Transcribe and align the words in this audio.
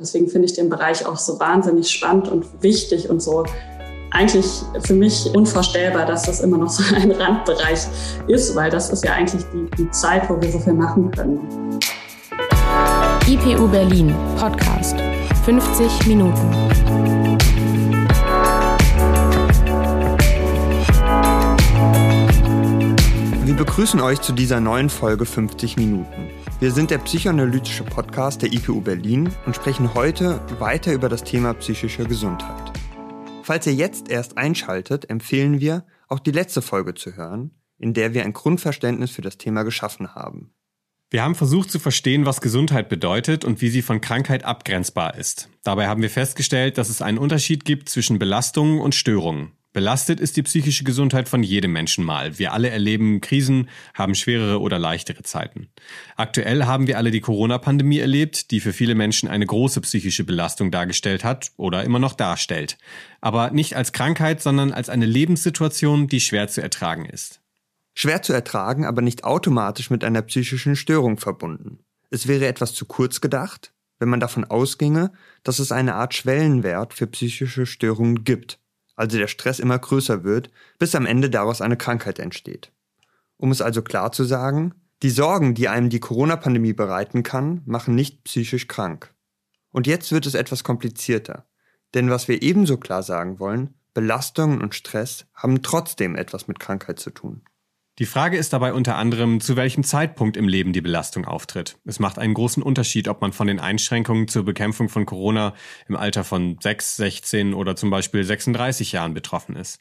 Deswegen 0.00 0.28
finde 0.28 0.46
ich 0.46 0.52
den 0.52 0.68
Bereich 0.68 1.04
auch 1.06 1.16
so 1.16 1.40
wahnsinnig 1.40 1.90
spannend 1.90 2.28
und 2.28 2.46
wichtig 2.62 3.10
und 3.10 3.20
so 3.20 3.44
eigentlich 4.12 4.46
für 4.86 4.94
mich 4.94 5.26
unvorstellbar, 5.34 6.06
dass 6.06 6.22
das 6.22 6.40
immer 6.40 6.56
noch 6.56 6.70
so 6.70 6.84
ein 6.94 7.10
Randbereich 7.10 7.80
ist, 8.28 8.54
weil 8.54 8.70
das 8.70 8.90
ist 8.90 9.04
ja 9.04 9.14
eigentlich 9.14 9.42
die, 9.52 9.68
die 9.76 9.90
Zeit, 9.90 10.30
wo 10.30 10.40
wir 10.40 10.52
so 10.52 10.60
viel 10.60 10.74
machen 10.74 11.10
können. 11.10 11.80
IPU 13.26 13.66
Berlin 13.66 14.14
Podcast 14.38 14.94
50 15.44 16.06
Minuten. 16.06 16.52
Wir 23.44 23.56
begrüßen 23.56 24.00
euch 24.00 24.20
zu 24.20 24.32
dieser 24.32 24.60
neuen 24.60 24.90
Folge 24.90 25.24
50 25.24 25.76
Minuten. 25.76 26.37
Wir 26.60 26.72
sind 26.72 26.90
der 26.90 26.98
psychoanalytische 26.98 27.84
Podcast 27.84 28.42
der 28.42 28.52
IPU 28.52 28.80
Berlin 28.80 29.32
und 29.46 29.54
sprechen 29.54 29.94
heute 29.94 30.40
weiter 30.58 30.92
über 30.92 31.08
das 31.08 31.22
Thema 31.22 31.54
psychische 31.54 32.02
Gesundheit. 32.04 32.72
Falls 33.44 33.64
ihr 33.68 33.74
jetzt 33.74 34.10
erst 34.10 34.36
einschaltet, 34.36 35.08
empfehlen 35.08 35.60
wir, 35.60 35.86
auch 36.08 36.18
die 36.18 36.32
letzte 36.32 36.60
Folge 36.60 36.94
zu 36.94 37.14
hören, 37.14 37.52
in 37.78 37.94
der 37.94 38.12
wir 38.12 38.24
ein 38.24 38.32
Grundverständnis 38.32 39.12
für 39.12 39.22
das 39.22 39.38
Thema 39.38 39.62
geschaffen 39.62 40.16
haben. 40.16 40.52
Wir 41.10 41.22
haben 41.22 41.36
versucht 41.36 41.70
zu 41.70 41.78
verstehen, 41.78 42.26
was 42.26 42.40
Gesundheit 42.40 42.88
bedeutet 42.88 43.44
und 43.44 43.60
wie 43.60 43.68
sie 43.68 43.80
von 43.80 44.00
Krankheit 44.00 44.44
abgrenzbar 44.44 45.14
ist. 45.14 45.48
Dabei 45.62 45.86
haben 45.86 46.02
wir 46.02 46.10
festgestellt, 46.10 46.76
dass 46.76 46.88
es 46.88 47.02
einen 47.02 47.18
Unterschied 47.18 47.64
gibt 47.64 47.88
zwischen 47.88 48.18
Belastungen 48.18 48.80
und 48.80 48.96
Störungen. 48.96 49.52
Belastet 49.74 50.18
ist 50.18 50.38
die 50.38 50.42
psychische 50.42 50.82
Gesundheit 50.82 51.28
von 51.28 51.42
jedem 51.42 51.72
Menschen 51.72 52.02
mal. 52.02 52.38
Wir 52.38 52.54
alle 52.54 52.70
erleben 52.70 53.20
Krisen, 53.20 53.68
haben 53.92 54.14
schwerere 54.14 54.60
oder 54.60 54.78
leichtere 54.78 55.22
Zeiten. 55.22 55.68
Aktuell 56.16 56.64
haben 56.64 56.86
wir 56.86 56.96
alle 56.96 57.10
die 57.10 57.20
Corona-Pandemie 57.20 57.98
erlebt, 57.98 58.50
die 58.50 58.60
für 58.60 58.72
viele 58.72 58.94
Menschen 58.94 59.28
eine 59.28 59.44
große 59.44 59.82
psychische 59.82 60.24
Belastung 60.24 60.70
dargestellt 60.70 61.22
hat 61.22 61.52
oder 61.58 61.84
immer 61.84 61.98
noch 61.98 62.14
darstellt. 62.14 62.78
Aber 63.20 63.50
nicht 63.50 63.76
als 63.76 63.92
Krankheit, 63.92 64.40
sondern 64.40 64.72
als 64.72 64.88
eine 64.88 65.04
Lebenssituation, 65.04 66.08
die 66.08 66.20
schwer 66.20 66.48
zu 66.48 66.62
ertragen 66.62 67.04
ist. 67.04 67.42
Schwer 67.94 68.22
zu 68.22 68.32
ertragen, 68.32 68.86
aber 68.86 69.02
nicht 69.02 69.24
automatisch 69.24 69.90
mit 69.90 70.02
einer 70.02 70.22
psychischen 70.22 70.76
Störung 70.76 71.18
verbunden. 71.18 71.80
Es 72.08 72.26
wäre 72.26 72.46
etwas 72.46 72.72
zu 72.72 72.86
kurz 72.86 73.20
gedacht, 73.20 73.74
wenn 73.98 74.08
man 74.08 74.20
davon 74.20 74.46
ausginge, 74.46 75.12
dass 75.42 75.58
es 75.58 75.72
eine 75.72 75.94
Art 75.94 76.14
Schwellenwert 76.14 76.94
für 76.94 77.06
psychische 77.06 77.66
Störungen 77.66 78.24
gibt 78.24 78.58
also 78.98 79.16
der 79.16 79.28
Stress 79.28 79.58
immer 79.60 79.78
größer 79.78 80.24
wird, 80.24 80.50
bis 80.78 80.94
am 80.94 81.06
Ende 81.06 81.30
daraus 81.30 81.60
eine 81.60 81.76
Krankheit 81.76 82.18
entsteht. 82.18 82.72
Um 83.36 83.50
es 83.50 83.62
also 83.62 83.82
klar 83.82 84.12
zu 84.12 84.24
sagen, 84.24 84.74
die 85.02 85.10
Sorgen, 85.10 85.54
die 85.54 85.68
einem 85.68 85.90
die 85.90 86.00
Corona-Pandemie 86.00 86.72
bereiten 86.72 87.22
kann, 87.22 87.62
machen 87.64 87.94
nicht 87.94 88.24
psychisch 88.24 88.66
krank. 88.66 89.14
Und 89.70 89.86
jetzt 89.86 90.10
wird 90.10 90.26
es 90.26 90.34
etwas 90.34 90.64
komplizierter. 90.64 91.46
Denn 91.94 92.10
was 92.10 92.26
wir 92.26 92.42
ebenso 92.42 92.76
klar 92.76 93.04
sagen 93.04 93.38
wollen, 93.38 93.74
Belastungen 93.94 94.60
und 94.60 94.74
Stress 94.74 95.26
haben 95.34 95.62
trotzdem 95.62 96.16
etwas 96.16 96.48
mit 96.48 96.58
Krankheit 96.58 96.98
zu 96.98 97.10
tun. 97.10 97.42
Die 97.98 98.06
Frage 98.06 98.36
ist 98.36 98.52
dabei 98.52 98.74
unter 98.74 98.94
anderem, 98.94 99.40
zu 99.40 99.56
welchem 99.56 99.82
Zeitpunkt 99.82 100.36
im 100.36 100.46
Leben 100.46 100.72
die 100.72 100.80
Belastung 100.80 101.24
auftritt. 101.24 101.78
Es 101.84 101.98
macht 101.98 102.20
einen 102.20 102.32
großen 102.32 102.62
Unterschied, 102.62 103.08
ob 103.08 103.20
man 103.20 103.32
von 103.32 103.48
den 103.48 103.58
Einschränkungen 103.58 104.28
zur 104.28 104.44
Bekämpfung 104.44 104.88
von 104.88 105.04
Corona 105.04 105.52
im 105.88 105.96
Alter 105.96 106.22
von 106.22 106.58
6, 106.60 106.96
16 106.96 107.54
oder 107.54 107.74
zum 107.74 107.90
Beispiel 107.90 108.22
36 108.22 108.92
Jahren 108.92 109.14
betroffen 109.14 109.56
ist. 109.56 109.80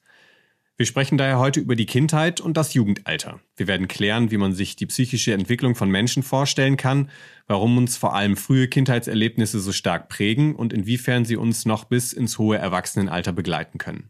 Wir 0.78 0.88
sprechen 0.88 1.20
daher 1.20 1.38
heute 1.38 1.60
über 1.60 1.76
die 1.76 1.86
Kindheit 1.86 2.42
und 2.42 2.58
das 2.58 2.74
Jugendalter. 2.74 3.40
Wir 3.56 3.68
werden 3.68 3.88
klären, 3.88 4.32
wie 4.32 4.38
man 4.38 4.54
sich 4.54 4.76
die 4.76 4.88
psychische 4.88 5.34
Entwicklung 5.34 5.76
von 5.76 5.90
Menschen 5.90 6.24
vorstellen 6.24 6.78
kann, 6.78 7.12
warum 7.46 7.78
uns 7.78 7.98
vor 7.98 8.16
allem 8.16 8.36
frühe 8.36 8.68
Kindheitserlebnisse 8.68 9.60
so 9.60 9.72
stark 9.72 10.10
prägen 10.10 10.56
und 10.56 10.74
inwiefern 10.74 11.24
sie 11.24 11.36
uns 11.36 11.66
noch 11.66 11.84
bis 11.84 12.14
ins 12.14 12.40
hohe 12.40 12.58
Erwachsenenalter 12.58 13.32
begleiten 13.32 13.78
können. 13.78 14.10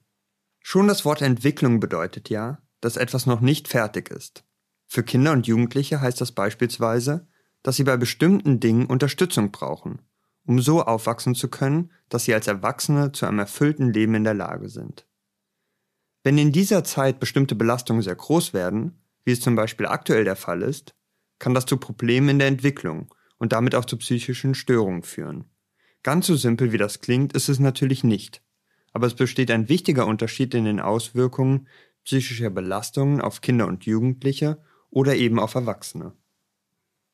Schon 0.61 0.87
das 0.87 1.03
Wort 1.03 1.21
Entwicklung 1.21 1.79
bedeutet 1.81 2.29
ja, 2.29 2.59
dass 2.81 2.97
etwas 2.97 3.25
noch 3.25 3.41
nicht 3.41 3.67
fertig 3.67 4.09
ist. 4.09 4.43
Für 4.85 5.03
Kinder 5.03 5.31
und 5.33 5.47
Jugendliche 5.47 6.01
heißt 6.01 6.21
das 6.21 6.31
beispielsweise, 6.31 7.27
dass 7.63 7.75
sie 7.75 7.83
bei 7.83 7.97
bestimmten 7.97 8.59
Dingen 8.59 8.85
Unterstützung 8.85 9.51
brauchen, 9.51 10.01
um 10.45 10.61
so 10.61 10.83
aufwachsen 10.83 11.35
zu 11.35 11.49
können, 11.49 11.91
dass 12.09 12.23
sie 12.23 12.33
als 12.33 12.47
Erwachsene 12.47 13.11
zu 13.11 13.25
einem 13.25 13.39
erfüllten 13.39 13.91
Leben 13.91 14.15
in 14.15 14.23
der 14.23 14.33
Lage 14.33 14.69
sind. 14.69 15.05
Wenn 16.23 16.37
in 16.37 16.51
dieser 16.51 16.83
Zeit 16.83 17.19
bestimmte 17.19 17.55
Belastungen 17.55 18.01
sehr 18.01 18.15
groß 18.15 18.53
werden, 18.53 19.01
wie 19.23 19.31
es 19.31 19.41
zum 19.41 19.55
Beispiel 19.55 19.85
aktuell 19.85 20.23
der 20.23 20.35
Fall 20.35 20.61
ist, 20.61 20.95
kann 21.39 21.53
das 21.53 21.65
zu 21.65 21.77
Problemen 21.77 22.29
in 22.29 22.39
der 22.39 22.47
Entwicklung 22.47 23.13
und 23.37 23.51
damit 23.51 23.75
auch 23.75 23.85
zu 23.85 23.97
psychischen 23.97 24.55
Störungen 24.55 25.03
führen. 25.03 25.45
Ganz 26.03 26.27
so 26.27 26.35
simpel 26.35 26.71
wie 26.71 26.77
das 26.77 27.01
klingt, 27.01 27.33
ist 27.33 27.49
es 27.49 27.59
natürlich 27.59 28.03
nicht. 28.03 28.41
Aber 28.93 29.07
es 29.07 29.13
besteht 29.13 29.51
ein 29.51 29.69
wichtiger 29.69 30.07
Unterschied 30.07 30.53
in 30.53 30.65
den 30.65 30.79
Auswirkungen, 30.79 31.67
psychischer 32.07 32.49
Belastungen 32.49 33.19
auf 33.19 33.41
Kinder 33.41 33.67
und 33.67 33.85
Jugendliche 33.85 34.63
oder 34.89 35.15
eben 35.15 35.39
auf 35.39 35.55
Erwachsene. 35.55 36.13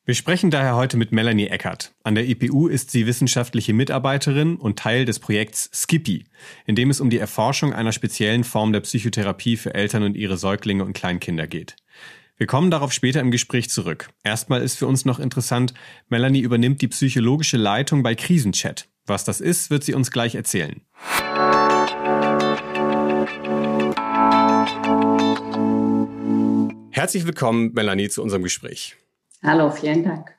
Wir 0.05 0.13
sprechen 0.13 0.51
daher 0.51 0.75
heute 0.75 0.97
mit 0.97 1.11
Melanie 1.11 1.47
Eckert. 1.47 1.95
An 2.03 2.13
der 2.13 2.27
EPU 2.27 2.67
ist 2.67 2.91
sie 2.91 3.07
wissenschaftliche 3.07 3.73
Mitarbeiterin 3.73 4.55
und 4.55 4.77
Teil 4.77 5.05
des 5.05 5.17
Projekts 5.17 5.71
Skippy, 5.73 6.25
in 6.67 6.75
dem 6.75 6.91
es 6.91 7.01
um 7.01 7.09
die 7.09 7.17
Erforschung 7.17 7.73
einer 7.73 7.91
speziellen 7.91 8.43
Form 8.43 8.71
der 8.71 8.81
Psychotherapie 8.81 9.57
für 9.57 9.73
Eltern 9.73 10.03
und 10.03 10.15
ihre 10.15 10.37
Säuglinge 10.37 10.85
und 10.85 10.93
Kleinkinder 10.93 11.47
geht. 11.47 11.75
Wir 12.37 12.45
kommen 12.45 12.69
darauf 12.69 12.91
später 12.91 13.21
im 13.21 13.31
Gespräch 13.31 13.71
zurück. 13.71 14.09
Erstmal 14.23 14.61
ist 14.61 14.77
für 14.77 14.85
uns 14.85 15.05
noch 15.05 15.19
interessant, 15.19 15.73
Melanie 16.09 16.41
übernimmt 16.41 16.81
die 16.81 16.87
psychologische 16.89 17.57
Leitung 17.57 18.03
bei 18.03 18.13
Krisenchat. 18.13 18.89
Was 19.07 19.23
das 19.23 19.41
ist, 19.41 19.71
wird 19.71 19.83
sie 19.83 19.95
uns 19.95 20.11
gleich 20.11 20.35
erzählen. 20.35 20.81
Herzlich 26.95 27.25
willkommen, 27.25 27.73
Melanie, 27.73 28.07
zu 28.07 28.21
unserem 28.21 28.43
Gespräch. 28.43 28.95
Hallo, 29.41 29.71
vielen 29.71 30.03
Dank. 30.03 30.31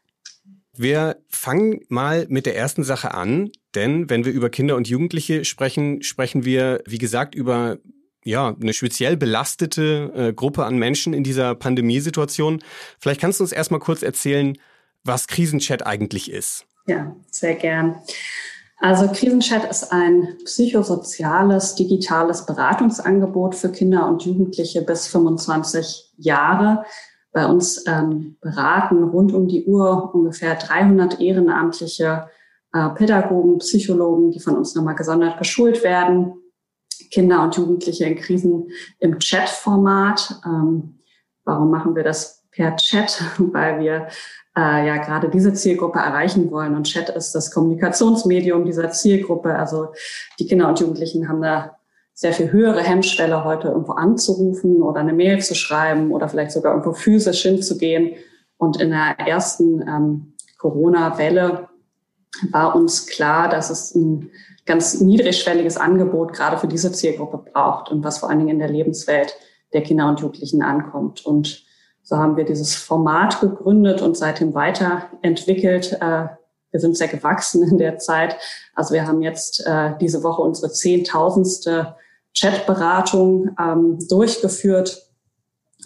Wir 0.77 1.17
fangen 1.29 1.81
mal 1.89 2.27
mit 2.29 2.47
der 2.47 2.57
ersten 2.57 2.85
Sache 2.85 3.13
an, 3.13 3.51
denn 3.75 4.09
wenn 4.09 4.25
wir 4.25 4.33
über 4.33 4.51
Kinder 4.51 4.77
und 4.77 4.87
Jugendliche 4.87 5.45
sprechen, 5.45 6.05
sprechen 6.05 6.45
wir, 6.45 6.81
wie 6.87 6.99
gesagt, 6.99 7.35
über 7.35 7.79
ja, 8.23 8.55
eine 8.55 8.73
speziell 8.73 9.17
belastete 9.17 10.13
äh, 10.15 10.33
Gruppe 10.33 10.65
an 10.65 10.79
Menschen 10.79 11.13
in 11.13 11.25
dieser 11.25 11.57
Pandemiesituation. 11.57 12.63
Vielleicht 13.01 13.21
kannst 13.21 13.41
du 13.41 13.45
uns 13.45 13.51
erstmal 13.51 13.81
kurz 13.81 14.05
erzählen, 14.05 14.57
was 15.03 15.27
Krisenchat 15.27 15.85
eigentlich 15.85 16.31
ist. 16.31 16.67
Ja, 16.87 17.17
sehr 17.33 17.57
gern. 17.57 17.97
Also 18.85 19.09
Krisenchat 19.09 19.65
ist 19.71 19.93
ein 19.93 20.37
psychosoziales, 20.45 21.75
digitales 21.75 22.45
Beratungsangebot 22.45 23.55
für 23.55 23.71
Kinder 23.73 24.07
und 24.07 24.27
Jugendliche 24.27 24.83
bis 24.83 25.07
25 25.07 26.13
Jahre. 26.19 26.85
Bei 27.33 27.47
uns 27.47 27.83
ähm, 27.87 28.37
beraten 28.43 29.03
rund 29.05 29.33
um 29.33 29.49
die 29.49 29.65
Uhr 29.65 30.15
ungefähr 30.15 30.57
300 30.57 31.19
ehrenamtliche 31.19 32.29
äh, 32.75 32.91
Pädagogen, 32.91 33.57
Psychologen, 33.57 34.33
die 34.33 34.41
von 34.41 34.55
uns 34.55 34.75
nochmal 34.75 34.97
gesondert 34.97 35.39
geschult 35.39 35.83
werden. 35.83 36.35
Kinder 37.11 37.43
und 37.43 37.57
Jugendliche 37.57 38.05
in 38.05 38.17
Krisen 38.17 38.69
im 38.99 39.19
Chat-Format. 39.19 40.43
Ähm, 40.45 40.99
warum 41.47 41.71
machen 41.71 41.97
wir 41.97 42.03
das 42.03 42.45
per 42.51 42.77
Chat? 42.77 43.23
Weil 43.39 43.81
wir 43.81 44.09
äh, 44.57 44.87
ja 44.87 44.97
gerade 44.99 45.29
diese 45.29 45.53
Zielgruppe 45.53 45.99
erreichen 45.99 46.51
wollen. 46.51 46.77
Und 46.77 46.85
Chat 46.85 47.09
ist 47.11 47.35
das 47.35 47.51
Kommunikationsmedium 47.51 48.65
dieser 48.65 48.91
Zielgruppe. 48.91 49.57
Also 49.57 49.89
die 50.39 50.47
Kinder 50.47 50.69
und 50.69 50.81
Jugendlichen 50.81 51.29
haben 51.29 51.43
da 51.43 51.77
sehr 52.15 52.33
viel 52.33 52.53
höhere 52.53 52.81
Hemmschwelle, 52.81 53.45
heute 53.45 53.69
irgendwo 53.69 53.93
anzurufen 53.93 54.83
oder 54.83 55.01
eine 55.01 55.13
Mail 55.13 55.43
zu 55.43 55.55
schreiben 55.55 56.13
oder 56.13 56.29
vielleicht 56.29 56.53
sogar 56.53 56.73
irgendwo 56.73 56.93
physisch 56.93 57.43
hinzugehen. 57.43 58.13
Und 58.57 58.81
in 58.81 58.91
der 58.91 59.19
ersten 59.19 59.83
ähm, 59.83 60.35
Corona-Welle 60.59 61.69
war 62.51 62.77
uns 62.77 63.07
klar, 63.07 63.49
dass 63.49 63.71
es 63.71 63.95
ein 63.95 64.31
ganz 64.65 65.01
niedrigschwelliges 65.01 65.77
Angebot 65.77 66.33
gerade 66.33 66.57
für 66.57 66.69
diese 66.69 66.93
Zielgruppe 66.93 67.51
braucht 67.53 67.91
und 67.91 68.05
was 68.05 68.19
vor 68.19 68.31
allen 68.31 68.39
Dingen 68.39 68.53
in 68.53 68.59
der 68.61 68.71
Lebenswelt 68.71 69.37
der 69.73 69.83
Kinder 69.83 70.09
und 70.09 70.21
Jugendlichen 70.21 70.63
ankommt. 70.63 71.27
Und 71.27 71.65
so 72.05 72.19
haben 72.19 72.37
wir 72.37 72.45
dieses 72.45 72.75
Format 72.75 73.41
gegründet 73.41 74.03
und 74.03 74.17
seitdem 74.17 74.55
weiterentwickelt. 74.55 75.95
Äh, 76.01 76.29
wir 76.71 76.81
sind 76.81 76.97
sehr 76.97 77.09
gewachsen 77.09 77.63
in 77.67 77.79
der 77.79 77.99
Zeit. 77.99 78.37
Also 78.75 78.95
wir 78.95 79.07
haben 79.07 79.23
jetzt 79.23 79.67
äh, 79.67 79.93
diese 80.01 80.23
Woche 80.23 80.43
unsere 80.43 80.71
zehntausendste 80.71 81.97
Chatberatung 82.37 83.57
ähm, 83.59 83.99
durchgeführt 84.09 85.09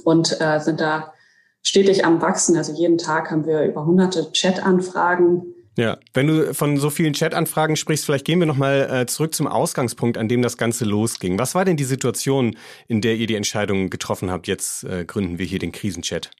und 0.04 0.40
äh, 0.40 0.58
sind 0.60 0.80
da 0.80 1.12
stetig 1.62 2.04
am 2.04 2.20
Wachsen. 2.20 2.56
Also 2.56 2.72
jeden 2.72 2.98
Tag 2.98 3.30
haben 3.30 3.46
wir 3.46 3.62
über 3.62 3.84
hunderte 3.86 4.32
Chat-Anfragen 4.32 5.54
ja, 5.78 5.96
wenn 6.12 6.26
du 6.26 6.54
von 6.54 6.76
so 6.76 6.90
vielen 6.90 7.12
Chat-Anfragen 7.12 7.76
sprichst, 7.76 8.04
vielleicht 8.04 8.25
gehen 8.25 8.40
wir 8.40 8.46
nochmal 8.46 8.88
äh, 8.90 9.06
zurück 9.06 9.32
zum 9.32 9.46
Ausgangspunkt, 9.46 10.19
an 10.19 10.28
dem 10.28 10.42
das 10.42 10.56
Ganze 10.56 10.84
losging. 10.84 11.38
Was 11.38 11.54
war 11.54 11.64
denn 11.64 11.76
die 11.76 11.84
Situation, 11.84 12.56
in 12.88 13.00
der 13.00 13.14
ihr 13.14 13.28
die 13.28 13.36
Entscheidung 13.36 13.88
getroffen 13.88 14.28
habt, 14.28 14.48
jetzt 14.48 14.82
äh, 14.82 15.04
gründen 15.04 15.38
wir 15.38 15.46
hier 15.46 15.60
den 15.60 15.70
Krisenchat? 15.70 16.32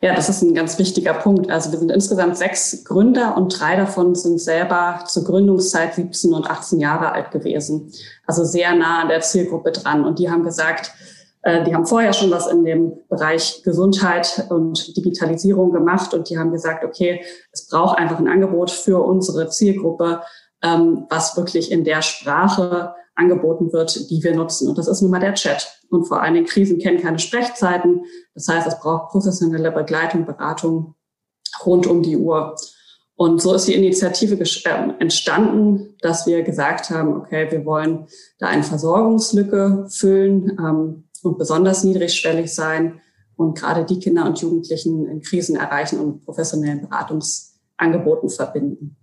Ja, 0.00 0.14
das 0.14 0.28
ist 0.28 0.42
ein 0.42 0.54
ganz 0.54 0.78
wichtiger 0.78 1.14
Punkt. 1.14 1.50
Also 1.50 1.72
wir 1.72 1.80
sind 1.80 1.90
insgesamt 1.90 2.36
sechs 2.36 2.84
Gründer 2.84 3.36
und 3.36 3.58
drei 3.58 3.74
davon 3.74 4.14
sind 4.14 4.38
selber 4.40 5.02
zur 5.08 5.24
Gründungszeit 5.24 5.96
17 5.96 6.32
und 6.32 6.48
18 6.48 6.78
Jahre 6.78 7.10
alt 7.10 7.32
gewesen. 7.32 7.90
Also 8.24 8.44
sehr 8.44 8.72
nah 8.76 9.02
an 9.02 9.08
der 9.08 9.22
Zielgruppe 9.22 9.72
dran. 9.72 10.04
Und 10.04 10.20
die 10.20 10.30
haben 10.30 10.44
gesagt, 10.44 10.92
die 11.46 11.74
haben 11.74 11.86
vorher 11.86 12.12
schon 12.12 12.30
was 12.32 12.48
in 12.48 12.64
dem 12.64 12.92
Bereich 13.08 13.62
Gesundheit 13.62 14.46
und 14.50 14.96
Digitalisierung 14.96 15.72
gemacht 15.72 16.12
und 16.12 16.28
die 16.28 16.38
haben 16.38 16.50
gesagt, 16.50 16.84
okay, 16.84 17.24
es 17.52 17.68
braucht 17.68 17.98
einfach 17.98 18.18
ein 18.18 18.26
Angebot 18.26 18.70
für 18.70 19.00
unsere 19.00 19.48
Zielgruppe, 19.48 20.22
ähm, 20.62 21.06
was 21.08 21.36
wirklich 21.36 21.70
in 21.70 21.84
der 21.84 22.02
Sprache 22.02 22.94
angeboten 23.14 23.72
wird, 23.72 24.10
die 24.10 24.22
wir 24.22 24.34
nutzen. 24.34 24.68
Und 24.68 24.76
das 24.76 24.88
ist 24.88 25.02
nun 25.02 25.10
mal 25.10 25.20
der 25.20 25.34
Chat. 25.34 25.80
Und 25.88 26.06
vor 26.06 26.20
allen 26.20 26.34
Dingen 26.34 26.46
Krisen 26.46 26.78
kennen 26.78 27.00
keine 27.00 27.18
Sprechzeiten. 27.18 28.04
Das 28.34 28.48
heißt, 28.48 28.66
es 28.66 28.80
braucht 28.80 29.10
professionelle 29.10 29.70
Begleitung, 29.70 30.26
Beratung 30.26 30.94
rund 31.64 31.86
um 31.86 32.02
die 32.02 32.16
Uhr. 32.16 32.56
Und 33.14 33.40
so 33.40 33.54
ist 33.54 33.66
die 33.66 33.74
Initiative 33.74 34.34
äh, 34.34 34.92
entstanden, 34.98 35.94
dass 36.00 36.26
wir 36.26 36.42
gesagt 36.42 36.90
haben, 36.90 37.16
okay, 37.16 37.50
wir 37.50 37.64
wollen 37.64 38.08
da 38.38 38.48
eine 38.48 38.62
Versorgungslücke 38.62 39.86
füllen 39.88 40.58
ähm, 40.58 41.05
und 41.26 41.38
besonders 41.38 41.84
niedrigschwellig 41.84 42.54
sein 42.54 43.00
und 43.36 43.58
gerade 43.58 43.84
die 43.84 43.98
Kinder 43.98 44.26
und 44.26 44.40
Jugendlichen 44.40 45.06
in 45.06 45.20
Krisen 45.20 45.56
erreichen 45.56 46.00
und 46.00 46.24
professionellen 46.24 46.82
Beratungsangeboten 46.82 48.30
verbinden. 48.30 48.96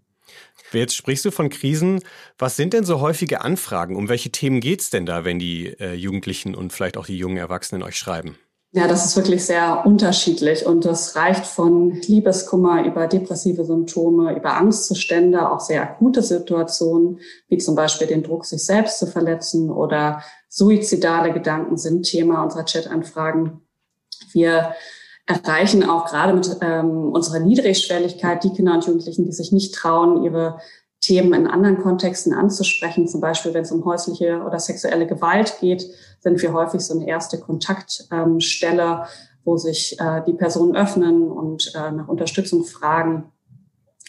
Jetzt 0.71 0.95
sprichst 0.95 1.23
du 1.25 1.31
von 1.31 1.49
Krisen. 1.49 1.99
Was 2.39 2.55
sind 2.55 2.73
denn 2.73 2.83
so 2.83 2.99
häufige 2.99 3.41
Anfragen? 3.41 3.95
Um 3.95 4.09
welche 4.09 4.31
Themen 4.31 4.59
geht's 4.59 4.89
denn 4.89 5.05
da, 5.05 5.23
wenn 5.23 5.37
die 5.37 5.67
äh, 5.79 5.93
Jugendlichen 5.93 6.55
und 6.55 6.73
vielleicht 6.73 6.97
auch 6.97 7.05
die 7.05 7.17
jungen 7.17 7.37
Erwachsenen 7.37 7.83
euch 7.83 7.95
schreiben? 7.95 8.37
Ja, 8.75 8.87
das 8.87 9.05
ist 9.05 9.15
wirklich 9.15 9.45
sehr 9.45 9.85
unterschiedlich 9.85 10.65
und 10.65 10.83
das 10.83 11.15
reicht 11.15 11.45
von 11.45 11.91
Liebeskummer 11.91 12.83
über 12.83 13.05
depressive 13.05 13.65
Symptome, 13.65 14.35
über 14.35 14.55
Angstzustände, 14.55 15.47
auch 15.47 15.59
sehr 15.59 15.83
akute 15.83 16.23
Situationen, 16.23 17.19
wie 17.49 17.59
zum 17.59 17.75
Beispiel 17.75 18.07
den 18.07 18.23
Druck, 18.23 18.45
sich 18.45 18.65
selbst 18.65 18.97
zu 18.97 19.05
verletzen 19.05 19.69
oder 19.69 20.23
suizidale 20.53 21.33
Gedanken 21.33 21.77
sind 21.77 22.03
Thema 22.03 22.43
unserer 22.43 22.65
Chat-Anfragen. 22.65 23.61
Wir 24.33 24.75
erreichen 25.25 25.83
auch 25.83 26.05
gerade 26.05 26.33
mit 26.33 26.57
ähm, 26.61 27.11
unserer 27.11 27.39
Niedrigschwelligkeit 27.39 28.43
die 28.43 28.51
Kinder 28.51 28.75
und 28.75 28.85
Jugendlichen, 28.85 29.25
die 29.25 29.31
sich 29.31 29.51
nicht 29.51 29.73
trauen, 29.73 30.23
ihre 30.23 30.59
Themen 31.01 31.33
in 31.33 31.47
anderen 31.47 31.79
Kontexten 31.79 32.35
anzusprechen. 32.35 33.07
Zum 33.07 33.19
Beispiel, 33.19 33.55
wenn 33.55 33.63
es 33.63 33.71
um 33.71 33.83
häusliche 33.83 34.43
oder 34.45 34.59
sexuelle 34.59 35.07
Gewalt 35.07 35.57
geht, 35.59 35.87
sind 36.19 36.39
wir 36.39 36.53
häufig 36.53 36.81
so 36.81 36.93
eine 36.93 37.07
erste 37.07 37.39
Kontaktstelle, 37.39 39.07
wo 39.43 39.57
sich 39.57 39.99
äh, 39.99 40.21
die 40.27 40.33
Personen 40.33 40.75
öffnen 40.75 41.31
und 41.31 41.73
äh, 41.73 41.91
nach 41.91 42.07
Unterstützung 42.07 42.63
fragen. 42.63 43.31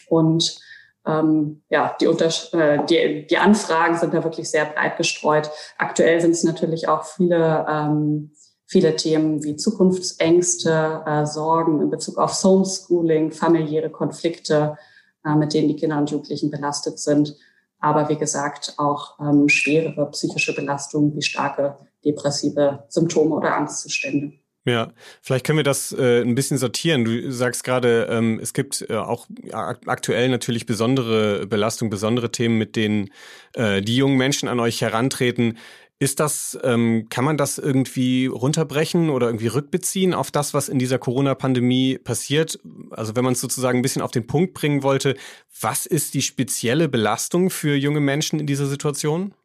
Und 0.09 0.59
ähm, 1.05 1.63
ja, 1.69 1.95
die, 1.99 2.07
Unter 2.07 2.27
äh, 2.53 2.85
die, 2.85 3.27
die 3.27 3.37
Anfragen 3.37 3.97
sind 3.97 4.13
da 4.13 4.23
wirklich 4.23 4.49
sehr 4.49 4.65
breit 4.65 4.97
gestreut. 4.97 5.49
Aktuell 5.77 6.21
sind 6.21 6.31
es 6.31 6.43
natürlich 6.43 6.87
auch 6.87 7.03
viele 7.03 7.65
ähm, 7.69 8.31
viele 8.67 8.95
Themen 8.95 9.43
wie 9.43 9.55
Zukunftsängste, 9.55 11.03
äh, 11.05 11.25
Sorgen 11.25 11.81
in 11.81 11.89
Bezug 11.89 12.17
auf 12.17 12.43
Homeschooling, 12.43 13.31
familiäre 13.31 13.89
Konflikte, 13.89 14.77
äh, 15.23 15.35
mit 15.35 15.53
denen 15.53 15.69
die 15.69 15.75
Kinder 15.75 15.97
und 15.97 16.09
Jugendlichen 16.11 16.49
belastet 16.49 16.99
sind. 16.99 17.35
Aber 17.79 18.09
wie 18.09 18.17
gesagt, 18.17 18.73
auch 18.77 19.19
ähm, 19.19 19.47
schwerere 19.49 20.09
psychische 20.11 20.55
Belastungen 20.55 21.15
wie 21.15 21.21
starke 21.21 21.77
depressive 22.03 22.85
Symptome 22.89 23.35
oder 23.35 23.55
Angstzustände. 23.55 24.33
Ja, 24.67 24.93
vielleicht 25.21 25.45
können 25.45 25.59
wir 25.59 25.63
das 25.63 25.91
äh, 25.91 26.21
ein 26.21 26.33
bisschen 26.33 26.57
sortieren. 26.57 27.05
Du 27.05 27.31
sagst 27.31 27.63
gerade, 27.63 28.07
ähm, 28.09 28.39
es 28.41 28.51
gibt 28.51 28.83
äh, 28.89 28.95
auch 28.95 29.27
aktuell 29.51 30.27
natürlich 30.29 30.65
besondere 30.65 31.45
Belastungen, 31.45 31.91
besondere 31.91 32.31
Themen, 32.31 32.57
mit 32.57 32.75
denen 32.75 33.11
äh, 33.53 33.83
die 33.83 33.95
jungen 33.95 34.17
Menschen 34.17 34.49
an 34.49 34.59
euch 34.59 34.81
herantreten. 34.81 35.59
Ist 35.99 36.19
das, 36.19 36.57
ähm, 36.63 37.07
kann 37.09 37.23
man 37.23 37.37
das 37.37 37.59
irgendwie 37.59 38.25
runterbrechen 38.25 39.11
oder 39.11 39.27
irgendwie 39.27 39.47
rückbeziehen 39.47 40.15
auf 40.15 40.31
das, 40.31 40.55
was 40.55 40.67
in 40.67 40.79
dieser 40.79 40.97
Corona-Pandemie 40.97 41.99
passiert? 41.99 42.59
Also 42.89 43.15
wenn 43.15 43.23
man 43.23 43.33
es 43.33 43.41
sozusagen 43.41 43.79
ein 43.79 43.81
bisschen 43.83 44.01
auf 44.01 44.11
den 44.11 44.25
Punkt 44.25 44.55
bringen 44.55 44.81
wollte, 44.81 45.15
was 45.61 45.85
ist 45.85 46.15
die 46.15 46.23
spezielle 46.23 46.89
Belastung 46.89 47.51
für 47.51 47.75
junge 47.75 48.01
Menschen 48.01 48.39
in 48.39 48.47
dieser 48.47 48.65
Situation? 48.65 49.35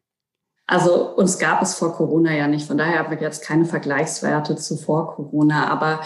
Also 0.71 1.13
uns 1.17 1.37
gab 1.37 1.61
es 1.61 1.73
vor 1.73 1.93
Corona 1.93 2.33
ja 2.33 2.47
nicht, 2.47 2.65
von 2.65 2.77
daher 2.77 2.99
haben 2.99 3.11
wir 3.11 3.19
jetzt 3.19 3.43
keine 3.43 3.65
Vergleichswerte 3.65 4.55
zu 4.55 4.77
vor 4.77 5.15
Corona, 5.15 5.67
aber 5.67 5.99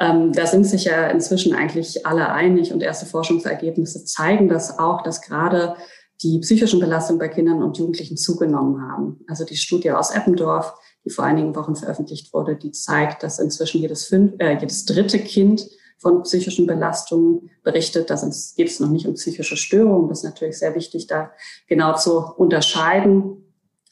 ähm, 0.00 0.32
da 0.32 0.44
sind 0.44 0.64
sich 0.64 0.86
ja 0.86 1.06
inzwischen 1.06 1.54
eigentlich 1.54 2.04
alle 2.04 2.28
einig 2.32 2.72
und 2.72 2.82
erste 2.82 3.06
Forschungsergebnisse 3.06 4.04
zeigen 4.04 4.48
das 4.48 4.80
auch, 4.80 5.02
dass 5.02 5.22
gerade 5.22 5.76
die 6.24 6.40
psychischen 6.40 6.80
Belastungen 6.80 7.20
bei 7.20 7.28
Kindern 7.28 7.62
und 7.62 7.78
Jugendlichen 7.78 8.16
zugenommen 8.16 8.82
haben. 8.82 9.20
Also 9.28 9.44
die 9.44 9.56
Studie 9.56 9.92
aus 9.92 10.10
Eppendorf, 10.10 10.74
die 11.04 11.10
vor 11.10 11.24
einigen 11.24 11.54
Wochen 11.54 11.76
veröffentlicht 11.76 12.34
wurde, 12.34 12.56
die 12.56 12.72
zeigt, 12.72 13.22
dass 13.22 13.38
inzwischen 13.38 13.80
jedes, 13.80 14.06
fünf, 14.06 14.32
äh, 14.40 14.54
jedes 14.54 14.84
dritte 14.84 15.20
Kind 15.20 15.68
von 15.96 16.24
psychischen 16.24 16.66
Belastungen 16.66 17.50
berichtet. 17.62 18.10
Da 18.10 18.16
geht 18.56 18.68
es 18.68 18.80
noch 18.80 18.90
nicht 18.90 19.06
um 19.06 19.14
psychische 19.14 19.56
Störungen. 19.56 20.08
Das 20.08 20.18
ist 20.18 20.24
natürlich 20.24 20.58
sehr 20.58 20.74
wichtig, 20.74 21.06
da 21.06 21.30
genau 21.68 21.94
zu 21.94 22.18
unterscheiden. 22.18 23.44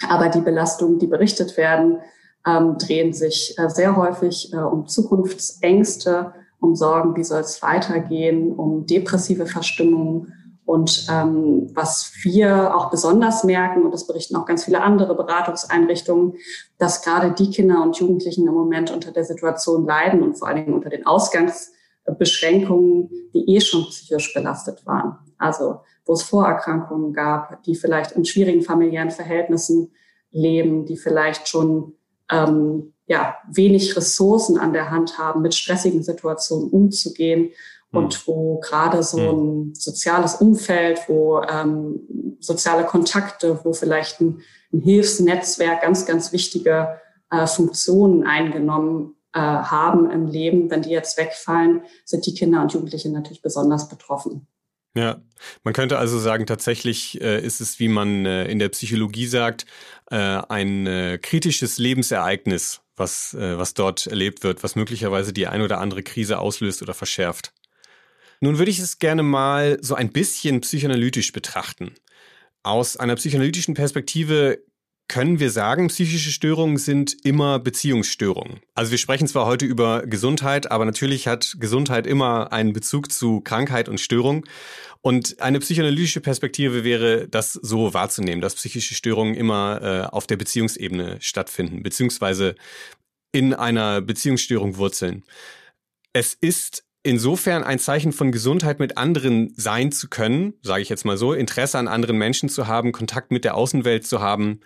Aber 0.08 0.28
die 0.28 0.40
Belastungen, 0.40 0.98
die 0.98 1.06
berichtet 1.06 1.56
werden, 1.56 1.98
ähm, 2.46 2.76
drehen 2.78 3.12
sich 3.12 3.54
äh, 3.58 3.68
sehr 3.68 3.96
häufig 3.96 4.52
äh, 4.52 4.56
um 4.56 4.86
Zukunftsängste, 4.86 6.32
um 6.60 6.74
Sorgen, 6.74 7.16
wie 7.16 7.24
soll 7.24 7.40
es 7.40 7.62
weitergehen, 7.62 8.52
um 8.52 8.86
depressive 8.86 9.46
Verstimmungen 9.46 10.32
und 10.66 11.06
ähm, 11.10 11.70
was 11.74 12.12
wir 12.24 12.76
auch 12.76 12.90
besonders 12.90 13.44
merken, 13.44 13.84
und 13.84 13.92
das 13.92 14.08
berichten 14.08 14.34
auch 14.34 14.46
ganz 14.46 14.64
viele 14.64 14.82
andere 14.82 15.14
Beratungseinrichtungen, 15.14 16.34
dass 16.78 17.02
gerade 17.02 17.30
die 17.30 17.50
Kinder 17.50 17.80
und 17.82 17.96
Jugendlichen 17.98 18.48
im 18.48 18.54
Moment 18.54 18.90
unter 18.90 19.12
der 19.12 19.24
Situation 19.24 19.86
leiden 19.86 20.24
und 20.24 20.36
vor 20.36 20.48
allen 20.48 20.56
Dingen 20.56 20.74
unter 20.74 20.90
den 20.90 21.06
Ausgangsbeschränkungen, 21.06 23.10
die 23.32 23.54
eh 23.54 23.60
schon 23.60 23.84
psychisch 23.84 24.34
belastet 24.34 24.84
waren. 24.86 25.18
Also 25.38 25.82
wo 26.06 26.14
es 26.14 26.22
Vorerkrankungen 26.22 27.12
gab, 27.12 27.62
die 27.64 27.74
vielleicht 27.74 28.12
in 28.12 28.24
schwierigen 28.24 28.62
familiären 28.62 29.10
Verhältnissen 29.10 29.92
leben, 30.30 30.86
die 30.86 30.96
vielleicht 30.96 31.48
schon 31.48 31.94
ähm, 32.30 32.94
ja, 33.06 33.36
wenig 33.50 33.96
Ressourcen 33.96 34.58
an 34.58 34.72
der 34.72 34.90
Hand 34.90 35.18
haben, 35.18 35.42
mit 35.42 35.54
stressigen 35.54 36.02
Situationen 36.02 36.70
umzugehen 36.70 37.50
und 37.92 38.14
hm. 38.14 38.22
wo 38.26 38.60
gerade 38.60 39.02
so 39.02 39.18
hm. 39.18 39.28
ein 39.28 39.74
soziales 39.74 40.36
Umfeld, 40.36 41.00
wo 41.08 41.40
ähm, 41.42 42.36
soziale 42.40 42.84
Kontakte, 42.84 43.60
wo 43.64 43.72
vielleicht 43.72 44.20
ein, 44.20 44.40
ein 44.72 44.80
Hilfsnetzwerk 44.80 45.82
ganz, 45.82 46.06
ganz 46.06 46.32
wichtige 46.32 47.00
äh, 47.30 47.46
Funktionen 47.46 48.24
eingenommen 48.24 49.16
äh, 49.32 49.38
haben 49.38 50.10
im 50.10 50.26
Leben, 50.26 50.70
wenn 50.70 50.82
die 50.82 50.90
jetzt 50.90 51.18
wegfallen, 51.18 51.82
sind 52.04 52.26
die 52.26 52.34
Kinder 52.34 52.62
und 52.62 52.72
Jugendlichen 52.72 53.12
natürlich 53.12 53.42
besonders 53.42 53.88
betroffen. 53.88 54.46
Ja, 54.96 55.20
man 55.62 55.74
könnte 55.74 55.98
also 55.98 56.18
sagen, 56.18 56.46
tatsächlich 56.46 57.20
äh, 57.20 57.44
ist 57.44 57.60
es, 57.60 57.78
wie 57.78 57.88
man 57.88 58.24
äh, 58.24 58.46
in 58.46 58.58
der 58.58 58.70
Psychologie 58.70 59.26
sagt, 59.26 59.66
äh, 60.10 60.16
ein 60.16 60.86
äh, 60.86 61.18
kritisches 61.20 61.76
Lebensereignis, 61.76 62.80
was, 62.96 63.34
äh, 63.34 63.58
was 63.58 63.74
dort 63.74 64.06
erlebt 64.06 64.42
wird, 64.42 64.62
was 64.62 64.74
möglicherweise 64.74 65.34
die 65.34 65.48
ein 65.48 65.60
oder 65.60 65.80
andere 65.80 66.02
Krise 66.02 66.38
auslöst 66.38 66.80
oder 66.80 66.94
verschärft. 66.94 67.52
Nun 68.40 68.56
würde 68.56 68.70
ich 68.70 68.78
es 68.78 68.98
gerne 68.98 69.22
mal 69.22 69.76
so 69.82 69.94
ein 69.94 70.12
bisschen 70.12 70.62
psychoanalytisch 70.62 71.32
betrachten. 71.32 71.94
Aus 72.62 72.96
einer 72.96 73.16
psychoanalytischen 73.16 73.74
Perspektive 73.74 74.60
können 75.08 75.38
wir 75.38 75.50
sagen, 75.50 75.88
psychische 75.88 76.30
Störungen 76.30 76.78
sind 76.78 77.16
immer 77.24 77.58
Beziehungsstörungen. 77.58 78.60
Also 78.74 78.90
wir 78.90 78.98
sprechen 78.98 79.28
zwar 79.28 79.46
heute 79.46 79.64
über 79.64 80.06
Gesundheit, 80.06 80.70
aber 80.70 80.84
natürlich 80.84 81.28
hat 81.28 81.56
Gesundheit 81.58 82.06
immer 82.06 82.52
einen 82.52 82.72
Bezug 82.72 83.12
zu 83.12 83.40
Krankheit 83.40 83.88
und 83.88 84.00
Störung. 84.00 84.44
Und 85.02 85.40
eine 85.40 85.60
psychoanalytische 85.60 86.20
Perspektive 86.20 86.82
wäre, 86.82 87.28
das 87.28 87.52
so 87.52 87.94
wahrzunehmen, 87.94 88.40
dass 88.40 88.56
psychische 88.56 88.94
Störungen 88.94 89.34
immer 89.34 89.80
äh, 89.82 90.06
auf 90.12 90.26
der 90.26 90.36
Beziehungsebene 90.36 91.18
stattfinden, 91.20 91.84
beziehungsweise 91.84 92.56
in 93.30 93.54
einer 93.54 94.00
Beziehungsstörung 94.00 94.76
wurzeln. 94.76 95.24
Es 96.12 96.34
ist 96.34 96.82
insofern 97.04 97.62
ein 97.62 97.78
Zeichen 97.78 98.12
von 98.12 98.32
Gesundheit 98.32 98.80
mit 98.80 98.98
anderen 98.98 99.54
sein 99.56 99.92
zu 99.92 100.08
können, 100.08 100.54
sage 100.62 100.82
ich 100.82 100.88
jetzt 100.88 101.04
mal 101.04 101.16
so, 101.16 101.32
Interesse 101.32 101.78
an 101.78 101.86
anderen 101.86 102.18
Menschen 102.18 102.48
zu 102.48 102.66
haben, 102.66 102.90
Kontakt 102.90 103.30
mit 103.30 103.44
der 103.44 103.54
Außenwelt 103.54 104.04
zu 104.04 104.20
haben 104.20 104.60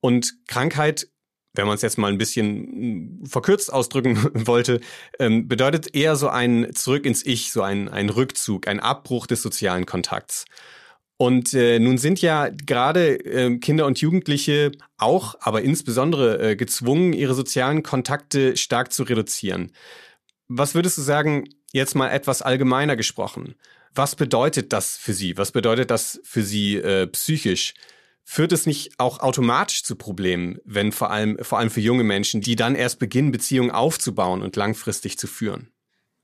und 0.00 0.34
Krankheit 0.46 1.08
wenn 1.54 1.66
man 1.66 1.76
es 1.76 1.80
jetzt 1.80 1.96
mal 1.96 2.12
ein 2.12 2.18
bisschen 2.18 3.22
mm, 3.22 3.24
verkürzt 3.24 3.72
ausdrücken 3.72 4.18
wollte, 4.46 4.80
ähm, 5.18 5.48
bedeutet 5.48 5.94
eher 5.94 6.14
so 6.14 6.28
ein 6.28 6.74
Zurück 6.74 7.06
ins 7.06 7.24
Ich, 7.24 7.50
so 7.50 7.62
ein, 7.62 7.88
ein 7.88 8.10
Rückzug, 8.10 8.68
ein 8.68 8.78
Abbruch 8.78 9.26
des 9.26 9.40
sozialen 9.40 9.86
Kontakts. 9.86 10.44
Und 11.16 11.54
äh, 11.54 11.78
nun 11.78 11.96
sind 11.96 12.20
ja 12.20 12.50
gerade 12.50 13.24
äh, 13.24 13.56
Kinder 13.56 13.86
und 13.86 13.98
Jugendliche 14.02 14.72
auch, 14.98 15.34
aber 15.40 15.62
insbesondere 15.62 16.50
äh, 16.50 16.56
gezwungen, 16.56 17.14
ihre 17.14 17.32
sozialen 17.32 17.82
Kontakte 17.82 18.58
stark 18.58 18.92
zu 18.92 19.04
reduzieren. 19.04 19.72
Was 20.48 20.74
würdest 20.74 20.98
du 20.98 21.02
sagen, 21.02 21.48
Jetzt 21.76 21.94
mal 21.94 22.08
etwas 22.08 22.40
allgemeiner 22.40 22.96
gesprochen. 22.96 23.54
Was 23.94 24.16
bedeutet 24.16 24.72
das 24.72 24.96
für 24.96 25.12
Sie? 25.12 25.36
Was 25.36 25.52
bedeutet 25.52 25.90
das 25.90 26.20
für 26.24 26.42
Sie 26.42 26.76
äh, 26.76 27.06
psychisch? 27.06 27.74
Führt 28.28 28.50
es 28.50 28.66
nicht 28.66 28.98
auch 28.98 29.20
automatisch 29.20 29.84
zu 29.84 29.94
Problemen, 29.94 30.58
wenn 30.64 30.90
vor 30.90 31.12
allem, 31.12 31.38
vor 31.42 31.58
allem 31.58 31.70
für 31.70 31.80
junge 31.80 32.02
Menschen, 32.02 32.40
die 32.40 32.56
dann 32.56 32.74
erst 32.74 32.98
beginnen, 32.98 33.30
Beziehungen 33.30 33.70
aufzubauen 33.70 34.42
und 34.42 34.56
langfristig 34.56 35.16
zu 35.16 35.28
führen? 35.28 35.70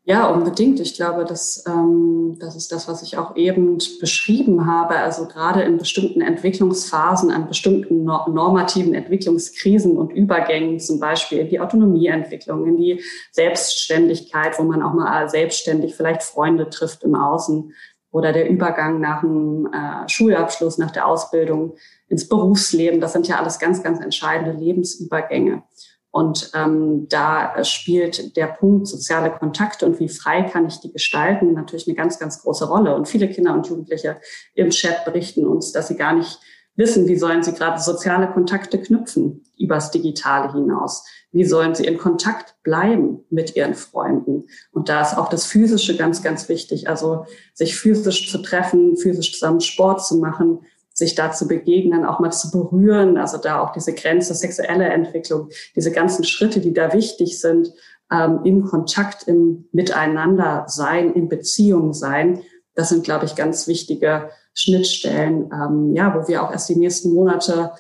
Ja, 0.05 0.27
unbedingt. 0.27 0.81
Ich 0.81 0.97
glaube, 0.97 1.25
dass, 1.25 1.65
ähm, 1.65 2.37
das 2.41 2.57
ist 2.57 2.73
das, 2.73 2.89
was 2.89 3.05
ich 3.05 3.19
auch 3.19 3.37
eben 3.37 3.79
beschrieben 4.01 4.67
habe. 4.67 4.97
Also 4.97 5.29
gerade 5.29 5.63
in 5.63 5.79
bestimmten 5.79 6.23
Entwicklungsphasen, 6.23 7.31
an 7.31 7.47
bestimmten 7.47 8.03
normativen 8.03 8.95
Entwicklungskrisen 8.95 9.97
und 9.97 10.11
Übergängen, 10.11 10.81
zum 10.81 10.99
Beispiel 10.99 11.39
in 11.39 11.51
die 11.51 11.61
Autonomieentwicklung, 11.61 12.67
in 12.67 12.77
die 12.79 13.01
Selbstständigkeit, 13.31 14.59
wo 14.59 14.65
man 14.65 14.83
auch 14.83 14.93
mal 14.93 15.29
selbstständig 15.29 15.95
vielleicht 15.95 16.25
Freunde 16.25 16.69
trifft 16.69 17.05
im 17.05 17.15
Außen 17.15 17.73
oder 18.13 18.33
der 18.33 18.49
Übergang 18.49 19.01
nach 19.01 19.23
dem 19.23 19.69
äh, 19.73 20.09
Schulabschluss, 20.09 20.79
nach 20.79 20.91
der 20.93 21.07
Ausbildung 21.07 21.75
ins 22.09 22.29
Berufsleben. 22.29 23.01
Das 23.01 23.15
sind 23.15 23.27
ja 23.27 23.41
alles 23.41 23.59
ganz, 23.59 23.83
ganz 23.83 24.01
entscheidende 24.01 24.53
Lebensübergänge. 24.53 25.63
Und 26.11 26.51
ähm, 26.55 27.09
da 27.09 27.65
spielt 27.65 28.37
der 28.37 28.47
Punkt 28.49 28.87
soziale 28.87 29.31
Kontakte 29.31 29.87
und 29.87 29.99
wie 29.99 30.11
frei 30.11 30.43
kann 30.43 30.67
ich 30.67 30.79
die 30.79 30.93
gestalten 30.93 31.55
natürlich 31.55 31.89
eine 31.89 31.97
ganz, 31.97 32.19
ganz 32.19 32.43
große 32.43 32.69
Rolle. 32.69 32.95
Und 32.95 33.09
viele 33.09 33.31
Kinder 33.31 33.55
und 33.55 33.67
Jugendliche 33.67 34.21
im 34.55 34.69
Chat 34.69 35.07
berichten 35.07 35.47
uns, 35.47 35.73
dass 35.73 35.89
sie 35.89 35.97
gar 35.97 36.13
nicht 36.13 36.39
wissen, 36.77 37.09
wie 37.09 37.17
sollen 37.17 37.43
sie 37.43 37.55
gerade 37.55 37.81
soziale 37.81 38.31
Kontakte 38.31 38.79
knüpfen 38.79 39.43
übers 39.59 39.91
Digitale 39.91 40.53
hinaus. 40.53 41.07
Wie 41.33 41.45
sollen 41.45 41.75
sie 41.75 41.87
in 41.87 41.99
Kontakt 41.99 42.55
bleiben 42.63 43.25
mit 43.31 43.57
ihren 43.57 43.75
Freunden? 43.75 44.45
Und 44.71 44.89
da 44.89 45.01
ist 45.01 45.17
auch 45.17 45.29
das 45.29 45.47
Physische 45.47 45.97
ganz, 45.97 46.23
ganz 46.23 46.49
wichtig. 46.49 46.89
Also 46.89 47.25
sich 47.55 47.77
physisch 47.77 48.31
zu 48.31 48.39
treffen, 48.39 48.97
physisch 48.97 49.33
zusammen 49.33 49.61
Sport 49.61 50.05
zu 50.05 50.19
machen, 50.19 50.61
sich 50.95 51.15
da 51.15 51.33
zu 51.33 51.49
begegnen, 51.49 52.05
auch 52.05 52.21
mal 52.21 52.31
zu 52.31 52.51
berühren, 52.51 53.17
also 53.17 53.39
da 53.39 53.61
auch 53.61 53.73
diese 53.73 53.95
Grenze, 53.95 54.35
sexuelle 54.35 54.85
Entwicklung, 54.85 55.49
diese 55.75 55.91
ganzen 55.91 56.23
Schritte, 56.25 56.61
die 56.61 56.75
da 56.75 56.93
wichtig 56.93 57.41
sind, 57.41 57.73
ähm, 58.13 58.41
im 58.45 58.65
Kontakt, 58.65 59.27
im 59.27 59.69
Miteinander 59.73 60.65
sein, 60.69 61.15
in 61.15 61.31
Beziehung 61.31 61.95
sein, 61.95 62.43
das 62.75 62.89
sind, 62.89 63.05
glaube 63.05 63.27
ich, 63.27 63.37
ganz 63.37 63.67
wichtige 63.67 64.31
Schnittstellen, 64.55 65.51
ähm, 65.53 65.95
ja, 65.95 66.15
wo 66.15 66.29
wir 66.29 66.43
auch 66.43 66.53
erst 66.53 66.69
die 66.69 66.77
nächsten 66.77 67.13
Monate, 67.13 67.73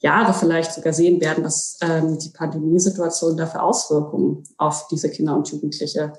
Jahre 0.00 0.32
vielleicht 0.32 0.72
sogar 0.72 0.92
sehen 0.92 1.20
werden, 1.20 1.44
was 1.44 1.78
ähm, 1.82 2.18
die 2.18 2.30
Pandemiesituation 2.30 3.36
da 3.36 3.46
für 3.46 3.62
Auswirkungen 3.62 4.44
auf 4.56 4.86
diese 4.88 5.10
Kinder 5.10 5.36
und 5.36 5.50
Jugendliche 5.50 6.12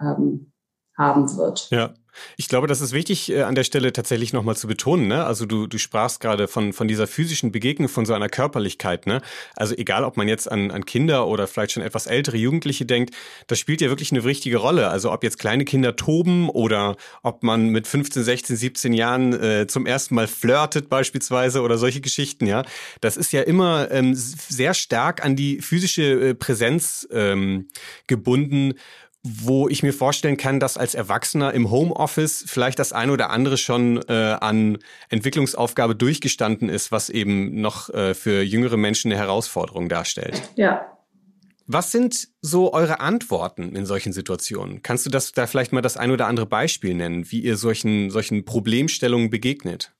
ähm, 0.00 0.52
haben 0.96 1.36
wird. 1.36 1.68
Ja. 1.70 1.94
Ich 2.36 2.48
glaube, 2.48 2.66
das 2.66 2.80
ist 2.80 2.92
wichtig 2.92 3.30
äh, 3.30 3.42
an 3.42 3.54
der 3.54 3.64
Stelle 3.64 3.92
tatsächlich 3.92 4.32
nochmal 4.32 4.56
zu 4.56 4.66
betonen. 4.66 5.08
Ne? 5.08 5.24
Also 5.24 5.46
du, 5.46 5.66
du 5.66 5.78
sprachst 5.78 6.20
gerade 6.20 6.48
von, 6.48 6.72
von 6.72 6.88
dieser 6.88 7.06
physischen 7.06 7.52
Begegnung, 7.52 7.88
von 7.88 8.06
so 8.06 8.14
einer 8.14 8.28
Körperlichkeit. 8.28 9.06
Ne? 9.06 9.20
Also 9.56 9.74
egal, 9.76 10.04
ob 10.04 10.16
man 10.16 10.28
jetzt 10.28 10.50
an, 10.50 10.70
an 10.70 10.84
Kinder 10.84 11.26
oder 11.26 11.46
vielleicht 11.46 11.72
schon 11.72 11.82
etwas 11.82 12.06
ältere 12.06 12.36
Jugendliche 12.36 12.84
denkt, 12.86 13.14
das 13.46 13.58
spielt 13.58 13.80
ja 13.80 13.88
wirklich 13.88 14.12
eine 14.12 14.24
wichtige 14.24 14.58
Rolle. 14.58 14.88
Also 14.88 15.12
ob 15.12 15.22
jetzt 15.22 15.38
kleine 15.38 15.64
Kinder 15.64 15.96
toben 15.96 16.48
oder 16.48 16.96
ob 17.22 17.42
man 17.42 17.68
mit 17.68 17.86
15, 17.86 18.22
16, 18.22 18.56
17 18.56 18.92
Jahren 18.92 19.32
äh, 19.32 19.66
zum 19.66 19.86
ersten 19.86 20.14
Mal 20.14 20.26
flirtet 20.26 20.88
beispielsweise 20.88 21.62
oder 21.62 21.78
solche 21.78 22.00
Geschichten. 22.00 22.46
Ja, 22.46 22.64
Das 23.00 23.16
ist 23.16 23.32
ja 23.32 23.42
immer 23.42 23.90
ähm, 23.90 24.12
sehr 24.14 24.74
stark 24.74 25.24
an 25.24 25.36
die 25.36 25.60
physische 25.60 26.30
äh, 26.30 26.34
Präsenz 26.34 27.06
ähm, 27.12 27.68
gebunden 28.06 28.74
wo 29.22 29.68
ich 29.68 29.82
mir 29.82 29.92
vorstellen 29.92 30.38
kann, 30.38 30.60
dass 30.60 30.78
als 30.78 30.94
Erwachsener 30.94 31.52
im 31.52 31.70
Homeoffice 31.70 32.44
vielleicht 32.46 32.78
das 32.78 32.92
eine 32.92 33.12
oder 33.12 33.30
andere 33.30 33.58
schon 33.58 34.00
äh, 34.08 34.36
an 34.40 34.78
Entwicklungsaufgabe 35.10 35.94
durchgestanden 35.94 36.70
ist, 36.70 36.90
was 36.90 37.10
eben 37.10 37.60
noch 37.60 37.90
äh, 37.90 38.14
für 38.14 38.42
jüngere 38.42 38.78
Menschen 38.78 39.12
eine 39.12 39.20
Herausforderung 39.20 39.88
darstellt. 39.88 40.40
Ja. 40.56 40.86
Was 41.66 41.92
sind 41.92 42.28
so 42.40 42.72
eure 42.72 43.00
Antworten 43.00 43.76
in 43.76 43.86
solchen 43.86 44.12
Situationen? 44.12 44.82
Kannst 44.82 45.06
du 45.06 45.10
das 45.10 45.32
da 45.32 45.46
vielleicht 45.46 45.72
mal 45.72 45.82
das 45.82 45.96
ein 45.96 46.10
oder 46.10 46.26
andere 46.26 46.46
Beispiel 46.46 46.94
nennen, 46.94 47.30
wie 47.30 47.40
ihr 47.40 47.56
solchen, 47.56 48.10
solchen 48.10 48.44
Problemstellungen 48.44 49.30
begegnet? 49.30 49.92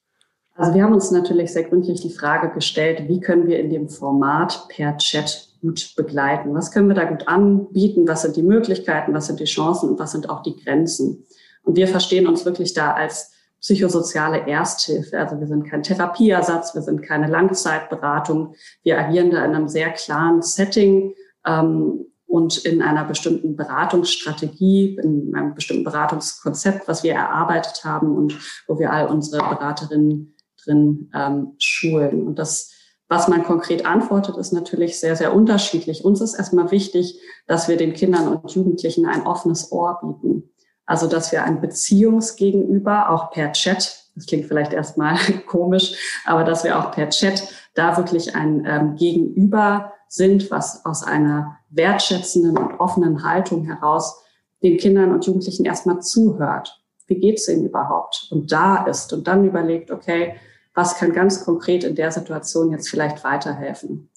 Also 0.57 0.75
wir 0.75 0.83
haben 0.83 0.95
uns 0.95 1.11
natürlich 1.11 1.53
sehr 1.53 1.65
gründlich 1.65 2.01
die 2.01 2.11
Frage 2.11 2.53
gestellt, 2.53 3.05
wie 3.09 3.21
können 3.21 3.47
wir 3.47 3.61
in 3.61 3.71
dem 3.71 3.89
Format 3.89 4.67
per 4.69 4.97
Chat 4.97 5.50
gut 5.61 5.95
begleiten? 5.97 6.55
Was 6.55 6.71
können 6.71 6.89
wir 6.89 6.95
da 6.95 7.05
gut 7.05 7.29
anbieten? 7.29 8.09
Was 8.09 8.23
sind 8.23 8.37
die 8.37 8.43
Möglichkeiten? 8.43 9.15
Was 9.15 9.27
sind 9.27 9.41
die 9.41 9.45
Chancen? 9.45 9.91
Und 9.91 9.99
was 9.99 10.13
sind 10.13 10.31
auch 10.31 10.43
die 10.43 10.57
Grenzen? 10.57 11.27
Und 11.63 11.77
wir 11.77 11.89
verstehen 11.89 12.27
uns 12.27 12.45
wirklich 12.45 12.75
da 12.75 12.93
als 12.93 13.33
psychosoziale 13.61 14.47
Ersthilfe. 14.47 15.19
Also 15.19 15.39
wir 15.39 15.47
sind 15.47 15.65
kein 15.65 15.83
Therapieersatz, 15.83 16.75
wir 16.75 16.83
sind 16.83 17.03
keine 17.03 17.29
Langzeitberatung. 17.29 18.55
Wir 18.83 18.99
agieren 18.99 19.31
da 19.31 19.45
in 19.45 19.55
einem 19.55 19.69
sehr 19.69 19.91
klaren 19.91 20.41
Setting 20.41 21.15
ähm, 21.47 22.07
und 22.27 22.65
in 22.65 22.81
einer 22.81 23.05
bestimmten 23.05 23.57
Beratungsstrategie, 23.57 24.99
in 25.03 25.35
einem 25.35 25.55
bestimmten 25.55 25.85
Beratungskonzept, 25.85 26.89
was 26.89 27.03
wir 27.03 27.13
erarbeitet 27.13 27.85
haben 27.85 28.17
und 28.17 28.39
wo 28.67 28.79
wir 28.79 28.93
all 28.93 29.09
unsere 29.09 29.43
Beraterinnen 29.43 30.35
drin 30.65 31.11
ähm, 31.15 31.53
schulen. 31.59 32.27
Und 32.27 32.39
das 32.39 32.73
was 33.11 33.27
man 33.27 33.43
konkret 33.43 33.85
antwortet, 33.85 34.37
ist 34.37 34.53
natürlich 34.53 35.01
sehr, 35.01 35.17
sehr 35.17 35.35
unterschiedlich. 35.35 36.05
Uns 36.05 36.21
ist 36.21 36.35
erstmal 36.35 36.71
wichtig, 36.71 37.21
dass 37.49 37.69
wir 37.69 37.77
den 37.77 37.93
Kindern 37.93 38.29
und 38.29 38.53
Jugendlichen 38.53 39.05
ein 39.05 39.27
offenes 39.27 39.73
Ohr 39.73 39.99
bieten. 40.01 40.49
Also, 40.87 41.09
dass 41.09 41.33
wir 41.33 41.43
ein 41.43 41.61
Beziehungsgegenüber 41.61 43.11
auch 43.11 43.33
per 43.33 43.51
Chat, 43.51 44.07
das 44.15 44.27
klingt 44.27 44.47
vielleicht 44.47 44.73
erstmal 44.73 45.17
komisch, 45.49 46.23
aber 46.25 46.45
dass 46.45 46.63
wir 46.63 46.79
auch 46.79 46.93
per 46.93 47.09
Chat 47.11 47.49
da 47.75 47.97
wirklich 47.97 48.37
ein 48.37 48.65
ähm, 48.65 48.95
Gegenüber 48.95 49.93
sind, 50.07 50.53
was 50.53 50.85
aus 50.85 51.03
einer 51.03 51.59
wertschätzenden 51.71 52.57
und 52.57 52.79
offenen 52.79 53.25
Haltung 53.25 53.65
heraus 53.65 54.23
den 54.63 54.79
Kindern 54.79 55.11
und 55.11 55.27
Jugendlichen 55.27 55.65
erstmal 55.65 56.01
zuhört. 56.01 56.81
Wie 57.09 57.19
geht's 57.19 57.49
ihnen 57.49 57.65
überhaupt? 57.65 58.29
Und 58.31 58.53
da 58.53 58.85
ist 58.85 59.13
und 59.13 59.27
dann 59.27 59.45
überlegt, 59.45 59.91
okay, 59.91 60.37
was 60.81 60.97
kann 60.97 61.13
ganz 61.13 61.45
konkret 61.45 61.85
in 61.85 61.95
der 61.95 62.11
Situation 62.11 62.73
jetzt 62.73 62.89
vielleicht 62.89 63.23
weiterhelfen. 63.23 64.09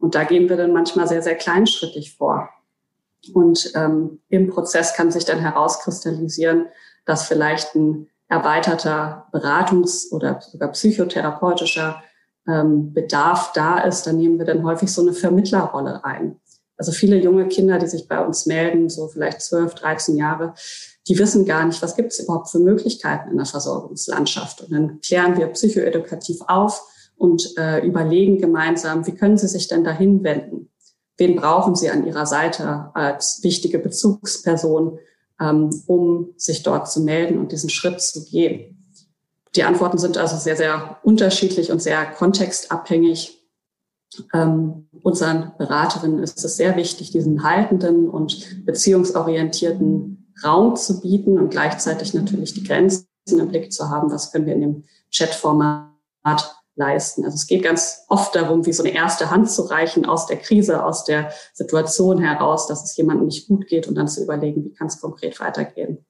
Und 0.00 0.16
da 0.16 0.24
gehen 0.24 0.48
wir 0.48 0.56
dann 0.56 0.72
manchmal 0.72 1.06
sehr, 1.06 1.22
sehr 1.22 1.36
kleinschrittig 1.36 2.16
vor. 2.16 2.48
Und 3.34 3.70
ähm, 3.76 4.20
im 4.28 4.48
Prozess 4.48 4.94
kann 4.94 5.12
sich 5.12 5.24
dann 5.24 5.38
herauskristallisieren, 5.38 6.66
dass 7.04 7.28
vielleicht 7.28 7.76
ein 7.76 8.08
erweiterter 8.28 9.28
Beratungs- 9.32 10.10
oder 10.10 10.40
sogar 10.40 10.72
psychotherapeutischer 10.72 12.02
ähm, 12.48 12.92
Bedarf 12.92 13.52
da 13.52 13.78
ist. 13.78 14.04
Dann 14.06 14.18
nehmen 14.18 14.38
wir 14.38 14.46
dann 14.46 14.64
häufig 14.64 14.92
so 14.92 15.02
eine 15.02 15.12
Vermittlerrolle 15.12 16.04
ein. 16.04 16.40
Also 16.76 16.90
viele 16.90 17.16
junge 17.16 17.46
Kinder, 17.46 17.78
die 17.78 17.86
sich 17.86 18.08
bei 18.08 18.24
uns 18.24 18.46
melden, 18.46 18.88
so 18.88 19.06
vielleicht 19.06 19.40
12, 19.40 19.74
13 19.76 20.16
Jahre, 20.16 20.54
die 21.08 21.18
wissen 21.18 21.46
gar 21.46 21.64
nicht, 21.64 21.80
was 21.82 21.96
gibt 21.96 22.12
es 22.12 22.20
überhaupt 22.20 22.50
für 22.50 22.58
Möglichkeiten 22.58 23.30
in 23.30 23.38
der 23.38 23.46
Versorgungslandschaft. 23.46 24.60
Und 24.60 24.72
dann 24.72 25.00
klären 25.00 25.38
wir 25.38 25.46
psychoedukativ 25.48 26.40
auf 26.46 26.82
und 27.16 27.56
äh, 27.56 27.84
überlegen 27.84 28.38
gemeinsam, 28.38 29.06
wie 29.06 29.14
können 29.14 29.38
sie 29.38 29.48
sich 29.48 29.68
denn 29.68 29.84
dahin 29.84 30.22
wenden? 30.22 30.70
Wen 31.16 31.34
brauchen 31.34 31.74
sie 31.74 31.90
an 31.90 32.06
ihrer 32.06 32.26
Seite 32.26 32.90
als 32.94 33.42
wichtige 33.42 33.78
Bezugsperson, 33.78 34.98
ähm, 35.40 35.70
um 35.86 36.34
sich 36.36 36.62
dort 36.62 36.90
zu 36.90 37.00
melden 37.00 37.38
und 37.38 37.52
diesen 37.52 37.70
Schritt 37.70 38.00
zu 38.00 38.24
gehen? 38.24 38.92
Die 39.56 39.64
Antworten 39.64 39.98
sind 39.98 40.18
also 40.18 40.36
sehr, 40.36 40.56
sehr 40.56 40.98
unterschiedlich 41.02 41.72
und 41.72 41.82
sehr 41.82 42.04
kontextabhängig. 42.04 43.34
Ähm, 44.34 44.88
unseren 45.02 45.52
Beraterinnen 45.58 46.22
ist 46.22 46.44
es 46.44 46.56
sehr 46.56 46.76
wichtig, 46.76 47.10
diesen 47.10 47.42
haltenden 47.42 48.08
und 48.08 48.64
beziehungsorientierten 48.66 50.17
Raum 50.44 50.76
zu 50.76 51.00
bieten 51.00 51.38
und 51.38 51.50
gleichzeitig 51.50 52.14
natürlich 52.14 52.54
die 52.54 52.64
Grenzen 52.64 53.06
im 53.30 53.48
Blick 53.48 53.72
zu 53.72 53.90
haben, 53.90 54.10
was 54.10 54.32
können 54.32 54.46
wir 54.46 54.54
in 54.54 54.60
dem 54.60 54.84
Chatformat 55.12 55.88
leisten. 56.78 57.24
Also 57.24 57.34
es 57.34 57.46
geht 57.46 57.64
ganz 57.64 58.04
oft 58.08 58.34
darum, 58.34 58.64
wie 58.64 58.72
so 58.72 58.82
eine 58.82 58.94
erste 58.94 59.30
Hand 59.30 59.50
zu 59.50 59.62
reichen 59.62 60.06
aus 60.06 60.26
der 60.26 60.38
Krise, 60.38 60.84
aus 60.84 61.04
der 61.04 61.30
Situation 61.52 62.18
heraus, 62.18 62.66
dass 62.68 62.84
es 62.84 62.96
jemandem 62.96 63.26
nicht 63.26 63.48
gut 63.48 63.66
geht 63.66 63.88
und 63.88 63.96
dann 63.96 64.08
zu 64.08 64.22
überlegen, 64.22 64.64
wie 64.64 64.72
kann 64.72 64.86
es 64.86 65.00
konkret 65.00 65.38
weitergehen. 65.40 66.06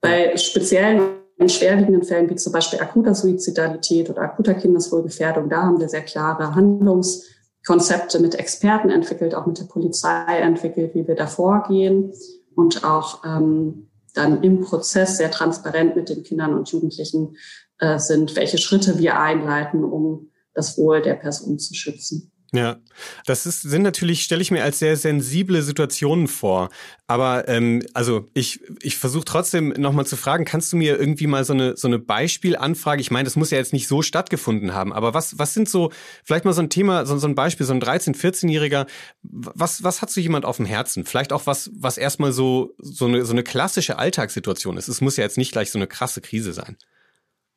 Bei 0.00 0.36
speziellen 0.36 1.20
und 1.38 1.52
schwerwiegenden 1.52 2.02
Fällen 2.02 2.28
wie 2.30 2.36
zum 2.36 2.52
Beispiel 2.52 2.80
akuter 2.80 3.14
Suizidalität 3.14 4.10
oder 4.10 4.22
akuter 4.22 4.54
Kindeswohlgefährdung, 4.54 5.48
da 5.48 5.62
haben 5.62 5.80
wir 5.80 5.88
sehr 5.88 6.02
klare 6.02 6.54
Handlungskonzepte 6.54 8.20
mit 8.20 8.34
Experten 8.34 8.90
entwickelt, 8.90 9.34
auch 9.34 9.46
mit 9.46 9.58
der 9.58 9.64
Polizei 9.64 10.38
entwickelt, 10.38 10.94
wie 10.94 11.06
wir 11.06 11.14
da 11.14 11.26
vorgehen 11.26 12.12
und 12.60 12.84
auch 12.84 13.24
ähm, 13.24 13.88
dann 14.14 14.42
im 14.42 14.60
Prozess 14.60 15.16
sehr 15.16 15.30
transparent 15.30 15.96
mit 15.96 16.10
den 16.10 16.22
Kindern 16.22 16.54
und 16.54 16.70
Jugendlichen 16.70 17.36
äh, 17.78 17.98
sind, 17.98 18.36
welche 18.36 18.58
Schritte 18.58 18.98
wir 18.98 19.18
einleiten, 19.18 19.82
um 19.82 20.30
das 20.52 20.76
Wohl 20.76 21.00
der 21.00 21.14
Person 21.14 21.58
zu 21.58 21.74
schützen. 21.74 22.30
Ja, 22.52 22.78
das 23.26 23.46
ist, 23.46 23.62
sind 23.62 23.82
natürlich, 23.82 24.22
stelle 24.22 24.42
ich 24.42 24.50
mir 24.50 24.64
als 24.64 24.80
sehr 24.80 24.96
sensible 24.96 25.62
Situationen 25.62 26.26
vor. 26.26 26.70
Aber 27.06 27.46
ähm, 27.48 27.82
also 27.94 28.28
ich, 28.34 28.60
ich 28.82 28.96
versuche 28.96 29.24
trotzdem 29.24 29.68
nochmal 29.76 30.04
zu 30.04 30.16
fragen, 30.16 30.44
kannst 30.44 30.72
du 30.72 30.76
mir 30.76 30.98
irgendwie 30.98 31.28
mal 31.28 31.44
so 31.44 31.52
eine, 31.52 31.76
so 31.76 31.86
eine 31.86 32.00
Beispielanfrage, 32.00 33.00
ich 33.00 33.12
meine, 33.12 33.24
das 33.24 33.36
muss 33.36 33.52
ja 33.52 33.58
jetzt 33.58 33.72
nicht 33.72 33.86
so 33.86 34.02
stattgefunden 34.02 34.74
haben, 34.74 34.92
aber 34.92 35.14
was, 35.14 35.38
was 35.38 35.54
sind 35.54 35.68
so, 35.68 35.92
vielleicht 36.24 36.44
mal 36.44 36.52
so 36.52 36.62
ein 36.62 36.70
Thema, 36.70 37.06
so, 37.06 37.16
so 37.18 37.28
ein 37.28 37.36
Beispiel, 37.36 37.66
so 37.66 37.72
ein 37.72 37.80
13-, 37.80 38.16
14-Jähriger, 38.16 38.86
was, 39.22 39.84
was 39.84 40.02
hat 40.02 40.10
so 40.10 40.20
jemand 40.20 40.44
auf 40.44 40.56
dem 40.56 40.66
Herzen? 40.66 41.04
Vielleicht 41.04 41.32
auch 41.32 41.46
was, 41.46 41.70
was 41.72 41.98
erstmal 41.98 42.32
so, 42.32 42.74
so 42.78 43.06
eine, 43.06 43.24
so 43.24 43.32
eine 43.32 43.44
klassische 43.44 43.96
Alltagssituation 43.96 44.76
ist. 44.76 44.88
Es 44.88 45.00
muss 45.00 45.16
ja 45.16 45.22
jetzt 45.22 45.38
nicht 45.38 45.52
gleich 45.52 45.70
so 45.70 45.78
eine 45.78 45.86
krasse 45.86 46.20
Krise 46.20 46.52
sein. 46.52 46.76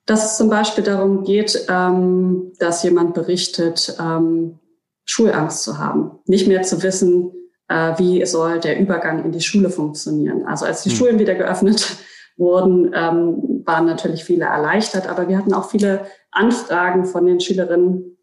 Dass 0.06 0.26
es 0.26 0.38
zum 0.38 0.50
Beispiel 0.50 0.84
darum 0.84 1.24
geht, 1.24 1.66
ähm, 1.70 2.52
dass 2.60 2.84
jemand 2.84 3.14
berichtet, 3.14 3.96
ähm, 4.00 4.60
Schulangst 5.06 5.64
zu 5.64 5.78
haben, 5.78 6.20
nicht 6.26 6.48
mehr 6.48 6.62
zu 6.62 6.82
wissen, 6.84 7.32
äh, 7.68 7.94
wie 7.98 8.26
soll 8.26 8.60
der 8.60 8.80
Übergang 8.80 9.24
in 9.24 9.32
die 9.32 9.42
Schule 9.42 9.70
funktionieren. 9.70 10.46
Also 10.46 10.66
als 10.66 10.84
die 10.84 10.90
hm. 10.90 10.98
Schulen 10.98 11.20
wieder 11.20 11.36
geöffnet 11.36 11.98
wurden, 12.38 12.92
ähm, 12.94 13.64
waren 13.66 13.86
natürlich 13.86 14.24
viele 14.24 14.46
erleichtert, 14.46 15.08
aber 15.08 15.28
wir 15.28 15.38
hatten 15.38 15.54
auch 15.54 15.70
viele 15.70 16.06
Anfragen 16.32 17.06
von 17.06 17.26
den 17.26 17.40
Schülerinnen, 17.40 18.18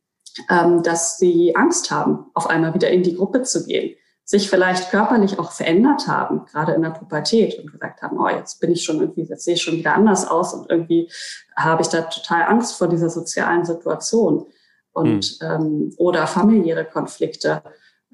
ähm, 0.49 0.83
dass 0.83 1.19
sie 1.19 1.55
Angst 1.57 1.91
haben, 1.91 2.27
auf 2.35 2.49
einmal 2.49 2.75
wieder 2.75 2.91
in 2.91 3.03
die 3.03 3.15
Gruppe 3.15 3.43
zu 3.43 3.67
gehen, 3.67 3.97
sich 4.25 4.49
vielleicht 4.49 4.91
körperlich 4.91 5.39
auch 5.39 5.53
verändert 5.53 6.07
haben, 6.07 6.45
gerade 6.47 6.73
in 6.73 6.83
der 6.83 6.91
Pubertät 6.91 7.59
und 7.59 7.73
gesagt 7.73 8.03
haben, 8.03 8.19
oh, 8.21 8.29
jetzt 8.29 8.61
bin 8.61 8.71
ich 8.71 8.85
schon 8.85 9.01
irgendwie, 9.01 9.23
jetzt 9.23 9.45
sehe 9.45 9.55
ich 9.55 9.63
schon 9.63 9.77
wieder 9.77 9.95
anders 9.95 10.27
aus 10.27 10.55
und 10.55 10.71
irgendwie 10.71 11.11
habe 11.57 11.83
ich 11.83 11.89
da 11.89 12.03
total 12.03 12.45
Angst 12.45 12.77
vor 12.77 12.89
dieser 12.89 13.11
sozialen 13.11 13.65
Situation 13.65 14.47
und 14.93 15.41
mhm. 15.41 15.47
ähm, 15.47 15.95
oder 15.99 16.27
familiäre 16.27 16.85
Konflikte, 16.85 17.63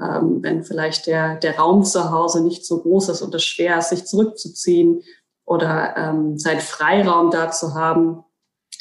ähm, 0.01 0.43
wenn 0.43 0.65
vielleicht 0.65 1.07
der 1.07 1.37
der 1.37 1.59
Raum 1.59 1.85
zu 1.85 2.11
Hause 2.11 2.43
nicht 2.43 2.67
so 2.67 2.83
groß 2.83 3.11
ist 3.11 3.23
und 3.23 3.35
es 3.35 3.45
schwer 3.45 3.79
ist, 3.79 3.91
sich 3.91 4.05
zurückzuziehen 4.05 5.03
oder 5.45 5.97
ähm, 5.97 6.39
seinen 6.39 6.61
Freiraum 6.61 7.31
da 7.31 7.51
zu 7.51 7.75
haben, 7.75 8.25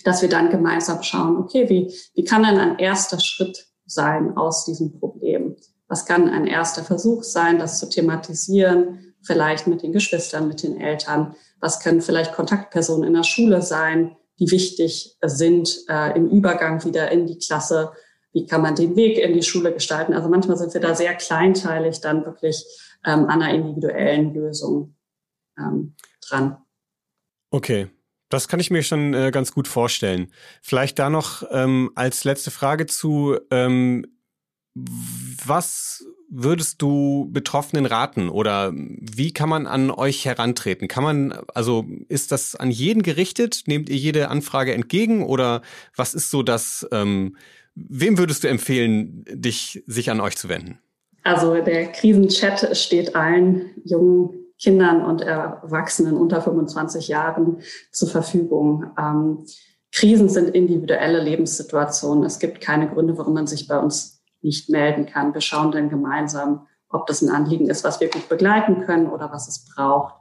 dass 0.04 0.22
wir 0.22 0.30
dann 0.30 0.50
gemeinsam 0.50 1.02
schauen, 1.04 1.38
okay, 1.38 1.70
wie 1.70 1.94
wie 2.14 2.24
kann 2.24 2.44
denn 2.44 2.58
ein 2.58 2.80
erster 2.80 3.20
Schritt 3.20 3.68
sein 3.86 4.36
aus 4.36 4.66
diesem 4.66 5.00
Problem? 5.00 5.56
Was 5.88 6.06
kann 6.06 6.30
ein 6.30 6.48
erster 6.48 6.84
Versuch 6.84 7.24
sein, 7.24 7.60
das 7.60 7.80
zu 7.80 7.88
thematisieren, 7.88 9.14
vielleicht 9.22 9.68
mit 9.68 9.84
den 9.84 9.92
Geschwistern, 9.92 10.48
mit 10.48 10.64
den 10.64 10.80
Eltern? 10.80 11.36
Was 11.60 11.80
können 11.80 12.02
vielleicht 12.02 12.34
Kontaktpersonen 12.34 13.08
in 13.08 13.14
der 13.14 13.24
Schule 13.24 13.62
sein? 13.62 14.16
Die 14.40 14.52
wichtig 14.52 15.18
sind 15.24 15.86
äh, 15.88 16.16
im 16.16 16.30
Übergang 16.30 16.84
wieder 16.84 17.12
in 17.12 17.26
die 17.26 17.38
Klasse. 17.38 17.94
Wie 18.34 18.46
kann 18.46 18.62
man 18.62 18.76
den 18.76 18.96
Weg 18.96 19.18
in 19.18 19.34
die 19.34 19.44
Schule 19.44 19.74
gestalten? 19.74 20.14
Also 20.14 20.28
manchmal 20.28 20.58
sind 20.58 20.74
wir 20.74 20.82
da 20.82 20.94
sehr 20.94 21.16
kleinteilig 21.16 22.02
dann 22.02 22.26
wirklich 22.26 22.66
ähm, 23.06 23.26
an 23.26 23.42
einer 23.42 23.54
individuellen 23.54 24.34
Lösung 24.34 24.96
ähm, 25.58 25.96
dran. 26.28 26.58
Okay, 27.50 27.88
das 28.30 28.48
kann 28.48 28.60
ich 28.60 28.72
mir 28.72 28.84
schon 28.84 29.14
äh, 29.14 29.32
ganz 29.32 29.54
gut 29.54 29.68
vorstellen. 29.68 30.32
Vielleicht 30.62 31.00
da 31.00 31.10
noch 31.10 31.44
ähm, 31.52 31.92
als 31.96 32.24
letzte 32.24 32.52
Frage 32.52 32.86
zu, 32.88 33.38
ähm, 33.52 34.06
was 34.76 36.06
würdest 36.30 36.82
du 36.82 37.30
Betroffenen 37.32 37.86
raten 37.86 38.28
oder 38.28 38.74
wie 38.74 39.32
kann 39.32 39.48
man 39.48 39.68
an 39.68 39.90
euch 39.90 40.26
herantreten? 40.26 40.90
Kann 40.90 41.04
man, 41.04 41.32
also 41.54 41.86
ist 42.10 42.34
das 42.34 42.56
an 42.56 42.72
jeden 42.72 43.02
gerichtet? 43.02 43.64
Nehmt 43.68 43.90
ihr 43.90 43.96
jede 43.96 44.28
Anfrage 44.28 44.74
entgegen 44.74 45.26
oder 45.26 45.62
was 45.96 46.14
ist 46.14 46.30
so 46.30 46.44
das, 46.44 46.86
ähm, 46.92 47.38
wem 47.76 48.18
würdest 48.18 48.44
du 48.44 48.50
empfehlen, 48.50 49.24
dich, 49.30 49.82
sich 49.88 50.12
an 50.12 50.20
euch 50.20 50.36
zu 50.36 50.50
wenden? 50.50 50.80
Also 51.24 51.56
der 51.56 51.92
Krisenchat 51.94 52.76
steht 52.78 53.16
allen 53.16 53.72
jungen 53.86 54.46
Kindern 54.60 55.04
und 55.04 55.22
Erwachsenen 55.22 56.18
unter 56.18 56.42
25 56.42 57.08
Jahren 57.08 57.62
zur 57.92 58.10
Verfügung. 58.10 58.92
Ähm, 59.00 59.46
Krisen 59.92 60.28
sind 60.28 60.50
individuelle 60.50 61.24
Lebenssituationen. 61.24 62.26
Es 62.26 62.40
gibt 62.40 62.60
keine 62.60 62.90
Gründe, 62.90 63.18
warum 63.18 63.34
man 63.34 63.48
sich 63.48 63.68
bei 63.68 63.80
uns 63.80 64.15
nicht 64.46 64.70
melden 64.70 65.06
kann. 65.06 65.34
Wir 65.34 65.42
schauen 65.42 65.72
dann 65.72 65.90
gemeinsam, 65.90 66.68
ob 66.90 67.08
das 67.08 67.22
ein 67.22 67.30
Anliegen 67.30 67.70
ist, 67.70 67.84
was 67.84 68.00
wir 68.00 68.10
gut 68.10 68.30
begleiten 68.30 68.86
können 68.86 69.10
oder 69.10 69.32
was 69.32 69.48
es 69.48 69.66
braucht. 69.66 70.14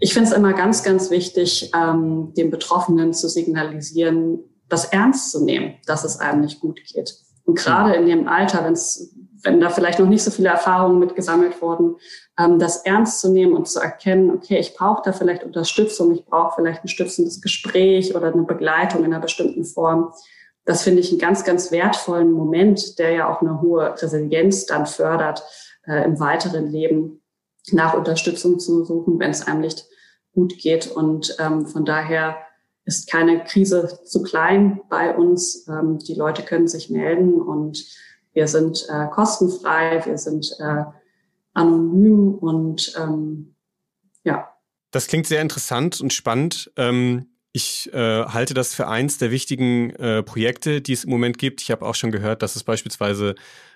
Ich 0.00 0.12
finde 0.12 0.28
es 0.28 0.36
immer 0.36 0.52
ganz, 0.52 0.82
ganz 0.82 1.10
wichtig, 1.10 1.70
ähm, 1.74 2.34
den 2.36 2.50
Betroffenen 2.50 3.14
zu 3.14 3.28
signalisieren, 3.28 4.40
das 4.68 4.86
ernst 4.86 5.30
zu 5.30 5.44
nehmen, 5.44 5.76
dass 5.86 6.04
es 6.04 6.18
einem 6.18 6.42
nicht 6.42 6.60
gut 6.60 6.80
geht. 6.84 7.14
Und 7.44 7.58
gerade 7.58 7.94
in 7.94 8.06
dem 8.06 8.28
Alter, 8.28 8.64
wenn's, 8.64 9.14
wenn 9.42 9.60
da 9.60 9.70
vielleicht 9.70 9.98
noch 9.98 10.08
nicht 10.08 10.22
so 10.22 10.30
viele 10.30 10.48
Erfahrungen 10.48 10.98
mitgesammelt 10.98 11.60
wurden, 11.62 11.96
ähm, 12.38 12.58
das 12.58 12.84
ernst 12.84 13.20
zu 13.20 13.32
nehmen 13.32 13.54
und 13.54 13.68
zu 13.68 13.80
erkennen, 13.80 14.30
okay, 14.30 14.58
ich 14.58 14.74
brauche 14.74 15.02
da 15.04 15.12
vielleicht 15.12 15.44
Unterstützung, 15.44 16.12
ich 16.12 16.24
brauche 16.24 16.56
vielleicht 16.56 16.84
ein 16.84 16.88
stützendes 16.88 17.40
Gespräch 17.40 18.14
oder 18.14 18.32
eine 18.32 18.42
Begleitung 18.42 19.04
in 19.04 19.12
einer 19.12 19.20
bestimmten 19.20 19.64
Form 19.64 20.12
das 20.64 20.82
finde 20.82 21.00
ich 21.00 21.10
einen 21.10 21.18
ganz, 21.18 21.44
ganz 21.44 21.72
wertvollen 21.72 22.30
Moment, 22.30 22.98
der 22.98 23.10
ja 23.10 23.28
auch 23.32 23.40
eine 23.40 23.60
hohe 23.60 23.94
Resilienz 24.00 24.66
dann 24.66 24.86
fördert, 24.86 25.42
äh, 25.86 26.04
im 26.04 26.20
weiteren 26.20 26.70
Leben 26.70 27.22
nach 27.70 27.94
Unterstützung 27.94 28.58
zu 28.58 28.84
suchen, 28.84 29.18
wenn 29.18 29.30
es 29.30 29.46
einem 29.46 29.60
nicht 29.60 29.86
gut 30.32 30.56
geht. 30.58 30.88
Und 30.88 31.36
ähm, 31.38 31.66
von 31.66 31.84
daher 31.84 32.36
ist 32.84 33.10
keine 33.10 33.44
Krise 33.44 34.00
zu 34.04 34.22
klein 34.22 34.80
bei 34.88 35.14
uns. 35.14 35.66
Ähm, 35.68 35.98
die 35.98 36.14
Leute 36.14 36.42
können 36.42 36.68
sich 36.68 36.90
melden 36.90 37.40
und 37.40 37.84
wir 38.32 38.48
sind 38.48 38.86
äh, 38.88 39.08
kostenfrei, 39.08 40.04
wir 40.04 40.18
sind 40.18 40.56
äh, 40.58 40.84
anonym 41.54 42.34
und 42.34 42.94
ähm, 42.98 43.54
ja. 44.24 44.48
Das 44.90 45.06
klingt 45.06 45.26
sehr 45.26 45.42
interessant 45.42 46.00
und 46.00 46.12
spannend. 46.12 46.72
Ähm 46.76 47.31
ich 47.52 47.92
äh, 47.92 48.24
halte 48.24 48.54
das 48.54 48.74
für 48.74 48.88
eins 48.88 49.18
der 49.18 49.30
wichtigen 49.30 49.90
äh, 49.90 50.22
Projekte, 50.22 50.80
die 50.80 50.94
es 50.94 51.04
im 51.04 51.10
Moment 51.10 51.36
gibt. 51.36 51.60
Ich 51.60 51.70
habe 51.70 51.84
auch 51.84 51.94
schon 51.94 52.10
gehört, 52.10 52.42
dass 52.42 52.56
es 52.56 52.64
beispielsweise, 52.64 53.34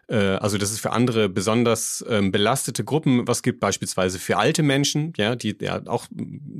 äh, 0.09 0.17
also 0.17 0.57
dass 0.57 0.71
es 0.71 0.81
für 0.81 0.93
andere 0.93 1.29
besonders 1.29 2.03
ähm, 2.09 2.33
belastete 2.33 2.85
Gruppen 2.85 3.29
was 3.29 3.43
gibt, 3.43 3.61
beispielsweise 3.61 4.19
für 4.19 4.39
alte 4.39 4.63
Menschen, 4.63 5.13
ja, 5.19 5.37
die 5.37 5.55
ja 5.61 5.83
auch 5.87 6.07